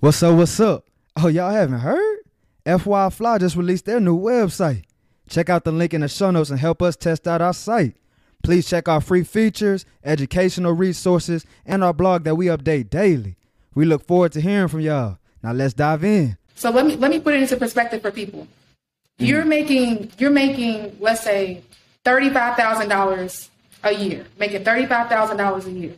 What's 0.00 0.22
up? 0.22 0.36
What's 0.36 0.60
up? 0.60 0.84
Oh, 1.16 1.28
y'all 1.28 1.50
haven't 1.50 1.78
heard? 1.78 2.18
FY 2.66 3.10
Fly 3.10 3.38
just 3.38 3.56
released 3.56 3.86
their 3.86 4.00
new 4.00 4.18
website. 4.18 4.84
Check 5.28 5.48
out 5.48 5.64
the 5.64 5.72
link 5.72 5.94
in 5.94 6.02
the 6.02 6.08
show 6.08 6.30
notes 6.30 6.50
and 6.50 6.58
help 6.58 6.82
us 6.82 6.96
test 6.96 7.26
out 7.26 7.40
our 7.40 7.54
site. 7.54 7.96
Please 8.42 8.68
check 8.68 8.88
our 8.88 9.00
free 9.00 9.22
features, 9.24 9.86
educational 10.02 10.72
resources, 10.72 11.46
and 11.64 11.82
our 11.82 11.94
blog 11.94 12.24
that 12.24 12.34
we 12.34 12.46
update 12.46 12.90
daily. 12.90 13.36
We 13.74 13.86
look 13.86 14.06
forward 14.06 14.32
to 14.32 14.40
hearing 14.40 14.68
from 14.68 14.80
y'all. 14.80 15.18
Now 15.42 15.52
let's 15.52 15.72
dive 15.72 16.04
in. 16.04 16.36
So 16.54 16.70
let 16.70 16.86
me 16.86 16.96
let 16.96 17.10
me 17.10 17.20
put 17.20 17.34
it 17.34 17.42
into 17.42 17.56
perspective 17.56 18.02
for 18.02 18.10
people. 18.10 18.40
Mm-hmm. 18.40 19.24
You're 19.24 19.44
making 19.44 20.12
you're 20.18 20.30
making 20.30 20.96
let's 21.00 21.22
say 21.22 21.62
thirty 22.04 22.30
five 22.30 22.56
thousand 22.56 22.88
dollars 22.88 23.50
a 23.84 23.94
year, 23.94 24.26
making 24.38 24.64
$35,000 24.64 25.66
a 25.66 25.70
year. 25.70 25.94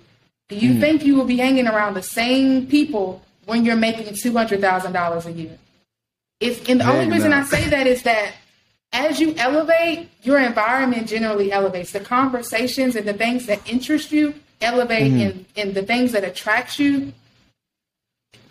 Do 0.49 0.57
you 0.57 0.75
mm. 0.75 0.81
think 0.81 1.05
you 1.05 1.17
will 1.17 1.25
be 1.25 1.39
hanging 1.39 1.67
around 1.67 1.95
the 1.95 2.03
same 2.03 2.67
people 2.67 3.23
when 3.47 3.65
you're 3.65 3.77
making 3.77 4.13
$200,000 4.15 5.27
a 5.27 5.33
year? 5.33 5.59
It's, 6.41 6.69
and 6.69 6.81
the 6.81 6.91
only 6.91 7.09
reason 7.09 7.33
I 7.33 7.45
say 7.45 7.69
that 7.71 7.87
is 7.87 8.03
that 8.03 8.35
as 8.93 9.19
you 9.21 9.35
elevate, 9.37 10.11
your 10.23 10.39
environment 10.39 11.09
generally 11.09 11.51
elevates. 11.51 11.93
The 11.93 12.01
conversations 12.01 12.95
and 12.95 13.07
the 13.07 13.15
things 13.15 13.47
that 13.47 13.67
interest 13.69 14.13
you 14.13 14.35
elevate, 14.61 15.13
mm-hmm. 15.13 15.21
and, 15.21 15.47
and 15.57 15.75
the 15.75 15.83
things 15.83 16.13
that 16.13 16.25
attract 16.25 16.79
you 16.79 17.13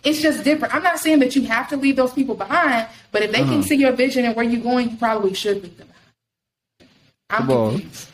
it's 0.06 0.22
just 0.22 0.44
different. 0.44 0.72
I'm 0.72 0.84
not 0.84 1.00
saying 1.00 1.18
that 1.18 1.34
you 1.34 1.42
have 1.46 1.68
to 1.70 1.76
leave 1.76 1.96
those 1.96 2.12
people 2.12 2.36
behind, 2.36 2.86
but 3.10 3.22
if 3.22 3.32
they 3.32 3.40
uh-huh. 3.40 3.52
can 3.52 3.62
see 3.64 3.74
your 3.74 3.90
vision 3.90 4.24
and 4.24 4.36
where 4.36 4.44
you're 4.44 4.62
going, 4.62 4.90
you 4.90 4.96
probably 4.96 5.34
should 5.34 5.62
leave 5.64 5.76
them 5.76 5.88
behind. 5.88 6.90
I'm 7.28 7.46
confused. 7.48 8.08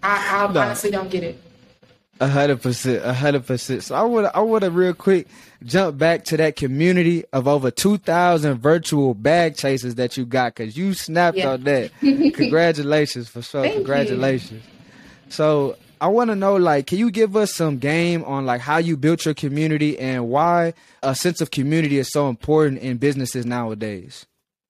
I, 0.00 0.46
I 0.46 0.46
no. 0.52 0.60
honestly 0.60 0.92
don't 0.92 1.10
get 1.10 1.24
it. 1.24 1.42
A 2.20 2.28
hundred 2.28 2.62
percent, 2.62 3.04
a 3.04 3.12
hundred 3.12 3.46
percent. 3.46 3.82
So 3.82 3.96
I 3.96 4.02
would, 4.02 4.26
I 4.26 4.40
would 4.40 4.62
have 4.62 4.74
real 4.76 4.94
quick 4.94 5.26
jump 5.64 5.98
back 5.98 6.24
to 6.26 6.36
that 6.36 6.54
community 6.54 7.24
of 7.32 7.48
over 7.48 7.70
two 7.70 7.98
thousand 7.98 8.58
virtual 8.58 9.14
bag 9.14 9.56
chasers 9.56 9.96
that 9.96 10.16
you 10.16 10.24
got 10.24 10.54
because 10.54 10.76
you 10.76 10.94
snapped 10.94 11.36
yeah. 11.36 11.50
on 11.50 11.64
that. 11.64 11.90
Congratulations 12.00 13.28
for 13.28 13.42
sure. 13.42 13.62
Thank 13.62 13.74
Congratulations. 13.74 14.62
You. 14.64 15.30
So 15.30 15.76
I 16.00 16.08
want 16.08 16.30
to 16.30 16.36
know, 16.36 16.56
like, 16.56 16.86
can 16.86 16.98
you 16.98 17.10
give 17.10 17.36
us 17.36 17.54
some 17.54 17.78
game 17.78 18.24
on 18.24 18.46
like 18.46 18.60
how 18.60 18.78
you 18.78 18.96
built 18.96 19.24
your 19.24 19.34
community 19.34 19.98
and 19.98 20.28
why 20.28 20.74
a 21.02 21.14
sense 21.14 21.40
of 21.40 21.50
community 21.50 21.98
is 21.98 22.10
so 22.10 22.28
important 22.28 22.80
in 22.80 22.96
businesses 22.98 23.44
nowadays? 23.46 24.26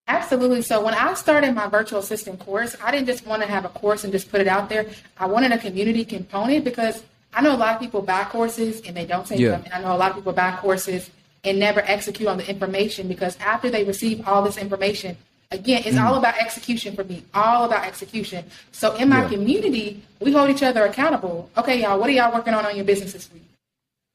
Absolutely. 0.08 0.62
So 0.62 0.82
when 0.82 0.94
I 0.94 1.12
started 1.14 1.54
my 1.54 1.68
virtual 1.68 1.98
assistant 1.98 2.38
course, 2.38 2.74
I 2.82 2.90
didn't 2.90 3.06
just 3.06 3.26
want 3.26 3.42
to 3.42 3.48
have 3.48 3.66
a 3.66 3.68
course 3.68 4.04
and 4.04 4.12
just 4.12 4.30
put 4.30 4.40
it 4.40 4.48
out 4.48 4.70
there. 4.70 4.86
I 5.18 5.26
wanted 5.26 5.52
a 5.52 5.58
community 5.58 6.04
component 6.04 6.64
because 6.64 7.02
I 7.34 7.42
know 7.42 7.54
a 7.54 7.58
lot 7.58 7.74
of 7.74 7.80
people 7.80 8.00
buy 8.00 8.24
courses 8.24 8.80
and 8.86 8.96
they 8.96 9.04
don't 9.04 9.26
take 9.26 9.38
yeah. 9.38 9.50
them, 9.50 9.64
and 9.66 9.74
I 9.74 9.80
know 9.82 9.94
a 9.94 9.98
lot 9.98 10.10
of 10.10 10.16
people 10.16 10.32
buy 10.32 10.56
courses 10.56 11.10
and 11.44 11.58
never 11.58 11.80
execute 11.80 12.28
on 12.28 12.38
the 12.38 12.48
information 12.48 13.06
because 13.06 13.36
after 13.38 13.70
they 13.70 13.84
receive 13.84 14.26
all 14.26 14.42
this 14.42 14.56
information, 14.56 15.16
Again, 15.50 15.82
it's 15.86 15.96
mm. 15.96 16.04
all 16.04 16.16
about 16.16 16.36
execution 16.36 16.94
for 16.94 17.04
me, 17.04 17.22
all 17.32 17.64
about 17.64 17.86
execution. 17.86 18.44
So 18.70 18.94
in 18.96 19.08
my 19.08 19.22
yeah. 19.22 19.28
community, 19.30 20.02
we 20.20 20.32
hold 20.32 20.50
each 20.50 20.62
other 20.62 20.84
accountable. 20.84 21.48
Okay, 21.56 21.80
y'all, 21.80 21.98
what 21.98 22.10
are 22.10 22.12
y'all 22.12 22.34
working 22.34 22.52
on 22.52 22.66
on 22.66 22.76
your 22.76 22.84
business 22.84 23.14
this 23.14 23.32
week? 23.32 23.44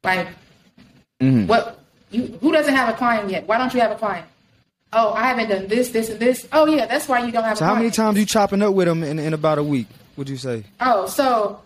Like, 0.04 0.28
mm. 1.20 1.48
what? 1.48 1.80
You 2.12 2.38
who 2.40 2.52
doesn't 2.52 2.76
have 2.76 2.90
a 2.90 2.94
client 2.96 3.32
yet? 3.32 3.48
Why 3.48 3.58
don't 3.58 3.74
you 3.74 3.80
have 3.80 3.92
a 3.92 3.96
client? 3.96 4.28
Oh, 4.96 5.12
I 5.14 5.24
haven't 5.24 5.50
done 5.50 5.68
this, 5.68 5.90
this, 5.90 6.10
and 6.10 6.20
this. 6.20 6.48
Oh 6.52 6.68
yeah, 6.68 6.86
that's 6.86 7.08
why 7.08 7.26
you 7.26 7.32
don't 7.32 7.44
have. 7.44 7.58
So 7.58 7.66
how 7.66 7.74
many 7.74 7.90
times 7.90 8.20
you 8.20 8.28
chopping 8.28 8.62
up 8.62 8.76
with 8.76 8.88
them 8.88 9.04
in, 9.04 9.18
in 9.18 9.34
about 9.34 9.58
a 9.58 9.64
week? 9.64 9.88
Would 10.18 10.30
you 10.30 10.38
say? 10.38 10.64
Oh, 10.80 11.08
so 11.08 11.60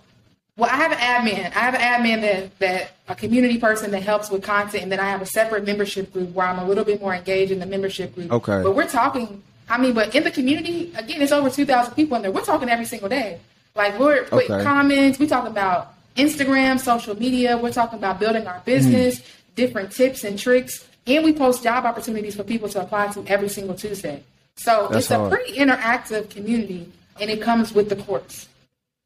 well, 0.56 0.70
I 0.72 0.78
have 0.78 0.94
an 0.94 0.98
admin. 0.98 1.56
I 1.56 1.60
have 1.60 1.76
an 1.76 1.82
admin 1.82 2.22
that 2.22 2.60
that 2.60 2.92
a 3.10 3.16
community 3.16 3.58
person 3.58 3.92
that 3.92 4.04
helps 4.04 4.30
with 4.30 4.44
content, 4.44 4.84
and 4.84 4.92
then 4.92 5.02
I 5.02 5.10
have 5.10 5.22
a 5.22 5.26
separate 5.26 5.66
membership 5.66 6.14
group 6.14 6.34
where 6.34 6.48
I'm 6.48 6.60
a 6.60 6.66
little 6.66 6.86
bit 6.86 7.02
more 7.02 7.14
engaged 7.14 7.52
in 7.52 7.60
the 7.60 7.66
membership 7.66 8.16
group. 8.16 8.32
Okay. 8.32 8.64
But 8.64 8.74
we're 8.74 8.88
talking 8.88 9.44
I 9.70 9.78
mean, 9.78 9.94
but 9.94 10.16
in 10.16 10.24
the 10.24 10.32
community, 10.32 10.94
again, 10.96 11.22
it's 11.22 11.32
over 11.32 11.50
2,000 11.50 11.94
people 11.94 12.16
in 12.16 12.24
there. 12.24 12.32
We're 12.32 12.46
talking 12.46 12.70
every 12.70 12.86
single 12.86 13.10
day. 13.10 13.40
Like, 13.76 14.00
we're 14.00 14.24
putting 14.24 14.52
okay. 14.52 14.64
comments. 14.64 15.20
We 15.20 15.28
talk 15.28 15.48
about 15.48 15.94
Instagram, 16.16 16.80
social 16.80 17.18
media. 17.18 17.58
We're 17.58 17.72
talking 17.72 18.00
about 18.00 18.20
building 18.20 18.48
our 18.48 18.62
business, 18.66 19.20
mm. 19.20 19.26
different 19.56 19.92
tips 19.92 20.24
and 20.24 20.40
tricks. 20.40 20.88
And 21.06 21.24
we 21.24 21.34
post 21.34 21.64
job 21.64 21.86
opportunities 21.86 22.36
for 22.36 22.44
people 22.44 22.70
to 22.70 22.82
apply 22.82 23.08
to 23.10 23.26
every 23.28 23.50
single 23.50 23.76
Tuesday. 23.76 24.24
So 24.58 24.88
That's 24.90 25.06
it's 25.06 25.08
hard. 25.14 25.32
a 25.32 25.36
pretty 25.36 25.58
interactive 25.58 26.30
community, 26.30 26.92
and 27.22 27.30
it 27.30 27.42
comes 27.42 27.74
with 27.74 27.90
the 27.90 27.96
course. 27.96 28.48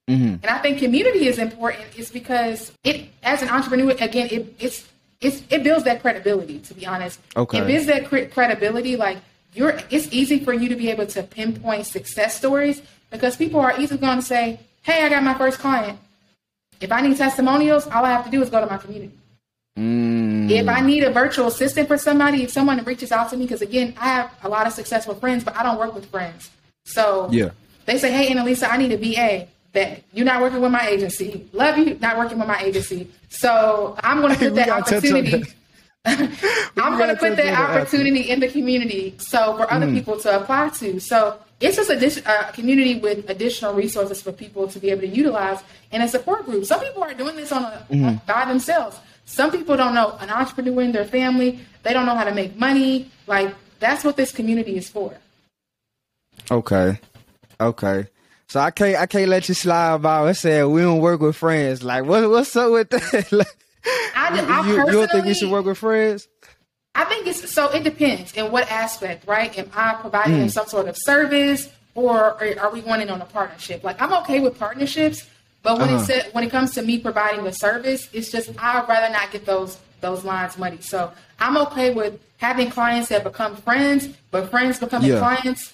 Mm-hmm. 0.09 0.35
And 0.41 0.45
I 0.45 0.57
think 0.59 0.79
community 0.79 1.27
is 1.27 1.37
important. 1.37 1.83
Is 1.97 2.09
because 2.09 2.71
it, 2.83 3.09
as 3.21 3.41
an 3.41 3.49
entrepreneur, 3.49 3.91
again, 3.99 4.29
it, 4.31 4.55
it's, 4.59 4.87
it's 5.19 5.43
it 5.49 5.63
builds 5.63 5.83
that 5.83 6.01
credibility. 6.01 6.59
To 6.59 6.73
be 6.73 6.87
honest, 6.87 7.19
okay, 7.35 7.59
it 7.59 7.67
builds 7.67 7.85
that 7.87 8.05
cre- 8.05 8.31
credibility. 8.31 8.95
Like 8.95 9.17
you're 9.53 9.79
it's 9.89 10.07
easy 10.11 10.43
for 10.43 10.53
you 10.53 10.69
to 10.69 10.75
be 10.75 10.89
able 10.89 11.07
to 11.07 11.23
pinpoint 11.23 11.85
success 11.85 12.37
stories 12.37 12.81
because 13.09 13.35
people 13.35 13.59
are 13.59 13.79
easily 13.79 13.99
going 13.99 14.17
to 14.17 14.25
say, 14.25 14.59
"Hey, 14.83 15.03
I 15.03 15.09
got 15.09 15.23
my 15.23 15.33
first 15.33 15.59
client." 15.59 15.99
If 16.79 16.91
I 16.91 17.01
need 17.01 17.17
testimonials, 17.17 17.87
all 17.87 18.05
I 18.05 18.11
have 18.11 18.25
to 18.25 18.31
do 18.31 18.41
is 18.41 18.49
go 18.49 18.59
to 18.59 18.65
my 18.65 18.77
community. 18.77 19.11
Mm. 19.77 20.49
If 20.49 20.67
I 20.67 20.81
need 20.81 21.03
a 21.03 21.11
virtual 21.11 21.47
assistant 21.47 21.87
for 21.87 21.97
somebody, 21.97 22.43
if 22.43 22.51
someone 22.51 22.83
reaches 22.83 23.11
out 23.11 23.29
to 23.29 23.37
me, 23.37 23.45
because 23.45 23.61
again, 23.61 23.93
I 23.99 24.07
have 24.07 24.31
a 24.43 24.49
lot 24.49 24.67
of 24.67 24.73
successful 24.73 25.15
friends, 25.15 25.43
but 25.43 25.55
I 25.55 25.63
don't 25.63 25.77
work 25.77 25.93
with 25.93 26.05
friends. 26.07 26.49
So 26.85 27.29
yeah, 27.31 27.49
they 27.85 27.97
say, 27.97 28.11
"Hey, 28.11 28.33
Annalisa, 28.33 28.69
I 28.69 28.77
need 28.77 28.91
a 28.91 28.97
VA." 28.97 29.47
That 29.73 30.03
you're 30.11 30.25
not 30.25 30.41
working 30.41 30.59
with 30.59 30.71
my 30.71 30.85
agency. 30.85 31.47
Love 31.53 31.77
you, 31.77 31.97
not 32.01 32.17
working 32.17 32.37
with 32.37 32.47
my 32.47 32.59
agency. 32.59 33.09
So 33.29 33.95
I'm 34.03 34.19
going 34.19 34.33
to 34.33 34.39
put 34.39 34.55
that 34.55 34.67
opportunity. 34.67 35.45
I'm 36.05 36.97
going 36.97 37.09
to 37.09 37.15
put 37.15 37.37
that 37.37 37.53
opportunity 37.53 38.29
in 38.29 38.39
the 38.39 38.47
community 38.47 39.15
so 39.19 39.55
for 39.55 39.71
other 39.71 39.85
mm. 39.85 39.93
people 39.93 40.19
to 40.19 40.41
apply 40.41 40.69
to. 40.69 40.99
So 40.99 41.37
it's 41.59 41.75
just 41.75 41.89
a 41.91 42.29
uh, 42.29 42.51
community 42.51 42.99
with 42.99 43.29
additional 43.29 43.73
resources 43.73 44.21
for 44.21 44.31
people 44.31 44.67
to 44.67 44.79
be 44.79 44.89
able 44.89 45.01
to 45.01 45.07
utilize 45.07 45.61
in 45.91 46.01
a 46.01 46.07
support 46.07 46.45
group. 46.45 46.65
Some 46.65 46.79
people 46.79 47.03
are 47.03 47.13
doing 47.13 47.35
this 47.35 47.51
on 47.51 47.63
a, 47.63 47.85
mm. 47.91 48.25
by 48.25 48.45
themselves. 48.45 48.99
Some 49.25 49.51
people 49.51 49.77
don't 49.77 49.93
know 49.93 50.17
an 50.19 50.31
entrepreneur 50.31 50.81
in 50.81 50.91
their 50.91 51.05
family. 51.05 51.59
They 51.83 51.93
don't 51.93 52.07
know 52.07 52.15
how 52.15 52.23
to 52.23 52.33
make 52.33 52.55
money. 52.55 53.11
Like 53.27 53.53
that's 53.79 54.03
what 54.03 54.17
this 54.17 54.31
community 54.31 54.77
is 54.77 54.89
for. 54.89 55.15
Okay, 56.49 56.99
okay. 57.59 58.07
So 58.47 58.59
I 58.59 58.71
can't 58.71 58.97
I 58.97 59.05
can't 59.05 59.29
let 59.29 59.47
you 59.47 59.53
slide 59.53 60.01
by 60.01 60.27
and 60.27 60.35
say 60.35 60.63
we 60.63 60.81
don't 60.81 60.99
work 60.99 61.21
with 61.21 61.35
friends. 61.35 61.83
Like 61.83 62.05
what 62.05 62.27
what's 62.29 62.55
up 62.55 62.71
with 62.71 62.89
that? 62.89 63.45
I, 63.85 64.45
I 64.47 64.67
you, 64.67 64.77
you 64.77 64.91
don't 64.91 65.11
think 65.11 65.25
we 65.25 65.33
should 65.33 65.51
work 65.51 65.65
with 65.65 65.77
friends? 65.77 66.27
I 66.93 67.05
think 67.05 67.25
it's 67.27 67.49
so. 67.49 67.69
It 67.69 67.83
depends 67.83 68.33
in 68.33 68.51
what 68.51 68.69
aspect, 68.69 69.27
right? 69.27 69.57
Am 69.57 69.69
I 69.73 69.95
providing 69.95 70.45
mm. 70.45 70.51
some 70.51 70.67
sort 70.67 70.87
of 70.87 70.97
service, 70.97 71.69
or 71.95 72.37
are 72.59 72.71
we 72.71 72.81
going 72.81 73.01
in 73.01 73.09
on 73.09 73.21
a 73.21 73.25
partnership? 73.25 73.83
Like 73.83 74.01
I'm 74.01 74.13
okay 74.21 74.39
with 74.39 74.59
partnerships, 74.59 75.25
but 75.63 75.79
when 75.79 75.89
uh-huh. 75.89 76.05
it 76.09 76.33
when 76.33 76.43
it 76.43 76.49
comes 76.49 76.73
to 76.73 76.81
me 76.81 76.97
providing 76.97 77.45
the 77.45 77.53
service, 77.53 78.09
it's 78.11 78.31
just 78.31 78.49
I'd 78.59 78.87
rather 78.89 79.11
not 79.11 79.31
get 79.31 79.45
those 79.45 79.77
those 80.01 80.25
lines 80.25 80.57
muddy. 80.57 80.81
So 80.81 81.11
I'm 81.39 81.57
okay 81.57 81.93
with 81.93 82.19
having 82.37 82.69
clients 82.69 83.09
that 83.09 83.23
become 83.23 83.55
friends, 83.55 84.09
but 84.31 84.49
friends 84.49 84.79
becoming 84.79 85.11
yeah. 85.11 85.19
clients. 85.19 85.73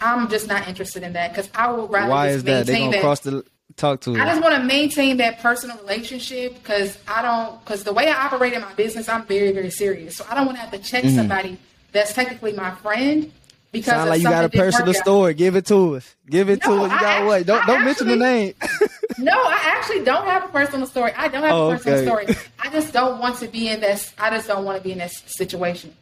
I'm 0.00 0.28
just 0.28 0.48
not 0.48 0.66
interested 0.66 1.02
in 1.02 1.12
that 1.12 1.32
because 1.32 1.50
I 1.54 1.70
would 1.70 1.90
rather. 1.90 2.10
Why 2.10 2.28
is 2.28 2.42
that? 2.44 2.66
They 2.66 2.78
gonna 2.78 2.92
that, 2.92 3.00
cross 3.02 3.20
the 3.20 3.44
talk 3.76 4.00
to 4.02 4.14
I 4.16 4.26
just 4.26 4.42
want 4.42 4.54
to 4.54 4.62
maintain 4.62 5.16
that 5.18 5.40
personal 5.40 5.76
relationship 5.78 6.54
because 6.54 6.98
I 7.08 7.22
don't 7.22 7.64
because 7.64 7.84
the 7.84 7.92
way 7.92 8.08
I 8.08 8.26
operate 8.26 8.52
in 8.52 8.60
my 8.60 8.72
business, 8.74 9.08
I'm 9.08 9.24
very 9.24 9.52
very 9.52 9.70
serious. 9.70 10.16
So 10.16 10.24
I 10.28 10.34
don't 10.34 10.46
want 10.46 10.58
to 10.58 10.62
have 10.62 10.70
to 10.72 10.78
check 10.78 11.04
mm-hmm. 11.04 11.16
somebody 11.16 11.58
that's 11.92 12.14
technically 12.14 12.52
my 12.52 12.72
friend 12.72 13.32
because 13.72 13.94
Sound 13.94 14.10
like 14.10 14.20
you 14.20 14.28
got 14.28 14.44
a 14.44 14.48
personal 14.50 14.94
story. 14.94 15.34
Give 15.34 15.56
it 15.56 15.66
to 15.66 15.96
us. 15.96 16.14
Give 16.28 16.50
it 16.50 16.62
no, 16.64 16.76
to 16.76 16.84
us. 16.84 16.92
You 16.92 17.00
got 17.00 17.26
what? 17.26 17.46
Don't 17.46 17.66
don't 17.66 17.84
mention 17.84 18.08
the 18.08 18.16
name. 18.16 18.54
no, 19.18 19.32
I 19.32 19.60
actually 19.64 20.04
don't 20.04 20.26
have 20.26 20.44
a 20.44 20.48
personal 20.48 20.86
story. 20.86 21.12
I 21.16 21.28
don't 21.28 21.42
have 21.42 21.52
oh, 21.52 21.70
a 21.70 21.76
personal 21.76 21.98
okay. 21.98 22.32
story. 22.32 22.48
I 22.60 22.70
just 22.70 22.92
don't 22.92 23.18
want 23.18 23.38
to 23.38 23.48
be 23.48 23.68
in 23.68 23.80
this. 23.80 24.12
I 24.18 24.30
just 24.30 24.46
don't 24.46 24.64
want 24.64 24.76
to 24.76 24.84
be 24.84 24.92
in 24.92 24.98
this 24.98 25.22
situation 25.26 25.94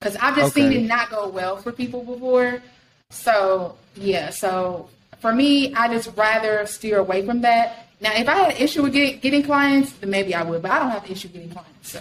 because 0.00 0.16
I've 0.16 0.36
just 0.36 0.56
okay. 0.56 0.70
seen 0.70 0.84
it 0.84 0.86
not 0.86 1.10
go 1.10 1.28
well 1.28 1.58
for 1.58 1.70
people 1.70 2.02
before. 2.02 2.62
So 3.10 3.76
yeah, 3.94 4.30
so 4.30 4.88
for 5.20 5.32
me, 5.34 5.74
I 5.74 5.88
just 5.88 6.10
rather 6.16 6.66
steer 6.66 6.98
away 6.98 7.24
from 7.24 7.40
that. 7.42 7.86
Now, 8.00 8.12
if 8.14 8.28
I 8.28 8.34
had 8.34 8.50
an 8.52 8.56
issue 8.58 8.82
with 8.82 8.92
get, 8.92 9.20
getting 9.20 9.42
clients, 9.42 9.92
then 9.94 10.10
maybe 10.10 10.34
I 10.34 10.42
would, 10.42 10.62
but 10.62 10.70
I 10.70 10.78
don't 10.78 10.90
have 10.90 11.04
an 11.04 11.10
issue 11.10 11.28
getting 11.28 11.50
clients. 11.50 11.90
So. 11.90 12.00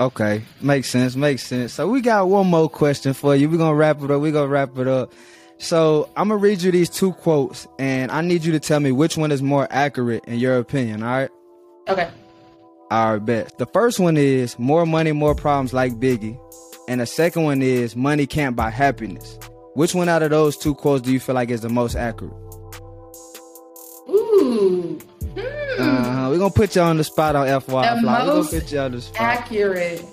Okay, 0.00 0.42
makes 0.60 0.88
sense, 0.88 1.16
makes 1.16 1.42
sense. 1.42 1.74
So 1.74 1.88
we 1.88 2.00
got 2.00 2.28
one 2.28 2.46
more 2.46 2.70
question 2.70 3.12
for 3.12 3.34
you. 3.34 3.50
We're 3.50 3.58
gonna 3.58 3.74
wrap 3.74 4.02
it 4.02 4.10
up. 4.10 4.20
We're 4.20 4.32
gonna 4.32 4.48
wrap 4.48 4.78
it 4.78 4.86
up. 4.86 5.12
So 5.58 6.08
I'm 6.16 6.28
gonna 6.28 6.40
read 6.40 6.62
you 6.62 6.70
these 6.70 6.88
two 6.88 7.12
quotes, 7.12 7.66
and 7.78 8.12
I 8.12 8.20
need 8.20 8.44
you 8.44 8.52
to 8.52 8.60
tell 8.60 8.78
me 8.78 8.92
which 8.92 9.16
one 9.16 9.32
is 9.32 9.42
more 9.42 9.66
accurate 9.70 10.24
in 10.26 10.38
your 10.38 10.58
opinion. 10.58 11.02
All 11.02 11.08
right? 11.08 11.30
Okay. 11.88 12.08
All 12.90 13.12
right, 13.14 13.18
bet. 13.18 13.58
The 13.58 13.66
first 13.66 13.98
one 13.98 14.16
is 14.16 14.58
more 14.58 14.86
money, 14.86 15.12
more 15.12 15.34
problems, 15.34 15.74
like 15.74 15.94
Biggie, 15.94 16.38
and 16.86 17.00
the 17.00 17.06
second 17.06 17.42
one 17.42 17.60
is 17.60 17.96
money 17.96 18.26
can't 18.26 18.54
buy 18.56 18.70
happiness. 18.70 19.38
Which 19.78 19.94
one 19.94 20.08
out 20.08 20.24
of 20.24 20.30
those 20.30 20.56
two 20.56 20.74
quotes 20.74 21.02
do 21.02 21.12
you 21.12 21.20
feel 21.20 21.36
like 21.36 21.50
is 21.50 21.60
the 21.60 21.68
most 21.68 21.94
accurate? 21.94 22.32
Ooh. 24.08 24.98
Hmm. 25.36 25.80
Uh-huh. 25.80 26.28
We're 26.30 26.38
gonna 26.38 26.50
put 26.50 26.74
you 26.74 26.82
on 26.82 26.96
the 26.96 27.04
spot 27.04 27.36
on 27.36 27.46
FY. 27.46 27.94
The 27.94 28.00
Fly. 28.00 28.26
Most 28.26 28.26
We're 28.26 28.58
gonna 28.58 28.64
put 28.64 28.72
you 28.72 28.80
on 28.80 28.90
the 28.90 29.00
spot. 29.00 29.20
Accurate. 29.20 30.04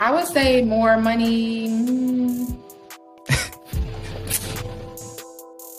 I 0.00 0.12
would 0.14 0.26
say 0.28 0.62
more 0.62 0.96
money. 0.96 1.68
Hmm. 1.68 2.44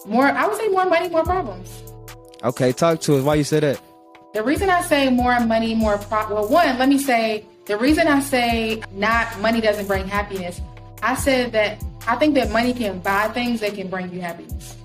more. 0.06 0.26
I 0.26 0.46
would 0.46 0.58
say 0.58 0.68
more 0.68 0.86
money, 0.86 1.10
more 1.10 1.24
problems. 1.24 1.82
Okay, 2.44 2.72
talk 2.72 3.02
to 3.02 3.16
us. 3.16 3.24
Why 3.24 3.34
you 3.34 3.44
say 3.44 3.62
that? 3.62 3.82
The 4.36 4.44
reason 4.44 4.70
I 4.70 4.84
say 4.84 5.10
more 5.10 5.40
money, 5.40 5.74
more 5.74 5.98
pro. 5.98 6.32
Well, 6.32 6.48
one, 6.50 6.78
let 6.78 6.88
me 6.88 7.00
say 7.00 7.48
the 7.66 7.80
reason 7.80 8.08
I 8.08 8.20
say 8.20 8.84
not 8.92 9.42
money 9.42 9.60
doesn't 9.60 9.88
bring 9.88 10.08
happiness. 10.08 10.62
I 11.02 11.16
said 11.16 11.52
that 11.54 11.84
I 12.08 12.16
think 12.16 12.36
that 12.36 12.52
money 12.52 12.74
can 12.74 13.00
buy 13.00 13.30
things 13.30 13.60
that 13.62 13.76
can 13.76 13.88
bring 13.88 14.12
you 14.12 14.22
happiness. 14.22 14.76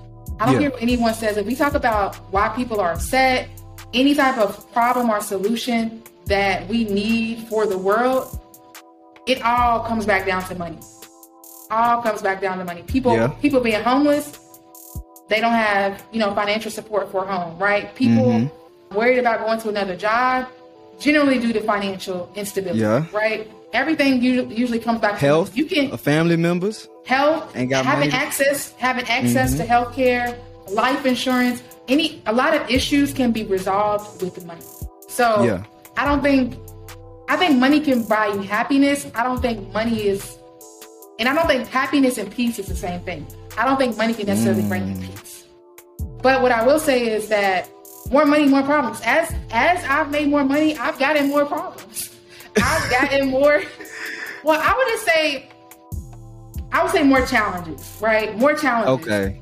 I 0.41 0.47
don't 0.47 0.55
yeah. 0.55 0.61
care 0.61 0.71
what 0.71 0.83
anyone 0.83 1.15
says. 1.15 1.37
If 1.37 1.47
we 1.47 1.57
talk 1.57 1.75
about 1.75 2.15
why 2.33 2.49
people 2.51 2.81
are 2.81 2.93
upset, 2.93 3.49
any 3.93 4.15
type 4.15 4.39
of 4.39 4.71
problem 4.73 5.11
or 5.11 5.21
solution 5.21 6.03
that 6.27 6.69
we 6.69 6.85
need 6.85 7.49
for 7.49 7.67
the 7.67 7.77
world, 7.77 8.39
it 9.27 9.43
all 9.43 9.81
comes 9.81 10.07
back 10.07 10.27
down 10.27 10.45
to 10.45 10.55
money. 10.55 10.79
All 11.71 12.03
comes 12.03 12.23
back 12.23 12.41
down 12.41 12.59
to 12.59 12.65
money. 12.65 12.83
People 12.83 13.15
yeah. 13.15 13.29
people 13.43 13.61
being 13.61 13.83
homeless, 13.83 14.39
they 15.29 15.41
don't 15.41 15.53
have, 15.53 16.05
you 16.13 16.19
know, 16.19 16.35
financial 16.35 16.71
support 16.71 17.11
for 17.11 17.25
a 17.25 17.27
home, 17.27 17.59
right? 17.59 17.95
People 17.95 18.25
mm-hmm. 18.25 18.97
worried 18.97 19.19
about 19.19 19.41
going 19.41 19.61
to 19.61 19.69
another 19.69 19.97
job, 19.97 20.49
generally 20.99 21.39
due 21.39 21.53
to 21.53 21.61
financial 21.61 22.31
instability, 22.35 22.81
yeah. 22.81 23.07
right? 23.13 23.51
Everything 23.73 24.23
usually 24.23 24.79
comes 24.79 25.01
back 25.01 25.19
health. 25.19 25.53
To 25.53 25.59
you 25.59 25.67
can 25.67 25.93
a 25.93 25.99
family 25.99 26.37
members, 26.37 26.89
health, 27.09 27.57
and 27.57 27.73
having 27.73 28.11
money. 28.11 28.13
access, 28.13 28.73
having 28.75 29.07
access 29.09 29.51
mm-hmm. 29.51 29.61
to 29.61 29.67
health 29.67 29.95
care, 29.95 30.39
life 30.71 31.07
insurance. 31.07 31.63
Any 31.89 32.23
a 32.27 32.33
lot 32.33 32.55
of 32.55 32.69
issues 32.71 33.15
can 33.15 33.33
be 33.33 33.45
resolved 33.45 34.23
with 34.23 34.45
money. 34.45 34.61
So 35.09 35.43
yeah. 35.43 35.65
I 35.97 36.05
don't 36.05 36.23
think 36.23 36.55
I 37.29 37.37
think 37.37 37.59
money 37.59 37.81
can 37.81 38.05
buy 38.05 38.27
you 38.29 38.43
happiness. 38.43 39.07
I 39.15 39.25
don't 39.25 39.41
think 39.41 39.73
money 39.73 40.07
is, 40.07 40.37
and 41.19 41.29
I 41.29 41.35
don't 41.35 41.47
think 41.47 41.67
happiness 41.69 42.19
and 42.19 42.31
peace 42.31 42.59
is 42.59 42.67
the 42.67 42.77
same 42.77 43.01
thing. 43.01 43.27
I 43.57 43.65
don't 43.65 43.79
think 43.79 43.97
money 43.97 44.13
can 44.13 44.27
necessarily 44.27 44.63
mm. 44.63 44.69
bring 44.69 44.89
you 44.89 44.95
mm. 44.95 45.07
peace. 45.07 45.47
But 46.23 46.43
what 46.43 46.53
I 46.53 46.65
will 46.67 46.79
say 46.79 47.09
is 47.09 47.29
that 47.29 47.71
more 48.11 48.27
money, 48.27 48.47
more 48.47 48.63
problems. 48.63 49.01
As 49.05 49.33
as 49.51 49.83
I've 49.85 50.11
made 50.11 50.29
more 50.29 50.45
money, 50.45 50.77
I've 50.77 50.99
gotten 50.99 51.29
more 51.29 51.47
problems. 51.47 52.11
I've 52.57 52.91
gotten 52.91 53.29
more. 53.29 53.63
Well, 54.45 54.61
I 54.63 54.73
would 54.73 54.87
just 54.87 55.05
say, 55.05 55.51
I 56.73 56.83
would 56.83 56.93
say 56.93 57.03
more 57.03 57.25
challenges, 57.25 57.97
right? 58.01 58.37
More 58.37 58.55
challenges. 58.55 59.07
Okay. 59.07 59.41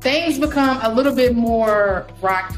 Things 0.00 0.38
become 0.38 0.78
a 0.82 0.94
little 0.94 1.14
bit 1.14 1.34
more 1.34 2.06
rock. 2.20 2.54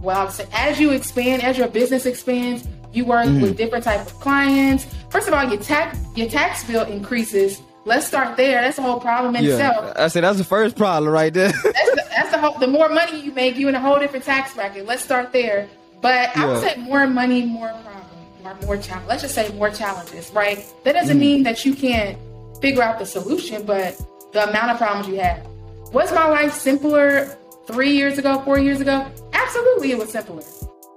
Well, 0.00 0.18
I 0.18 0.24
would 0.24 0.32
say 0.32 0.46
as 0.52 0.78
you 0.78 0.90
expand, 0.90 1.42
as 1.42 1.58
your 1.58 1.68
business 1.68 2.06
expands, 2.06 2.66
you 2.92 3.04
work 3.04 3.26
mm-hmm. 3.26 3.42
with 3.42 3.56
different 3.56 3.84
type 3.84 4.00
of 4.00 4.12
clients. 4.20 4.86
First 5.10 5.28
of 5.28 5.34
all, 5.34 5.44
your 5.48 5.60
tax 5.60 5.98
your 6.14 6.28
tax 6.28 6.64
bill 6.64 6.84
increases. 6.84 7.60
Let's 7.84 8.06
start 8.06 8.36
there. 8.36 8.62
That's 8.62 8.76
the 8.76 8.82
whole 8.82 8.98
problem 8.98 9.36
in 9.36 9.44
yeah. 9.44 9.52
itself. 9.52 9.92
I 9.96 10.08
said 10.08 10.24
that's 10.24 10.38
the 10.38 10.44
first 10.44 10.76
problem 10.76 11.12
right 11.12 11.32
there. 11.32 11.52
that's, 11.52 11.62
the, 11.62 12.04
that's 12.10 12.30
the 12.32 12.38
whole. 12.38 12.58
The 12.58 12.66
more 12.66 12.88
money 12.88 13.20
you 13.20 13.32
make, 13.32 13.56
you 13.56 13.68
in 13.68 13.74
a 13.74 13.80
whole 13.80 13.98
different 13.98 14.24
tax 14.24 14.54
bracket. 14.54 14.86
Let's 14.86 15.04
start 15.04 15.32
there. 15.32 15.68
But 16.00 16.30
yeah. 16.34 16.42
I 16.42 16.46
would 16.46 16.60
say 16.60 16.76
more 16.76 17.06
money, 17.06 17.44
more 17.44 17.68
problems, 17.68 18.42
more 18.42 18.56
more 18.62 18.76
challenge. 18.76 19.08
Let's 19.08 19.22
just 19.22 19.34
say 19.34 19.48
more 19.54 19.70
challenges, 19.70 20.30
right? 20.32 20.64
That 20.84 20.92
doesn't 20.94 21.16
mm. 21.16 21.20
mean 21.20 21.42
that 21.44 21.64
you 21.64 21.74
can't 21.74 22.18
figure 22.60 22.82
out 22.82 22.98
the 22.98 23.06
solution, 23.06 23.64
but 23.64 24.00
the 24.32 24.48
amount 24.48 24.70
of 24.70 24.78
problems 24.78 25.08
you 25.08 25.20
have. 25.20 25.46
Was 25.92 26.12
my 26.12 26.28
life 26.28 26.52
simpler 26.52 27.36
three 27.66 27.92
years 27.92 28.18
ago, 28.18 28.40
four 28.42 28.58
years 28.58 28.80
ago? 28.80 29.06
Absolutely, 29.32 29.92
it 29.92 29.98
was 29.98 30.10
simpler, 30.10 30.42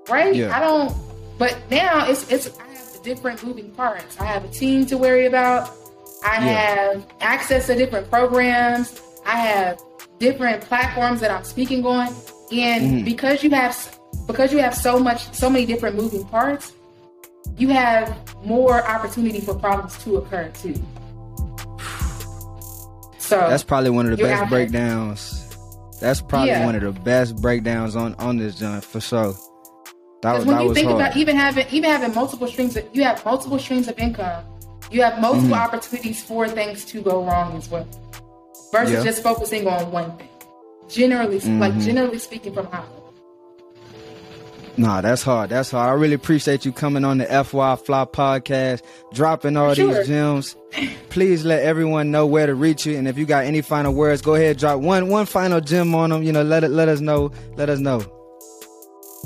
right? 0.09 0.35
Yeah. 0.35 0.55
I 0.55 0.59
don't. 0.59 0.95
But 1.37 1.57
now 1.69 2.09
it's 2.09 2.29
it's 2.29 2.49
I 2.59 2.67
have 2.73 3.03
different 3.03 3.43
moving 3.43 3.71
parts. 3.71 4.19
I 4.19 4.25
have 4.25 4.43
a 4.43 4.49
team 4.49 4.85
to 4.87 4.97
worry 4.97 5.25
about. 5.25 5.69
I 6.23 6.45
yeah. 6.45 6.53
have 6.53 7.07
access 7.21 7.67
to 7.67 7.75
different 7.75 8.09
programs. 8.09 9.01
I 9.25 9.37
have 9.37 9.79
different 10.19 10.61
platforms 10.61 11.21
that 11.21 11.31
I'm 11.31 11.43
speaking 11.43 11.85
on. 11.85 12.07
And 12.51 12.83
mm-hmm. 12.83 13.05
because 13.05 13.43
you 13.43 13.51
have 13.51 13.99
because 14.27 14.51
you 14.51 14.59
have 14.59 14.75
so 14.75 14.99
much 14.99 15.31
so 15.33 15.49
many 15.49 15.65
different 15.65 15.95
moving 15.95 16.25
parts, 16.25 16.73
you 17.57 17.69
have 17.69 18.17
more 18.43 18.85
opportunity 18.85 19.39
for 19.39 19.53
problems 19.53 19.97
to 20.03 20.17
occur 20.17 20.49
too. 20.49 20.75
So 23.29 23.37
that's 23.37 23.63
probably 23.63 23.91
one 23.91 24.11
of 24.11 24.17
the 24.17 24.23
best 24.23 24.49
breakdowns. 24.49 25.45
That's 26.01 26.19
probably 26.19 26.49
yeah. 26.49 26.65
one 26.65 26.75
of 26.75 26.81
the 26.81 26.99
best 27.01 27.35
breakdowns 27.39 27.95
on 27.95 28.15
on 28.15 28.37
this 28.37 28.57
joint 28.57 28.83
for 28.83 28.99
sure. 28.99 29.35
That, 30.23 30.39
when 30.39 30.47
that 30.47 30.63
you 30.63 30.73
think 30.73 30.87
hard. 30.87 30.99
about 30.99 31.15
even 31.15 31.35
having 31.35 31.67
even 31.69 31.91
having 31.91 32.15
multiple 32.15 32.47
streams, 32.47 32.75
of, 32.75 32.89
you 32.91 33.03
have 33.03 33.23
multiple 33.23 33.59
streams 33.59 33.87
of 33.87 33.99
income. 33.99 34.43
You 34.89 35.03
have 35.03 35.21
multiple 35.21 35.51
mm-hmm. 35.51 35.53
opportunities 35.53 36.23
for 36.23 36.47
things 36.47 36.83
to 36.85 37.03
go 37.03 37.23
wrong 37.23 37.55
as 37.55 37.69
well, 37.69 37.87
versus 38.71 38.93
yeah. 38.93 39.03
just 39.03 39.21
focusing 39.21 39.67
on 39.67 39.91
one 39.91 40.17
thing. 40.17 40.29
Generally, 40.89 41.41
mm-hmm. 41.41 41.59
like 41.59 41.77
generally 41.77 42.17
speaking, 42.17 42.51
from 42.51 42.65
high 42.65 42.83
Nah, 44.79 45.01
that's 45.01 45.23
hard. 45.23 45.49
That's 45.49 45.71
hard. 45.71 45.89
I 45.89 45.91
really 45.91 46.13
appreciate 46.13 46.63
you 46.63 46.71
coming 46.71 47.03
on 47.03 47.17
the 47.17 47.25
FY 47.25 47.75
Fly 47.75 48.05
podcast, 48.05 48.81
dropping 49.13 49.57
all 49.57 49.73
sure. 49.73 49.93
these 49.93 50.07
gems. 50.07 50.55
Please 51.09 51.43
let 51.43 51.63
everyone 51.63 52.11
know 52.11 52.25
where 52.25 52.47
to 52.47 52.55
reach 52.55 52.85
you, 52.85 52.97
and 52.97 53.05
if 53.05 53.17
you 53.17 53.25
got 53.25 53.43
any 53.43 53.59
final 53.59 53.93
words, 53.93 54.21
go 54.21 54.35
ahead 54.35 54.57
drop 54.57 54.79
one 54.79 55.09
one 55.09 55.25
final 55.25 55.59
gem 55.59 55.93
on 55.93 56.11
them. 56.11 56.23
You 56.23 56.31
know, 56.31 56.43
let 56.43 56.63
it 56.63 56.69
let 56.69 56.87
us 56.87 57.01
know. 57.01 57.29
Let 57.57 57.69
us 57.69 57.79
know. 57.79 57.97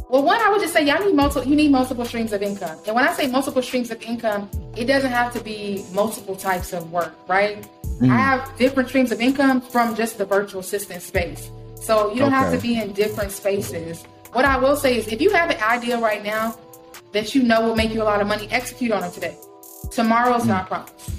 Well, 0.09 0.23
one, 0.23 0.41
I 0.41 0.49
would 0.49 0.59
just 0.59 0.73
say 0.73 0.83
y'all 0.87 1.05
need 1.05 1.13
multiple. 1.13 1.47
You 1.47 1.55
need 1.55 1.69
multiple 1.69 2.05
streams 2.05 2.33
of 2.33 2.41
income, 2.41 2.79
and 2.87 2.95
when 2.95 3.07
I 3.07 3.13
say 3.13 3.27
multiple 3.27 3.61
streams 3.61 3.91
of 3.91 4.01
income, 4.01 4.49
it 4.75 4.85
doesn't 4.85 5.11
have 5.11 5.33
to 5.33 5.39
be 5.39 5.85
multiple 5.93 6.35
types 6.35 6.73
of 6.73 6.91
work, 6.91 7.13
right? 7.27 7.63
Mm. 8.01 8.09
I 8.09 8.17
have 8.17 8.57
different 8.57 8.89
streams 8.89 9.11
of 9.11 9.21
income 9.21 9.61
from 9.61 9.95
just 9.95 10.17
the 10.17 10.25
virtual 10.25 10.61
assistant 10.61 11.03
space, 11.03 11.51
so 11.75 12.11
you 12.11 12.17
don't 12.17 12.33
okay. 12.33 12.37
have 12.37 12.53
to 12.55 12.59
be 12.59 12.81
in 12.81 12.91
different 12.93 13.31
spaces. 13.31 14.03
What 14.33 14.45
I 14.45 14.57
will 14.57 14.75
say 14.75 14.97
is, 14.97 15.07
if 15.07 15.21
you 15.21 15.31
have 15.31 15.49
an 15.49 15.61
idea 15.61 15.99
right 15.99 16.23
now 16.23 16.57
that 17.11 17.33
you 17.33 17.43
know 17.43 17.61
will 17.61 17.75
make 17.75 17.93
you 17.93 18.01
a 18.01 18.03
lot 18.03 18.19
of 18.19 18.27
money, 18.27 18.47
execute 18.49 18.91
on 18.91 19.03
it 19.03 19.13
today. 19.13 19.37
Tomorrow's 19.91 20.43
mm. 20.43 20.47
not 20.47 20.67
promised, 20.67 21.11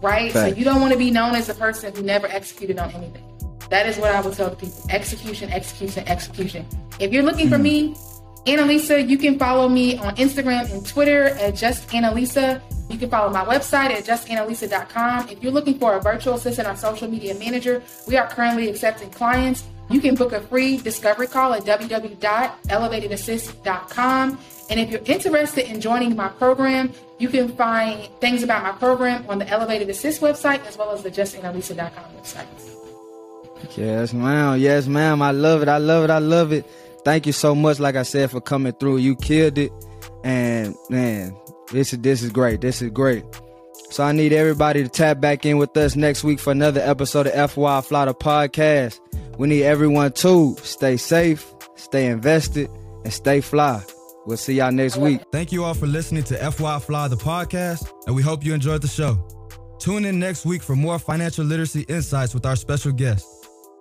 right? 0.00 0.32
So 0.32 0.46
you 0.46 0.64
don't 0.64 0.80
want 0.80 0.92
to 0.92 0.98
be 0.98 1.10
known 1.10 1.34
as 1.34 1.48
a 1.48 1.54
person 1.54 1.94
who 1.94 2.02
never 2.02 2.26
executed 2.26 2.78
on 2.78 2.90
anything. 2.92 3.22
That 3.70 3.86
is 3.86 3.98
what 3.98 4.14
I 4.14 4.20
would 4.20 4.34
tell 4.34 4.50
the 4.50 4.56
people: 4.56 4.86
execution, 4.90 5.50
execution, 5.50 6.08
execution. 6.08 6.66
If 6.98 7.12
you're 7.12 7.22
looking 7.22 7.46
mm. 7.46 7.52
for 7.52 7.58
me 7.58 7.94
Annalisa, 8.46 9.08
you 9.08 9.18
can 9.18 9.38
follow 9.38 9.68
me 9.68 9.98
on 9.98 10.16
Instagram 10.16 10.72
and 10.72 10.84
Twitter 10.84 11.28
at 11.28 11.54
just 11.54 11.88
Annalisa. 11.90 12.60
You 12.90 12.98
can 12.98 13.08
follow 13.08 13.32
my 13.32 13.44
website 13.44 13.90
at 13.90 14.04
justannalisa.com. 14.04 15.28
If 15.28 15.42
you're 15.42 15.52
looking 15.52 15.78
for 15.78 15.94
a 15.94 16.00
virtual 16.00 16.34
assistant 16.34 16.66
or 16.66 16.76
social 16.76 17.08
media 17.08 17.34
manager, 17.36 17.82
we 18.08 18.16
are 18.16 18.26
currently 18.26 18.68
accepting 18.68 19.10
clients. 19.10 19.64
You 19.92 20.00
can 20.00 20.14
book 20.14 20.32
a 20.32 20.40
free 20.40 20.78
discovery 20.78 21.26
call 21.26 21.52
at 21.54 21.64
www.elevatedassist.com. 21.64 24.38
And 24.70 24.80
if 24.80 24.90
you're 24.90 25.02
interested 25.04 25.70
in 25.70 25.80
joining 25.80 26.16
my 26.16 26.28
program, 26.28 26.92
you 27.18 27.28
can 27.28 27.54
find 27.56 28.08
things 28.20 28.42
about 28.42 28.62
my 28.62 28.72
program 28.72 29.24
on 29.28 29.38
the 29.38 29.48
Elevated 29.48 29.90
Assist 29.90 30.20
website 30.20 30.64
as 30.66 30.78
well 30.78 30.92
as 30.92 31.02
the 31.02 31.10
justannalisa.com 31.10 32.04
website. 32.16 32.46
Yes, 33.76 34.12
ma'am. 34.12 34.58
Yes, 34.58 34.86
ma'am. 34.86 35.22
I 35.22 35.30
love 35.30 35.62
it. 35.62 35.68
I 35.68 35.78
love 35.78 36.04
it. 36.04 36.10
I 36.10 36.18
love 36.18 36.52
it 36.52 36.66
thank 37.04 37.26
you 37.26 37.32
so 37.32 37.54
much, 37.54 37.78
like 37.78 37.96
I 37.96 38.02
said, 38.02 38.30
for 38.30 38.40
coming 38.40 38.72
through. 38.72 38.98
You 38.98 39.16
killed 39.16 39.58
it. 39.58 39.72
And 40.24 40.76
man, 40.88 41.36
this 41.72 41.92
is 41.92 42.00
this 42.00 42.22
is 42.22 42.30
great. 42.30 42.60
This 42.60 42.82
is 42.82 42.90
great. 42.90 43.24
So 43.90 44.04
I 44.04 44.12
need 44.12 44.32
everybody 44.32 44.82
to 44.82 44.88
tap 44.88 45.20
back 45.20 45.44
in 45.44 45.58
with 45.58 45.76
us 45.76 45.96
next 45.96 46.24
week 46.24 46.38
for 46.38 46.50
another 46.50 46.80
episode 46.80 47.26
of 47.26 47.52
FY 47.52 47.80
Fly 47.82 48.04
the 48.06 48.14
Podcast. 48.14 49.00
We 49.38 49.48
need 49.48 49.64
everyone 49.64 50.12
to 50.12 50.56
stay 50.62 50.96
safe, 50.96 51.52
stay 51.76 52.06
invested, 52.06 52.68
and 53.04 53.12
stay 53.12 53.40
fly. 53.40 53.82
We'll 54.26 54.36
see 54.36 54.54
y'all 54.54 54.70
next 54.70 54.96
week. 54.96 55.20
Thank 55.32 55.50
you 55.50 55.64
all 55.64 55.74
for 55.74 55.86
listening 55.86 56.22
to 56.24 56.36
FY 56.36 56.78
Fly 56.78 57.08
the 57.08 57.16
podcast, 57.16 57.90
and 58.06 58.14
we 58.14 58.22
hope 58.22 58.44
you 58.44 58.54
enjoyed 58.54 58.82
the 58.82 58.88
show. 58.88 59.18
Tune 59.80 60.04
in 60.04 60.20
next 60.20 60.44
week 60.44 60.62
for 60.62 60.76
more 60.76 60.98
financial 60.98 61.44
literacy 61.44 61.82
insights 61.88 62.34
with 62.34 62.46
our 62.46 62.54
special 62.54 62.92
guest. 62.92 63.26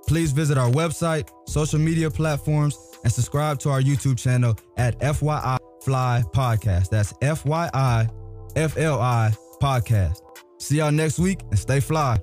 Please 0.07 0.31
visit 0.31 0.57
our 0.57 0.69
website, 0.71 1.29
social 1.47 1.79
media 1.79 2.09
platforms, 2.09 2.75
and 3.03 3.13
subscribe 3.13 3.59
to 3.59 3.69
our 3.69 3.81
YouTube 3.81 4.17
channel 4.17 4.57
at 4.77 4.99
FYI 4.99 5.59
Fly 5.83 6.23
Podcast. 6.33 6.89
That's 6.89 7.13
FYI 7.13 8.09
FLI 8.55 9.37
Podcast. 9.61 10.17
See 10.59 10.77
y'all 10.77 10.91
next 10.91 11.19
week 11.19 11.41
and 11.51 11.59
stay 11.59 11.79
fly. 11.79 12.19